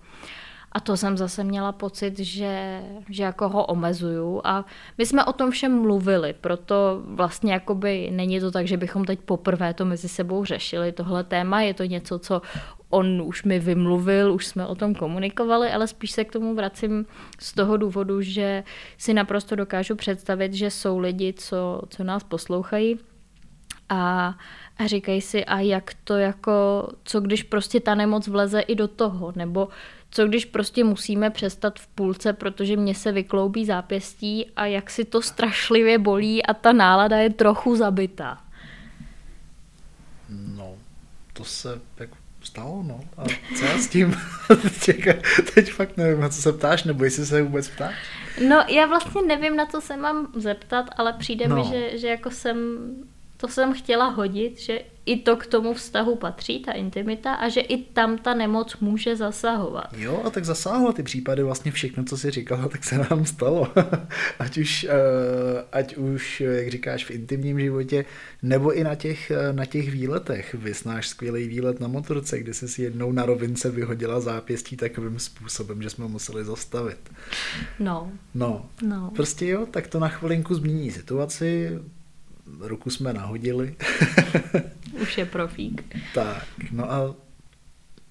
A 0.73 0.81
to 0.81 0.97
jsem 0.97 1.17
zase 1.17 1.45
měla 1.45 1.73
pocit, 1.73 2.19
že, 2.19 2.83
že 3.09 3.23
jako 3.23 3.49
ho 3.49 3.67
omezuju 3.67 4.41
a 4.45 4.65
my 4.99 5.07
jsme 5.07 5.25
o 5.25 5.33
tom 5.33 5.51
všem 5.51 5.81
mluvili, 5.81 6.35
proto 6.41 7.03
vlastně 7.05 7.53
jakoby 7.53 8.11
není 8.13 8.41
to 8.41 8.51
tak, 8.51 8.67
že 8.67 8.77
bychom 8.77 9.05
teď 9.05 9.21
poprvé 9.21 9.75
to 9.75 9.85
mezi 9.85 10.09
sebou 10.09 10.45
řešili, 10.45 10.93
tohle 10.93 11.25
téma, 11.25 11.61
je 11.61 11.75
to 11.75 11.85
něco, 11.85 12.19
co 12.19 12.43
on 12.91 13.23
už 13.23 13.45
mi 13.45 13.59
vymluvil, 13.59 14.33
už 14.33 14.47
jsme 14.47 14.67
o 14.67 14.75
tom 14.75 14.95
komunikovali, 14.95 15.71
ale 15.71 15.87
spíš 15.87 16.11
se 16.11 16.25
k 16.25 16.33
tomu 16.33 16.55
vracím 16.55 17.07
z 17.39 17.53
toho 17.53 17.77
důvodu, 17.77 18.23
že 18.23 18.65
si 18.99 19.15
naprosto 19.15 19.57
dokážu 19.57 19.97
představit, 19.97 20.55
že 20.55 20.71
jsou 20.71 20.99
lidi, 20.99 21.33
co, 21.33 21.83
co 21.89 22.05
nás 22.05 22.25
poslouchají 22.25 22.99
a, 23.89 24.35
a 24.79 24.87
říkají 24.87 25.21
si, 25.21 25.45
a 25.45 25.61
jak 25.61 25.95
to 26.05 26.15
jako, 26.15 26.89
co 27.05 27.21
když 27.21 27.43
prostě 27.43 27.81
ta 27.81 27.95
nemoc 27.95 28.29
vleze 28.29 28.61
i 28.61 28.75
do 28.75 28.89
toho, 28.89 29.33
nebo 29.37 29.69
co 30.11 30.27
když 30.27 30.45
prostě 30.45 30.85
musíme 30.85 31.31
přestat 31.31 31.79
v 31.79 31.87
půlce, 31.87 32.33
protože 32.33 32.77
mě 32.77 32.95
se 32.95 33.13
vykloubí 33.13 33.65
zápěstí 33.65 34.47
a 34.57 34.67
jak 34.67 34.91
si 34.91 35.05
to 35.05 35.23
strašlivě 35.23 35.99
bolí 35.99 36.47
a 36.47 36.55
ta 36.55 36.73
nálada 36.73 37.17
je 37.17 37.31
trochu 37.31 37.77
zabitá. 37.77 38.41
No, 40.29 40.75
to 41.33 41.45
se 41.45 41.81
jako 41.99 42.17
stalo, 42.47 42.83
no. 42.83 43.01
A 43.17 43.25
co 43.59 43.65
já 43.65 43.79
s 43.79 43.89
tím? 43.89 44.17
Teď 45.55 45.73
fakt 45.73 45.97
nevím, 45.97 46.21
na 46.21 46.29
co 46.29 46.43
se 46.43 46.53
ptáš, 46.53 46.85
nebo 46.85 47.05
jestli 47.05 47.27
se 47.27 47.43
vůbec 47.43 47.69
ptáš. 47.69 47.95
No, 48.49 48.65
já 48.69 48.87
vlastně 48.87 49.23
nevím, 49.23 49.57
na 49.57 49.67
co 49.67 49.81
se 49.81 49.97
mám 49.97 50.33
zeptat, 50.37 50.91
ale 50.97 51.13
přijde 51.13 51.49
no. 51.49 51.57
mi, 51.57 51.65
že, 51.65 51.99
že 51.99 52.09
jako 52.09 52.31
jsem 52.31 52.87
to 53.37 53.49
jsem 53.49 53.73
chtěla 53.75 54.09
hodit, 54.09 54.59
že 54.61 54.81
i 55.07 55.17
to 55.17 55.37
k 55.37 55.47
tomu 55.47 55.75
vztahu 55.75 56.17
patří, 56.17 56.59
ta 56.59 56.73
intimita, 56.73 57.35
a 57.35 57.49
že 57.49 57.61
i 57.61 57.83
tam 57.83 58.19
ta 58.19 58.35
nemoc 58.35 58.77
může 58.81 59.17
zasahovat. 59.17 59.87
Jo, 59.97 60.23
a 60.25 60.31
tak 60.31 60.45
zasáhlo 60.45 60.93
ty 60.93 61.03
případy, 61.03 61.43
vlastně 61.43 61.73
všechno, 61.73 62.05
co 62.05 62.19
jsi 62.19 62.31
říkala, 62.31 62.69
tak 62.69 62.85
se 62.85 63.07
nám 63.11 63.25
stalo. 63.25 63.73
ať, 64.39 64.59
už, 64.59 64.87
ať 65.73 65.97
už, 65.97 66.41
jak 66.41 66.71
říkáš, 66.71 67.05
v 67.05 67.11
intimním 67.11 67.61
životě, 67.61 68.05
nebo 68.43 68.73
i 68.73 68.85
na 68.85 68.95
těch, 68.95 69.33
na 69.53 69.65
těch 69.65 69.91
výletech. 69.91 70.55
Vysnáš 70.55 71.09
skvělý 71.09 71.49
výlet 71.49 71.81
na 71.81 71.89
motorce, 71.89 72.39
kde 72.39 72.55
jsi 72.55 72.69
si 72.69 72.83
jednou 72.83 73.13
na 73.13 73.27
rovince 73.27 73.71
vyhodila 73.71 74.21
zápěstí 74.21 74.77
takovým 74.77 75.19
způsobem, 75.19 75.83
že 75.83 75.91
jsme 75.91 76.09
museli 76.09 76.45
zastavit. 76.45 76.99
No. 77.79 78.13
No. 78.35 78.67
no. 78.83 79.11
Prostě 79.17 79.47
jo, 79.47 79.67
tak 79.71 79.87
to 79.87 79.99
na 79.99 80.09
chvilinku 80.09 80.55
změní 80.55 80.91
situaci, 80.91 81.79
ruku 82.61 82.91
jsme 82.91 83.13
nahodili. 83.13 83.77
Už 85.03 85.19
je 85.19 85.27
profík. 85.27 85.97
tak, 86.15 86.47
no 86.73 86.93
a 86.93 87.15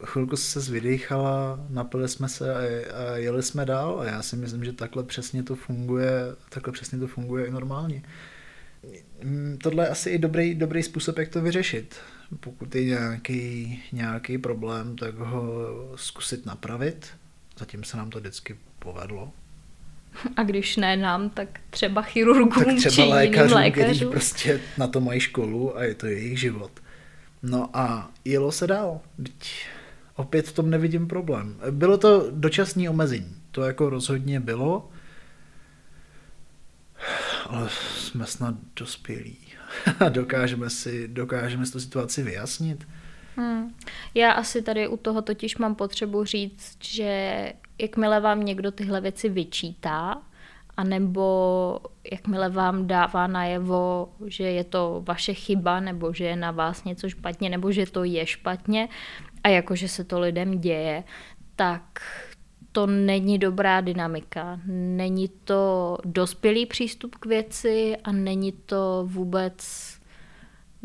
chvilku 0.06 0.38
se 0.38 0.72
vydechala, 0.72 1.66
napili 1.70 2.10
jsme 2.10 2.30
se 2.30 2.56
a, 2.56 2.60
a 2.98 3.18
jeli 3.18 3.44
jsme 3.44 3.66
dál 3.66 4.00
a 4.00 4.06
já 4.06 4.22
si 4.22 4.36
myslím, 4.36 4.66
že 4.66 4.74
takhle 4.74 5.04
přesně 5.04 5.44
to 5.44 5.56
funguje, 5.56 6.12
takhle 6.50 6.74
přesně 6.74 7.00
to 7.00 7.08
funguje 7.08 7.46
i 7.46 7.52
normálně. 7.52 8.04
Mm, 9.24 9.58
tohle 9.64 9.86
je 9.86 9.90
asi 9.90 10.10
i 10.10 10.18
dobrý, 10.18 10.56
dobrý 10.56 10.84
způsob, 10.84 11.18
jak 11.18 11.30
to 11.30 11.42
vyřešit. 11.42 11.96
Pokud 12.40 12.76
je 12.76 12.84
nějaký, 12.84 13.80
nějaký 13.92 14.38
problém, 14.38 14.96
tak 14.96 15.16
ho 15.16 15.44
zkusit 15.96 16.46
napravit. 16.46 17.08
Zatím 17.58 17.84
se 17.84 17.98
nám 17.98 18.10
to 18.10 18.20
vždycky 18.20 18.58
povedlo. 18.80 19.32
A 20.38 20.44
když 20.44 20.78
ne 20.78 20.98
nám, 20.98 21.30
tak 21.30 21.60
třeba 21.70 22.02
chirurgům 22.02 22.66
tak 22.66 22.76
třeba 22.78 22.96
či 22.96 23.02
lékařům, 23.02 23.58
jiným 23.58 23.64
lékařům. 23.64 23.86
kteří 23.86 24.06
prostě 24.06 24.62
na 24.78 24.88
to 24.88 25.02
mají 25.02 25.20
školu 25.20 25.78
a 25.78 25.84
je 25.84 25.96
to 25.96 26.06
jejich 26.06 26.40
život. 26.40 26.72
No 27.44 27.70
a 27.74 28.12
jelo 28.26 28.52
se 28.52 28.68
dál. 28.68 29.02
Opět 30.16 30.48
v 30.48 30.54
tom 30.54 30.70
nevidím 30.70 31.08
problém. 31.08 31.56
Bylo 31.72 31.98
to 31.98 32.28
dočasné 32.32 32.90
omezení. 32.90 33.36
To 33.52 33.62
jako 33.62 33.90
rozhodně 33.90 34.40
bylo. 34.40 34.90
Ale 37.46 37.70
jsme 37.98 38.26
snad 38.26 38.56
dospělí. 38.76 39.38
dokážeme 40.10 40.70
si, 40.70 41.08
dokážeme 41.08 41.66
si 41.66 41.72
tu 41.72 41.80
situaci 41.80 42.24
vyjasnit. 42.24 42.88
Hmm. 43.36 43.76
Já 44.14 44.32
asi 44.32 44.62
tady 44.62 44.88
u 44.88 44.98
toho 44.98 45.22
totiž 45.22 45.58
mám 45.58 45.76
potřebu 45.76 46.26
říct, 46.26 46.78
že 46.82 47.54
jakmile 47.78 48.20
vám 48.20 48.46
někdo 48.46 48.72
tyhle 48.72 49.02
věci 49.02 49.30
vyčítá, 49.30 50.22
anebo 50.78 51.80
jakmile 52.12 52.50
vám 52.50 52.88
dává 52.88 53.28
najevo, 53.28 54.10
že 54.26 54.44
je 54.44 54.64
to 54.64 55.04
vaše 55.08 55.34
chyba, 55.34 55.80
nebo 55.80 56.14
že 56.14 56.24
je 56.24 56.36
na 56.36 56.52
vás 56.52 56.84
něco 56.84 57.10
špatně, 57.10 57.50
nebo 57.50 57.72
že 57.72 57.86
to 57.86 58.04
je 58.04 58.26
špatně 58.26 58.90
a 59.44 59.48
jakože 59.48 59.88
se 59.88 60.04
to 60.04 60.20
lidem 60.20 60.60
děje, 60.60 61.04
tak 61.56 62.02
to 62.72 62.88
není 62.88 63.40
dobrá 63.40 63.82
dynamika. 63.82 64.60
Není 64.68 65.30
to 65.44 65.98
dospělý 66.06 66.66
přístup 66.66 67.16
k 67.16 67.26
věci 67.26 67.98
a 68.04 68.12
není 68.12 68.52
to 68.52 69.04
vůbec 69.08 69.95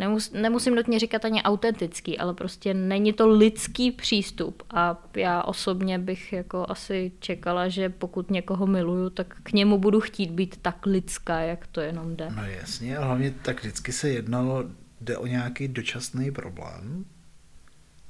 nemus, 0.00 0.30
nemusím 0.32 0.74
nutně 0.74 0.98
říkat 0.98 1.24
ani 1.24 1.42
autentický, 1.42 2.18
ale 2.18 2.34
prostě 2.34 2.74
není 2.74 3.12
to 3.12 3.28
lidský 3.28 3.90
přístup 3.90 4.62
a 4.70 5.02
já 5.16 5.42
osobně 5.42 5.98
bych 5.98 6.32
jako 6.32 6.66
asi 6.68 7.12
čekala, 7.18 7.68
že 7.68 7.88
pokud 7.88 8.30
někoho 8.30 8.66
miluju, 8.66 9.10
tak 9.10 9.36
k 9.42 9.52
němu 9.52 9.78
budu 9.78 10.00
chtít 10.00 10.30
být 10.30 10.56
tak 10.62 10.86
lidská, 10.86 11.40
jak 11.40 11.66
to 11.66 11.80
jenom 11.80 12.16
jde. 12.16 12.28
No 12.36 12.44
jasně, 12.44 12.98
a 12.98 13.04
hlavně 13.04 13.34
tak 13.42 13.60
vždycky 13.60 13.92
se 13.92 14.08
jednalo, 14.08 14.64
jde 15.00 15.16
o 15.16 15.26
nějaký 15.26 15.68
dočasný 15.68 16.30
problém, 16.30 17.04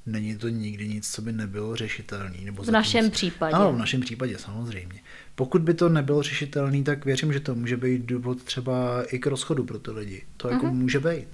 Není 0.07 0.37
to 0.37 0.49
nikdy 0.49 0.89
nic, 0.89 1.11
co 1.11 1.23
by 1.23 1.33
nebylo 1.33 1.77
řešitelný. 1.77 2.45
Nebo 2.45 2.63
v 2.63 2.71
našem 2.71 3.05
nic... 3.05 3.13
případě. 3.13 3.55
Ano, 3.55 3.73
v 3.73 3.79
našem 3.79 4.01
případě 4.01 4.39
samozřejmě. 4.39 5.01
Pokud 5.35 5.63
by 5.63 5.75
to 5.75 5.89
nebylo 5.89 6.23
řešitelný, 6.23 6.85
tak 6.85 7.05
věřím, 7.05 7.33
že 7.33 7.41
to 7.41 7.55
může 7.55 7.77
být 7.77 8.03
důvod 8.03 8.43
třeba 8.43 9.05
i 9.05 9.19
k 9.19 9.27
rozchodu 9.27 9.65
pro 9.65 9.79
ty 9.79 9.91
lidi. 9.91 10.23
To 10.37 10.49
jako 10.49 10.67
uh-huh. 10.67 10.75
může 10.75 11.01
být. 11.01 11.29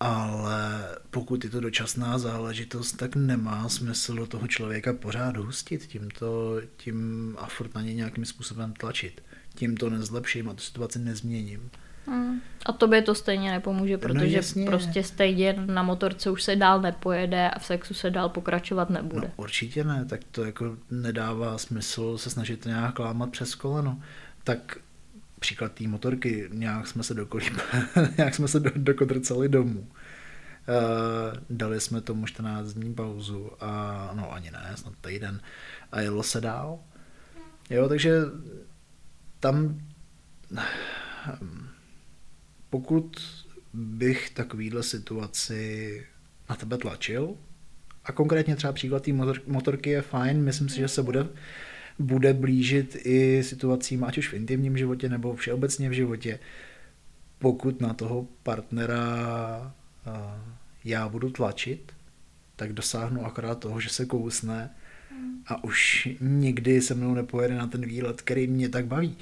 Ale 0.00 0.88
pokud 1.10 1.44
je 1.44 1.50
to 1.50 1.60
dočasná 1.60 2.18
záležitost, 2.18 2.92
tak 2.92 3.16
nemá 3.16 3.68
smysl 3.68 4.14
do 4.14 4.26
toho 4.26 4.46
člověka 4.46 4.92
pořád 4.92 5.36
hustit, 5.36 5.86
tím, 5.86 6.08
to, 6.18 6.60
tím 6.76 7.36
a 7.40 7.46
furt 7.46 7.74
na 7.74 7.82
ně 7.82 7.94
nějakým 7.94 8.24
způsobem 8.24 8.72
tlačit. 8.72 9.22
Tím 9.54 9.76
to 9.76 9.90
nezlepším 9.90 10.48
a 10.48 10.54
tu 10.54 10.60
situaci 10.60 10.98
nezměním. 10.98 11.70
Hmm. 12.06 12.40
A 12.66 12.72
tobě 12.72 13.02
to 13.02 13.14
stejně 13.14 13.50
nepomůže, 13.50 13.92
no 13.92 13.98
protože 13.98 14.40
no 14.56 14.66
prostě 14.66 15.02
stejně 15.02 15.52
na 15.66 15.82
motorce 15.82 16.30
už 16.30 16.42
se 16.42 16.56
dál 16.56 16.80
nepojede 16.80 17.50
a 17.50 17.58
v 17.58 17.66
sexu 17.66 17.94
se 17.94 18.10
dál 18.10 18.28
pokračovat 18.28 18.90
nebude. 18.90 19.26
No, 19.26 19.32
určitě 19.44 19.84
ne, 19.84 20.04
tak 20.04 20.20
to 20.30 20.44
jako 20.44 20.76
nedává 20.90 21.58
smysl 21.58 22.18
se 22.18 22.30
snažit 22.30 22.64
nějak 22.64 22.94
klámat 22.94 23.30
přes 23.30 23.54
koleno. 23.54 24.00
tak 24.44 24.78
příklad 25.46 25.72
té 25.72 25.88
motorky, 25.88 26.48
nějak 26.52 26.86
jsme 26.86 27.02
se 27.02 27.14
dokolí, 27.14 27.46
nějak 28.18 28.34
jsme 28.34 28.48
se 28.48 28.60
do, 28.60 28.70
domů. 29.48 29.80
Uh, 29.80 31.38
dali 31.50 31.80
jsme 31.80 32.00
tomu 32.00 32.26
14 32.26 32.72
dní 32.72 32.94
pauzu 32.94 33.50
a 33.60 34.10
no 34.14 34.32
ani 34.32 34.50
ne, 34.50 34.72
snad 34.74 34.94
týden 35.00 35.40
a 35.92 36.00
jelo 36.00 36.22
se 36.22 36.40
dál. 36.40 36.78
Jo, 37.70 37.88
takže 37.88 38.20
tam 39.40 39.80
pokud 42.70 43.16
bych 43.72 44.30
takovýhle 44.30 44.82
situaci 44.82 46.06
na 46.50 46.56
tebe 46.56 46.78
tlačil, 46.78 47.34
a 48.04 48.12
konkrétně 48.12 48.56
třeba 48.56 48.72
příklad 48.72 49.02
té 49.02 49.12
motor, 49.12 49.40
motorky 49.46 49.90
je 49.90 50.02
fajn, 50.02 50.42
myslím 50.42 50.68
si, 50.68 50.76
že 50.76 50.88
se 50.88 51.02
bude, 51.02 51.26
bude 51.98 52.34
blížit 52.34 52.96
i 53.04 53.42
situacím, 53.42 54.04
ať 54.04 54.18
už 54.18 54.28
v 54.28 54.34
intimním 54.34 54.78
životě 54.78 55.08
nebo 55.08 55.36
všeobecně 55.36 55.88
v 55.88 55.92
životě, 55.92 56.38
pokud 57.38 57.80
na 57.80 57.94
toho 57.94 58.28
partnera 58.42 59.74
já 60.84 61.08
budu 61.08 61.30
tlačit, 61.30 61.92
tak 62.56 62.72
dosáhnu 62.72 63.26
akorát 63.26 63.58
toho, 63.58 63.80
že 63.80 63.88
se 63.88 64.06
kousne 64.06 64.70
a 65.46 65.64
už 65.64 66.08
nikdy 66.20 66.82
se 66.82 66.94
mnou 66.94 67.14
nepojede 67.14 67.54
na 67.54 67.66
ten 67.66 67.86
výlet, 67.86 68.22
který 68.22 68.46
mě 68.46 68.68
tak 68.68 68.86
baví. 68.86 69.16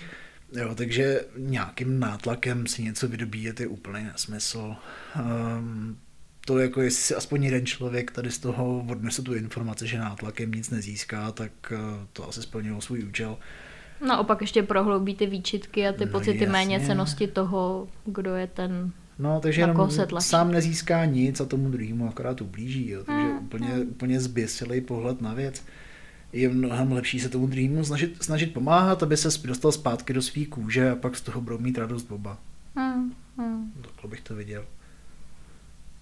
Jo, 0.52 0.74
takže 0.74 1.20
nějakým 1.38 2.00
nátlakem 2.00 2.66
si 2.66 2.82
něco 2.82 3.08
vydobíjet 3.08 3.60
je 3.60 3.66
úplný 3.66 4.04
nesmysl. 4.04 4.76
Um, 5.58 5.98
to 6.44 6.58
jako 6.58 6.82
jestli 6.82 7.02
si 7.02 7.14
aspoň 7.14 7.44
jeden 7.44 7.66
člověk 7.66 8.10
tady 8.10 8.30
z 8.30 8.38
toho 8.38 8.86
odnese 8.88 9.22
tu 9.22 9.34
informaci, 9.34 9.86
že 9.86 9.98
nátlakem 9.98 10.52
nic 10.52 10.70
nezíská, 10.70 11.32
tak 11.32 11.52
uh, 11.72 11.78
to 12.12 12.28
asi 12.28 12.42
splnilo 12.42 12.80
svůj 12.80 13.04
účel. 13.04 13.36
No 14.06 14.20
opak 14.20 14.40
ještě 14.40 14.62
prohloubí 14.62 15.14
ty 15.14 15.26
výčitky 15.26 15.88
a 15.88 15.92
ty 15.92 16.04
no, 16.04 16.12
pocity 16.12 16.46
méně 16.46 16.80
cenosti 16.80 17.26
toho, 17.26 17.88
kdo 18.04 18.34
je 18.34 18.46
ten 18.46 18.92
No, 19.18 19.40
takže 19.40 19.60
jenom 19.60 19.90
sám 20.18 20.52
nezíská 20.52 21.04
nic 21.04 21.40
a 21.40 21.44
tomu 21.44 21.70
druhému 21.70 22.08
akorát 22.08 22.40
ublíží. 22.40 22.90
Jo. 22.90 23.04
Takže 23.04 23.26
mm, 23.26 23.38
úplně, 23.38 23.68
mm. 23.68 23.80
úplně 23.80 24.20
zběsilý 24.20 24.80
pohled 24.80 25.20
na 25.20 25.34
věc. 25.34 25.64
Je 26.32 26.48
mnohem 26.48 26.92
lepší 26.92 27.20
se 27.20 27.28
tomu 27.28 27.46
druhému 27.46 27.84
snažit, 27.84 28.22
snažit 28.22 28.54
pomáhat, 28.54 29.02
aby 29.02 29.16
se 29.16 29.46
dostal 29.46 29.72
zpátky 29.72 30.12
do 30.12 30.22
svý 30.22 30.46
kůže 30.46 30.90
a 30.90 30.96
pak 30.96 31.16
z 31.16 31.20
toho 31.20 31.40
budou 31.40 31.58
mít 31.58 31.78
radost 31.78 32.12
oba. 32.12 32.38
Mm, 32.74 33.12
mm. 33.36 33.72
Takhle 33.82 34.10
bych 34.10 34.20
to 34.20 34.34
viděl. 34.34 34.64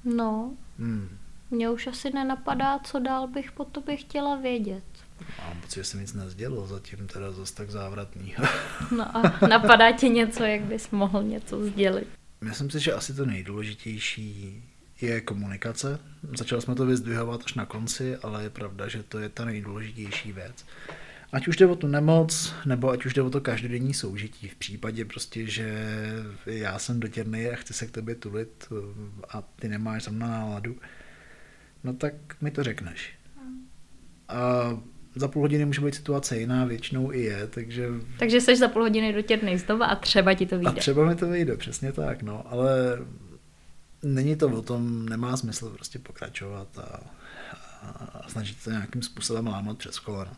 No, 0.05 0.57
mm. 0.79 1.19
mě 1.51 1.71
už 1.71 1.87
asi 1.87 2.11
nenapadá, 2.11 2.79
co 2.79 2.99
dál 2.99 3.29
bych 3.29 3.53
po 3.53 3.65
tobě 3.65 3.97
chtěla 3.97 4.37
vědět. 4.37 4.85
Mám 5.39 5.61
pocit, 5.61 5.75
že 5.75 5.85
jsem 5.85 6.01
nic 6.01 6.13
nezdělil 6.13 6.67
zatím 6.67 7.07
teda 7.07 7.33
zase 7.33 7.55
tak 7.55 7.71
závratný. 7.71 8.35
no 8.97 9.17
a 9.17 9.47
napadá 9.47 9.93
ti 9.93 10.11
něco, 10.11 10.45
jak 10.45 10.61
bys 10.61 10.91
mohl 10.91 11.23
něco 11.23 11.65
sdělit? 11.65 12.09
Myslím 12.41 12.71
si, 12.71 12.81
že 12.81 12.93
asi 12.93 13.15
to 13.15 13.27
nejdůležitější 13.27 14.63
je 15.01 15.21
komunikace. 15.21 15.99
Začali 16.39 16.63
jsme 16.63 16.75
to 16.75 16.87
vyzdvihovat 16.87 17.41
až 17.45 17.55
na 17.55 17.67
konci, 17.67 18.17
ale 18.17 18.43
je 18.43 18.51
pravda, 18.51 18.89
že 18.89 19.03
to 19.03 19.19
je 19.19 19.29
ta 19.29 19.45
nejdůležitější 19.45 20.33
věc. 20.33 20.65
Ať 21.33 21.49
už 21.49 21.57
jde 21.57 21.67
o 21.67 21.77
tu 21.77 21.87
nemoc, 21.87 22.55
nebo 22.67 22.91
ať 22.91 23.07
už 23.07 23.15
jde 23.15 23.23
o 23.23 23.31
to 23.31 23.41
každodenní 23.41 23.95
soužití. 23.95 24.49
V 24.49 24.55
případě 24.55 25.05
prostě, 25.05 25.47
že 25.47 25.87
já 26.47 26.79
jsem 26.79 27.01
dotěrný 27.01 27.47
a 27.47 27.57
chci 27.57 27.75
se 27.75 27.87
k 27.87 27.91
tobě 27.91 28.15
tulit 28.15 28.73
a 29.29 29.43
ty 29.43 29.69
nemáš 29.69 30.05
tam 30.05 30.19
na 30.19 30.29
náladu, 30.29 30.77
no 31.85 31.93
tak 31.93 32.15
mi 32.41 32.51
to 32.51 32.63
řekneš. 32.63 33.13
A 34.29 34.71
za 35.15 35.29
půl 35.29 35.43
hodiny 35.43 35.65
může 35.65 35.81
být 35.81 35.95
situace 35.95 36.39
jiná, 36.39 36.65
většinou 36.65 37.13
i 37.13 37.21
je, 37.21 37.47
takže... 37.47 37.89
Takže 38.19 38.41
jsi 38.41 38.57
za 38.57 38.69
půl 38.69 38.83
hodiny 38.83 39.13
dotěrný 39.13 39.59
znova 39.59 39.87
a 39.87 39.97
třeba 39.97 40.35
ti 40.35 40.47
to 40.47 40.59
vyjde. 40.59 40.71
A 40.71 40.75
třeba 40.75 41.09
mi 41.09 41.15
to 41.15 41.29
vyjde, 41.29 41.57
přesně 41.57 41.93
tak, 41.93 42.23
no, 42.23 42.53
ale 42.53 42.99
není 44.03 44.37
to 44.37 44.49
o 44.49 44.63
tom, 44.63 45.09
nemá 45.09 45.37
smysl 45.37 45.71
prostě 45.71 45.99
pokračovat 45.99 46.79
a, 46.79 47.01
a 47.83 48.29
snažit 48.29 48.61
se 48.61 48.71
nějakým 48.71 49.03
způsobem 49.03 49.47
lámat 49.47 49.79
přes 49.79 49.99
koleno. 49.99 50.33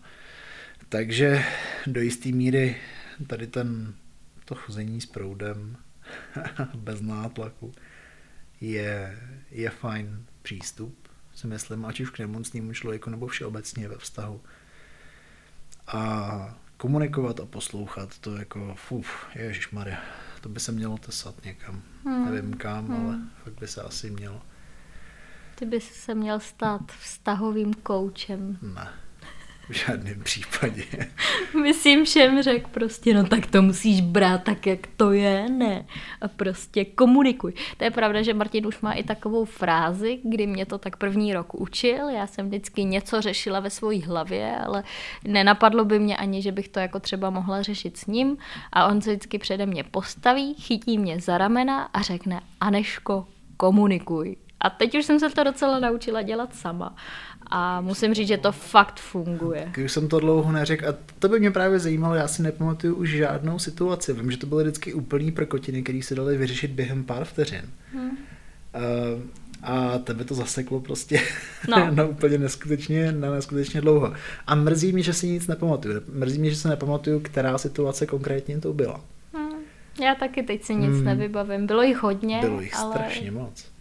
Takže 0.95 1.45
do 1.87 2.01
jisté 2.01 2.29
míry 2.29 2.77
tady 3.27 3.47
ten, 3.47 3.95
to 4.45 4.55
chození 4.55 5.01
s 5.01 5.07
proudem 5.07 5.77
bez 6.75 7.01
nátlaku 7.01 7.73
je, 8.61 9.19
je 9.51 9.71
fajn 9.71 10.27
přístup, 10.43 11.09
si 11.35 11.47
myslím, 11.47 11.85
ať 11.85 12.01
už 12.01 12.11
k 12.11 12.19
nemocnému 12.19 12.73
člověku 12.73 13.11
nebo 13.11 13.27
všeobecně 13.27 13.89
ve 13.89 13.97
vztahu 13.97 14.41
a 15.87 16.59
komunikovat 16.77 17.41
a 17.41 17.47
poslouchat, 17.47 18.19
to 18.19 18.37
jako, 18.37 18.75
fuf, 18.75 19.27
Maria, 19.73 19.99
to 20.41 20.49
by 20.49 20.61
se 20.61 20.73
mělo 20.73 20.99
tesat 20.99 21.45
někam. 21.45 21.83
Hmm. 22.05 22.25
Nevím 22.25 22.55
kam, 22.55 22.87
hmm. 22.87 23.07
ale 23.07 23.19
fakt 23.45 23.61
by 23.61 23.69
se 23.69 23.83
asi 23.83 24.11
mělo. 24.11 24.43
Ty 25.55 25.67
bys 25.67 25.85
se 25.85 26.15
měl 26.15 26.41
stát 26.41 26.93
vztahovým 26.93 27.75
koučem. 27.75 28.59
Ne. 28.63 29.04
V 29.69 29.73
žádném 29.73 30.21
případě. 30.23 30.85
Myslím 31.63 32.05
všem 32.05 32.43
řekl 32.43 32.71
prostě, 32.71 33.15
no 33.15 33.25
tak 33.25 33.47
to 33.47 33.63
musíš 33.63 34.01
brát 34.01 34.43
tak, 34.43 34.67
jak 34.67 34.79
to 34.97 35.13
je, 35.13 35.49
ne. 35.49 35.87
A 36.21 36.29
prostě 36.29 36.85
komunikuj. 36.85 37.53
To 37.77 37.85
je 37.85 37.91
pravda, 37.91 38.23
že 38.23 38.35
Martin 38.35 38.67
už 38.67 38.81
má 38.81 38.93
i 38.93 39.03
takovou 39.03 39.45
frázi, 39.45 40.21
kdy 40.25 40.47
mě 40.47 40.67
to 40.67 40.79
tak 40.79 40.97
první 40.97 41.35
rok 41.35 41.55
učil. 41.55 42.09
Já 42.09 42.27
jsem 42.27 42.47
vždycky 42.47 42.85
něco 42.85 43.21
řešila 43.21 43.61
ve 43.61 43.71
své 43.71 43.99
hlavě, 43.99 44.57
ale 44.57 44.85
nenapadlo 45.25 45.85
by 45.85 45.99
mě 45.99 46.17
ani, 46.17 46.43
že 46.43 46.53
bych 46.53 46.69
to 46.69 46.81
jako 46.81 47.01
třeba 47.01 47.31
mohla 47.31 47.63
řešit 47.63 47.97
s 47.97 48.07
ním. 48.07 48.37
A 48.73 48.87
on 48.87 49.01
se 49.01 49.11
vždycky 49.11 49.39
přede 49.39 49.67
mě 49.67 49.85
postaví, 49.85 50.55
chytí 50.55 50.99
mě 50.99 51.21
za 51.21 51.39
ramena 51.39 51.83
a 51.83 52.03
řekne, 52.03 52.41
Aneško, 52.61 53.27
komunikuj. 53.57 54.37
A 54.61 54.71
teď 54.71 54.99
už 54.99 55.05
jsem 55.05 55.21
se 55.21 55.31
to 55.31 55.45
docela 55.45 55.79
naučila 55.79 56.23
dělat 56.23 56.55
sama 56.55 56.97
a 57.47 57.81
musím 57.81 58.15
říct, 58.15 58.29
že 58.29 58.37
to 58.37 58.53
fakt 58.53 59.01
funguje. 59.01 59.69
Když 59.75 59.93
jsem 59.93 60.09
to 60.09 60.21
dlouho 60.21 60.53
neřekl 60.53 60.89
a 60.89 60.95
to 61.19 61.29
by 61.29 61.41
mě 61.41 61.51
právě 61.51 61.79
zajímalo, 61.79 62.15
já 62.15 62.29
si 62.29 62.43
nepamatuju 62.43 62.95
už 62.95 63.11
žádnou 63.11 63.59
situaci. 63.59 64.13
Vím, 64.13 64.31
že 64.31 64.37
to 64.37 64.47
byly 64.47 64.65
vždycky 64.65 64.95
úplný 64.95 65.33
prkotiny, 65.33 65.83
které 65.83 66.01
se 66.03 66.15
daly 66.15 66.37
vyřešit 66.37 66.71
během 66.71 67.05
pár 67.05 67.25
vteřin. 67.25 67.63
Hmm. 67.93 68.11
Uh, 68.11 69.23
a 69.63 69.99
tebe 69.99 70.25
to 70.25 70.35
zaseklo 70.35 70.81
prostě 70.81 71.21
no. 71.71 71.91
na 71.91 72.05
úplně 72.05 72.39
neskutečně, 72.39 73.13
na 73.13 73.31
neskutečně 73.31 73.81
dlouho. 73.81 74.13
A 74.47 74.55
mrzí 74.55 74.93
mě, 74.93 75.03
že 75.03 75.13
si 75.13 75.29
nic 75.29 75.47
nepamatuju. 75.47 76.01
Mrzí 76.13 76.39
mě, 76.39 76.51
že 76.51 76.57
se 76.57 76.69
nepamatuju, 76.69 77.21
která 77.21 77.59
situace 77.59 78.07
konkrétně 78.07 78.61
to 78.61 78.73
byla. 78.73 79.01
Hmm. 79.35 79.53
Já 80.03 80.15
taky 80.15 80.43
teď 80.43 80.65
si 80.65 80.75
nic 80.75 80.91
hmm. 80.91 81.05
nevybavím. 81.05 81.67
Bylo 81.67 81.83
jich 81.83 82.03
hodně. 82.03 82.41
Bylo 82.41 82.61
jich 82.61 82.77
ale... 82.77 82.95
strašně 82.95 83.31
moc 83.31 83.74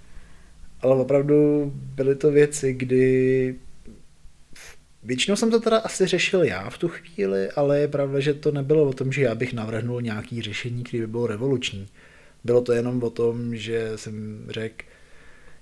ale 0.84 0.96
opravdu 0.96 1.72
byly 1.76 2.16
to 2.16 2.32
věci, 2.32 2.74
kdy 2.74 3.56
Většinou 5.06 5.36
jsem 5.36 5.52
to 5.52 5.60
teda 5.60 5.78
asi 5.78 6.06
řešil 6.06 6.44
já 6.44 6.70
v 6.70 6.78
tu 6.78 6.88
chvíli, 6.88 7.52
ale 7.52 7.80
je 7.80 7.88
pravda, 7.88 8.20
že 8.20 8.34
to 8.34 8.52
nebylo 8.52 8.84
o 8.84 8.94
tom, 8.94 9.12
že 9.12 9.22
já 9.22 9.36
bych 9.36 9.54
navrhnul 9.54 10.02
nějaký 10.02 10.42
řešení, 10.42 10.84
které 10.84 11.02
by 11.02 11.08
bylo 11.08 11.28
revoluční. 11.28 11.88
Bylo 12.44 12.62
to 12.62 12.74
jenom 12.74 13.04
o 13.04 13.10
tom, 13.10 13.56
že 13.56 13.92
jsem 13.96 14.46
řekl, 14.50 14.86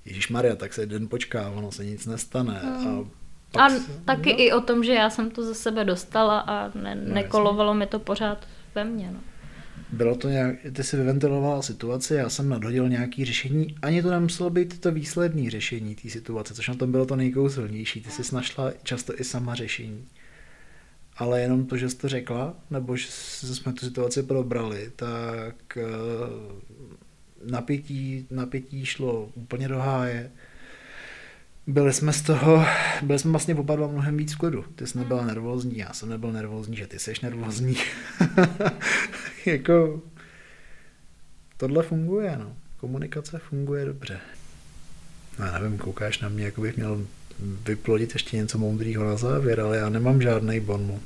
Ježíš 0.05 0.29
Maria, 0.29 0.55
tak 0.55 0.73
se 0.73 0.85
den 0.85 1.07
počká, 1.07 1.49
ono 1.49 1.71
se 1.71 1.85
nic 1.85 2.05
nestane. 2.05 2.59
Hmm. 2.63 2.87
A, 2.87 3.05
pak 3.51 3.61
a 3.61 3.69
se, 3.69 3.91
taky 4.05 4.33
no. 4.33 4.39
i 4.39 4.51
o 4.51 4.61
tom, 4.61 4.83
že 4.83 4.93
já 4.93 5.09
jsem 5.09 5.31
to 5.31 5.43
ze 5.43 5.55
sebe 5.55 5.85
dostala 5.85 6.39
a 6.39 6.71
ne, 6.77 6.95
no, 6.95 7.13
nekolovalo 7.13 7.71
jasně. 7.71 7.79
mi 7.79 7.85
to 7.85 7.99
pořád 7.99 8.47
ve 8.75 8.83
mně. 8.83 9.11
No. 9.13 9.19
Bylo 9.91 10.15
to 10.15 10.29
nějak, 10.29 10.55
ty 10.73 10.83
si 10.83 10.97
vyventiloval 10.97 11.61
situaci, 11.61 12.13
já 12.13 12.29
jsem 12.29 12.49
nadhodil 12.49 12.89
nějaký 12.89 13.25
řešení, 13.25 13.75
ani 13.81 14.03
to 14.03 14.11
nemuselo 14.11 14.49
být 14.49 14.79
to 14.79 14.91
výsledné 14.91 15.49
řešení 15.49 15.95
té 15.95 16.09
situace, 16.09 16.53
což 16.53 16.67
na 16.67 16.75
tom 16.75 16.91
bylo 16.91 17.05
to 17.05 17.15
nejkouzelnější. 17.15 18.01
Ty 18.01 18.11
jsi 18.11 18.35
našla 18.35 18.71
často 18.83 19.19
i 19.19 19.23
sama 19.23 19.55
řešení. 19.55 20.05
Ale 21.17 21.41
jenom 21.41 21.65
to, 21.65 21.77
že 21.77 21.89
jsi 21.89 21.97
to 21.97 22.09
řekla, 22.09 22.55
nebo 22.69 22.97
že 22.97 23.07
jsme 23.09 23.73
tu 23.73 23.85
situaci 23.85 24.23
probrali, 24.23 24.91
tak 24.95 25.77
eh, 25.77 25.83
napětí, 27.51 28.27
napětí 28.31 28.85
šlo 28.85 29.29
úplně 29.35 29.67
do 29.67 29.79
háje 29.79 30.31
byli 31.67 31.93
jsme 31.93 32.13
z 32.13 32.21
toho, 32.21 32.65
byli 33.01 33.19
jsme 33.19 33.31
vlastně 33.31 33.55
oba 33.55 33.75
dva 33.75 33.87
mnohem 33.87 34.17
víc 34.17 34.33
v 34.33 34.37
klidu. 34.37 34.65
Ty 34.75 34.87
jsi 34.87 34.97
nebyla 34.97 35.25
nervózní, 35.25 35.77
já 35.77 35.93
jsem 35.93 36.09
nebyl 36.09 36.31
nervózní, 36.31 36.77
že 36.77 36.87
ty 36.87 36.99
jsi 36.99 37.13
nervózní. 37.23 37.77
jako, 39.45 40.01
tohle 41.57 41.83
funguje, 41.83 42.37
no. 42.37 42.55
Komunikace 42.77 43.39
funguje 43.39 43.85
dobře. 43.85 44.19
Já 45.39 45.59
nevím, 45.59 45.77
koukáš 45.77 46.19
na 46.19 46.29
mě, 46.29 46.45
jako 46.45 46.61
bych 46.61 46.77
měl 46.77 47.07
vyplodit 47.39 48.13
ještě 48.13 48.37
něco 48.37 48.57
moudrýho 48.57 49.03
na 49.03 49.15
závěr, 49.15 49.61
ale 49.61 49.77
já 49.77 49.89
nemám 49.89 50.21
žádný 50.21 50.59
bonmot. 50.59 51.01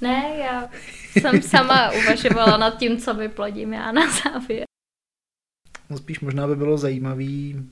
Ne, 0.00 0.36
já 0.38 0.70
jsem 1.12 1.42
sama 1.42 1.90
uvažovala 1.90 2.56
nad 2.56 2.78
tím, 2.78 2.98
co 2.98 3.14
vyplodím 3.14 3.72
já 3.72 3.92
na 3.92 4.02
závěr. 4.10 4.64
No 5.90 5.98
spíš 5.98 6.20
možná 6.20 6.46
by 6.46 6.56
bylo 6.56 6.78
zajímavý 6.78 7.64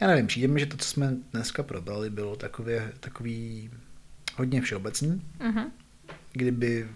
já 0.00 0.06
nevím, 0.06 0.26
přijde 0.26 0.48
mi, 0.48 0.60
že 0.60 0.66
to, 0.66 0.76
co 0.76 0.88
jsme 0.88 1.16
dneska 1.32 1.62
probrali, 1.62 2.10
bylo 2.10 2.36
takové, 2.36 2.92
takový 3.00 3.70
hodně 4.36 4.60
všeobecný. 4.60 5.22
Uh-huh. 5.40 5.70
Kdyby 6.32 6.88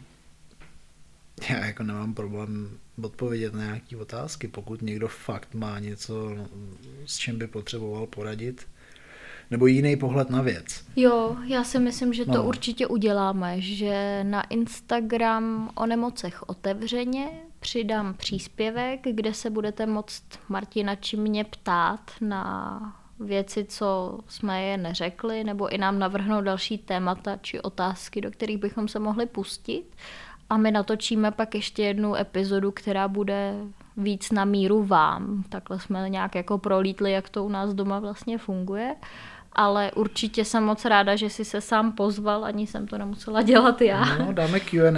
já 1.51 1.67
jako 1.67 1.83
nemám 1.83 2.15
problém 2.15 2.71
odpovědět 3.03 3.55
na 3.55 3.65
nějaké 3.65 3.97
otázky, 3.97 4.49
pokud 4.49 4.83
někdo 4.83 5.09
fakt 5.09 5.55
má 5.55 5.79
něco, 5.79 6.31
s 7.07 7.19
čím 7.19 7.39
by 7.39 7.47
potřeboval 7.47 8.07
poradit, 8.07 8.67
nebo 9.51 9.67
jiný 9.67 9.97
pohled 9.97 10.31
na 10.31 10.43
věc. 10.43 10.85
Jo, 10.97 11.37
já 11.47 11.65
si 11.65 11.79
myslím, 11.79 12.13
že 12.13 12.25
to 12.25 12.33
No. 12.33 12.45
určitě 12.45 12.87
uděláme, 12.87 13.61
že 13.61 14.25
na 14.25 14.43
Instagram 14.43 15.71
o 15.75 15.87
nemocech 15.87 16.49
otevřeně 16.49 17.29
přidám 17.61 18.15
příspěvek, 18.15 19.01
kde 19.11 19.35
se 19.35 19.51
budete 19.51 19.87
moct 19.87 20.25
Martina 20.49 20.95
či 20.95 21.17
mě 21.17 21.45
ptát 21.45 22.01
na 22.21 22.81
věci, 23.21 23.65
co 23.65 24.19
jsme 24.29 24.63
je 24.63 24.77
neřekli, 24.77 25.45
nebo 25.45 25.69
i 25.69 25.79
nám 25.79 25.99
navrhnout 25.99 26.45
další 26.45 26.79
témata 26.79 27.37
či 27.37 27.61
otázky, 27.61 28.21
do 28.21 28.31
kterých 28.31 28.59
bychom 28.59 28.89
se 28.89 28.99
mohli 28.99 29.27
pustit. 29.27 29.85
A 30.51 30.57
my 30.57 30.71
natočíme 30.71 31.31
pak 31.31 31.55
ještě 31.55 31.83
jednu 31.83 32.17
epizodu, 32.17 32.71
která 32.71 33.09
bude 33.09 33.55
víc 33.97 34.31
na 34.31 34.45
míru 34.45 34.85
vám. 34.85 35.45
Takhle 35.49 35.81
jsme 35.81 36.11
nějak 36.11 36.35
jako 36.35 36.59
prolítli, 36.59 37.13
jak 37.13 37.29
to 37.29 37.45
u 37.45 37.49
nás 37.49 37.75
doma 37.75 37.99
vlastně 37.99 38.39
funguje. 38.39 38.97
Ale 39.53 39.93
určitě 39.93 40.45
jsem 40.45 40.65
moc 40.65 40.85
ráda, 40.85 41.17
že 41.17 41.31
jsi 41.31 41.45
se 41.45 41.61
sám 41.61 41.93
pozval, 41.93 42.45
ani 42.45 42.67
jsem 42.67 42.87
to 42.87 42.99
nemusela 42.99 43.43
dělat 43.43 43.81
já. 43.81 44.19
No, 44.19 44.33
dáme 44.33 44.61
Q&A, 44.61 44.91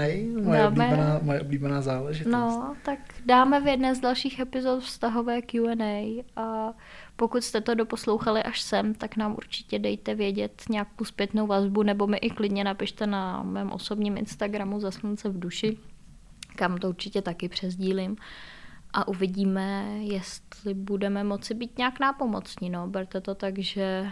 moje, 0.42 0.58
Dáme. 0.58 0.66
oblíbená, 0.68 1.18
moje 1.22 1.40
oblíbená 1.40 1.80
záležitost. 1.82 2.32
No, 2.32 2.74
tak 2.84 2.98
dáme 3.26 3.60
v 3.60 3.66
jedné 3.66 3.94
z 3.94 4.00
dalších 4.00 4.40
epizod 4.40 4.82
vztahové 4.82 5.42
Q&A 5.42 6.24
a 6.36 6.72
pokud 7.16 7.44
jste 7.44 7.60
to 7.60 7.74
doposlouchali 7.74 8.42
až 8.42 8.62
sem, 8.62 8.94
tak 8.94 9.16
nám 9.16 9.32
určitě 9.32 9.78
dejte 9.78 10.14
vědět 10.14 10.62
nějakou 10.70 11.04
zpětnou 11.04 11.46
vazbu, 11.46 11.82
nebo 11.82 12.06
mi 12.06 12.16
i 12.16 12.30
klidně 12.30 12.64
napište 12.64 13.06
na 13.06 13.42
mém 13.42 13.72
osobním 13.72 14.16
Instagramu 14.16 14.80
za 14.80 14.90
slunce 14.90 15.28
v 15.28 15.38
duši, 15.38 15.78
kam 16.56 16.78
to 16.78 16.88
určitě 16.88 17.22
taky 17.22 17.48
přezdílím 17.48 18.16
a 18.92 19.08
uvidíme, 19.08 19.84
jestli 19.98 20.74
budeme 20.74 21.24
moci 21.24 21.54
být 21.54 21.78
nějak 21.78 22.00
nápomocní. 22.00 22.70
No. 22.70 22.86
Berte 22.86 23.20
to 23.20 23.34
tak, 23.34 23.58
že 23.58 24.08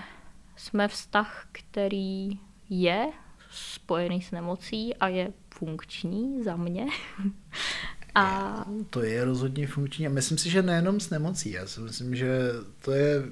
jsme 0.61 0.89
vztah, 0.89 1.49
který 1.53 2.31
je 2.71 3.07
spojený 3.51 4.23
s 4.23 4.31
nemocí 4.31 4.95
a 4.97 5.09
je 5.09 5.33
funkční 5.55 6.43
za 6.43 6.57
mě. 6.57 6.87
A 8.15 8.65
To 8.91 9.03
je 9.03 9.25
rozhodně 9.25 9.67
funkční 9.67 10.07
a 10.07 10.11
myslím 10.11 10.39
si, 10.39 10.51
že 10.51 10.63
nejenom 10.63 11.01
s 11.01 11.11
nemocí. 11.11 11.51
Já 11.51 11.67
si 11.67 11.81
myslím, 11.81 12.17
že 12.17 12.39
to 12.83 12.93
je 12.93 13.23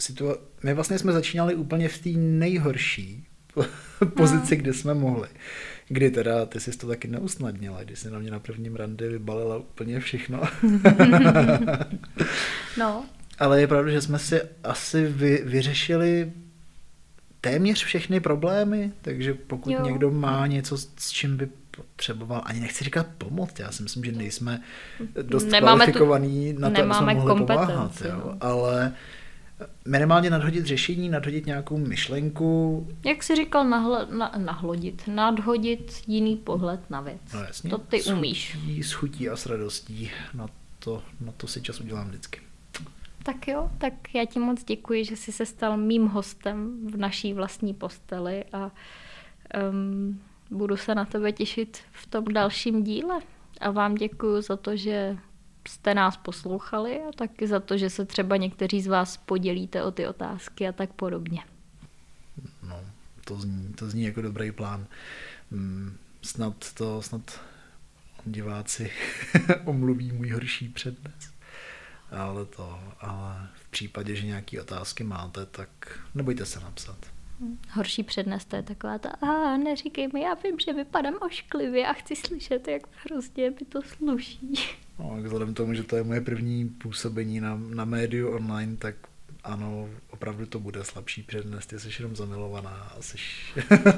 situace. 0.00 0.40
My 0.62 0.74
vlastně 0.74 0.98
jsme 0.98 1.12
začínali 1.12 1.54
úplně 1.54 1.88
v 1.88 1.98
té 1.98 2.08
nejhorší 2.16 3.26
po- 3.54 3.64
pozici, 4.16 4.56
kde 4.56 4.72
jsme 4.72 4.94
mohli. 4.94 5.28
Kdy 5.88 6.10
teda 6.10 6.46
ty 6.46 6.60
jsi 6.60 6.78
to 6.78 6.86
taky 6.86 7.08
neusnadnila, 7.08 7.84
když 7.84 7.98
jsi 7.98 8.10
na 8.10 8.18
mě 8.18 8.30
na 8.30 8.40
prvním 8.40 8.76
rande 8.76 9.08
vybalila 9.08 9.56
úplně 9.56 10.00
všechno. 10.00 10.42
no, 12.78 13.04
Ale 13.38 13.60
je 13.60 13.66
pravda, 13.66 13.92
že 13.92 14.00
jsme 14.00 14.18
si 14.18 14.40
asi 14.64 15.06
vy, 15.06 15.42
vyřešili 15.44 16.32
téměř 17.42 17.84
všechny 17.84 18.20
problémy, 18.20 18.92
takže 19.02 19.34
pokud 19.34 19.70
Jo. 19.70 19.82
někdo 19.84 20.10
má 20.10 20.46
něco, 20.46 20.76
s 20.78 21.10
čím 21.10 21.36
by 21.36 21.48
potřeboval, 21.70 22.42
ani 22.44 22.60
nechci 22.60 22.84
říkat 22.84 23.06
pomoc, 23.18 23.50
já 23.58 23.72
si 23.72 23.82
myslím, 23.82 24.04
že 24.04 24.12
nejsme 24.12 24.62
dost 25.22 25.44
Nemáme 25.44 25.86
tu- 25.86 25.92
kvalifikovaní 25.92 26.52
na 26.58 26.70
to, 26.70 26.82
aby 26.82 26.94
jsme 26.94 27.14
mohli 27.14 27.44
pomáhat, 27.46 28.02
jo. 28.08 28.36
ale 28.40 28.92
minimálně 29.88 30.30
nadhodit 30.30 30.66
řešení, 30.66 31.08
nadhodit 31.08 31.46
nějakou 31.46 31.78
myšlenku, 31.78 32.88
jak 33.04 33.22
jsi 33.22 33.36
říkal, 33.36 33.68
nahle, 33.68 34.06
na, 34.10 34.32
nahlodit, 34.36 35.02
nadhodit 35.06 36.02
jiný 36.06 36.36
pohled 36.36 36.80
na 36.90 37.00
věc. 37.00 37.20
no 37.34 37.40
jasně, 37.40 37.70
To 37.70 37.78
ty 37.78 38.02
s 38.02 38.06
umíš. 38.06 38.58
s 38.82 38.92
chutí 38.92 39.28
a 39.28 39.36
s 39.36 39.46
radostí, 39.46 40.10
na 40.34 40.46
to, 40.78 41.02
na 41.20 41.32
to 41.32 41.46
si 41.46 41.60
čas 41.62 41.80
udělám 41.80 42.08
vždycky. 42.08 42.40
Tak 43.22 43.48
jo, 43.48 43.70
tak 43.78 44.14
já 44.14 44.24
ti 44.24 44.38
moc 44.38 44.64
děkuji, 44.64 45.04
že 45.04 45.16
jsi 45.16 45.32
se 45.32 45.46
stal 45.46 45.76
mým 45.76 46.06
hostem 46.06 46.86
v 46.86 46.96
naší 46.96 47.34
vlastní 47.34 47.74
posteli 47.74 48.44
a 48.52 48.70
um, 49.70 50.20
budu 50.50 50.76
se 50.76 50.94
na 50.94 51.04
tebe 51.04 51.32
těšit 51.32 51.78
v 51.92 52.06
tom 52.06 52.24
dalším 52.24 52.84
díle. 52.84 53.20
A 53.60 53.70
vám 53.70 53.94
děkuji 53.94 54.42
za 54.42 54.56
to, 54.56 54.76
že 54.76 55.16
jste 55.68 55.94
nás 55.94 56.16
poslouchali 56.16 57.00
a 57.00 57.12
taky 57.16 57.46
za 57.46 57.60
to, 57.60 57.78
že 57.78 57.90
se 57.90 58.04
třeba 58.04 58.36
někteří 58.36 58.82
z 58.82 58.86
vás 58.86 59.16
podělíte 59.16 59.82
o 59.82 59.90
ty 59.90 60.06
otázky 60.06 60.68
a 60.68 60.72
tak 60.72 60.92
podobně. 60.92 61.40
No, 62.68 62.80
to 63.24 63.36
zní, 63.36 63.72
to 63.74 63.90
zní 63.90 64.02
jako 64.02 64.22
dobrý 64.22 64.52
plán. 64.52 64.86
Mm, 65.50 65.96
Snad 66.22 66.72
to, 66.72 67.02
snad 67.02 67.40
diváci 68.24 68.90
omluví 69.64 70.12
můj 70.12 70.30
horší 70.30 70.68
přednes. 70.68 71.31
Ale 72.12 72.46
to, 72.46 72.80
ale 73.00 73.48
v 73.54 73.70
případě, 73.70 74.14
že 74.16 74.26
nějaké 74.26 74.60
otázky 74.60 75.04
máte, 75.04 75.46
tak 75.46 75.98
nebojte 76.14 76.46
se 76.46 76.60
napsat. 76.60 76.96
Horší 77.70 78.02
přednes 78.02 78.44
to 78.44 78.56
je 78.56 78.62
taková 78.62 78.98
ta, 78.98 79.08
a 79.08 79.56
neříkej 79.56 80.08
mi, 80.12 80.20
já 80.20 80.34
vím, 80.34 80.58
že 80.58 80.72
vypadám 80.72 81.14
ošklivě 81.20 81.86
a 81.86 81.92
chci 81.92 82.16
slyšet, 82.16 82.68
jak 82.68 82.82
hrozně 83.04 83.50
mi 83.50 83.66
to 83.68 83.82
sluší. 83.82 84.54
No, 84.98 85.18
vzhledem 85.22 85.54
k 85.54 85.56
tomu, 85.56 85.74
že 85.74 85.82
to 85.82 85.96
je 85.96 86.02
moje 86.02 86.20
první 86.20 86.68
působení 86.68 87.40
na, 87.40 87.56
na 87.56 87.84
médiu 87.84 88.34
online, 88.34 88.76
tak 88.76 88.94
ano, 89.44 89.88
opravdu 90.10 90.46
to 90.46 90.60
bude 90.60 90.84
slabší 90.84 91.22
přednes. 91.22 91.66
Ty 91.66 91.78
jsi 91.78 91.88
jenom 91.98 92.16
zamilovaná 92.16 92.92
a 92.98 93.02
jsi, 93.02 93.16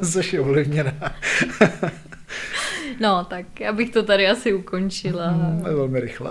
jsi 0.03 0.39
ovlivněná. 0.41 1.17
No, 3.01 3.25
tak 3.25 3.61
já 3.61 3.73
bych 3.73 3.91
to 3.91 4.03
tady 4.03 4.29
asi 4.29 4.55
ukončila. 4.55 5.31
Mm, 5.33 5.63
Velmi 5.63 6.01
rychle. 6.01 6.31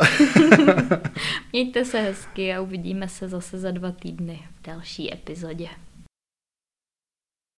Mějte 1.52 1.86
se 1.86 2.02
hezky 2.02 2.54
a 2.54 2.62
uvidíme 2.62 3.08
se 3.10 3.28
zase 3.28 3.60
za 3.60 3.72
dva 3.72 3.92
týdny 3.92 4.44
v 4.62 4.66
další 4.68 5.14
epizodě. 5.14 5.68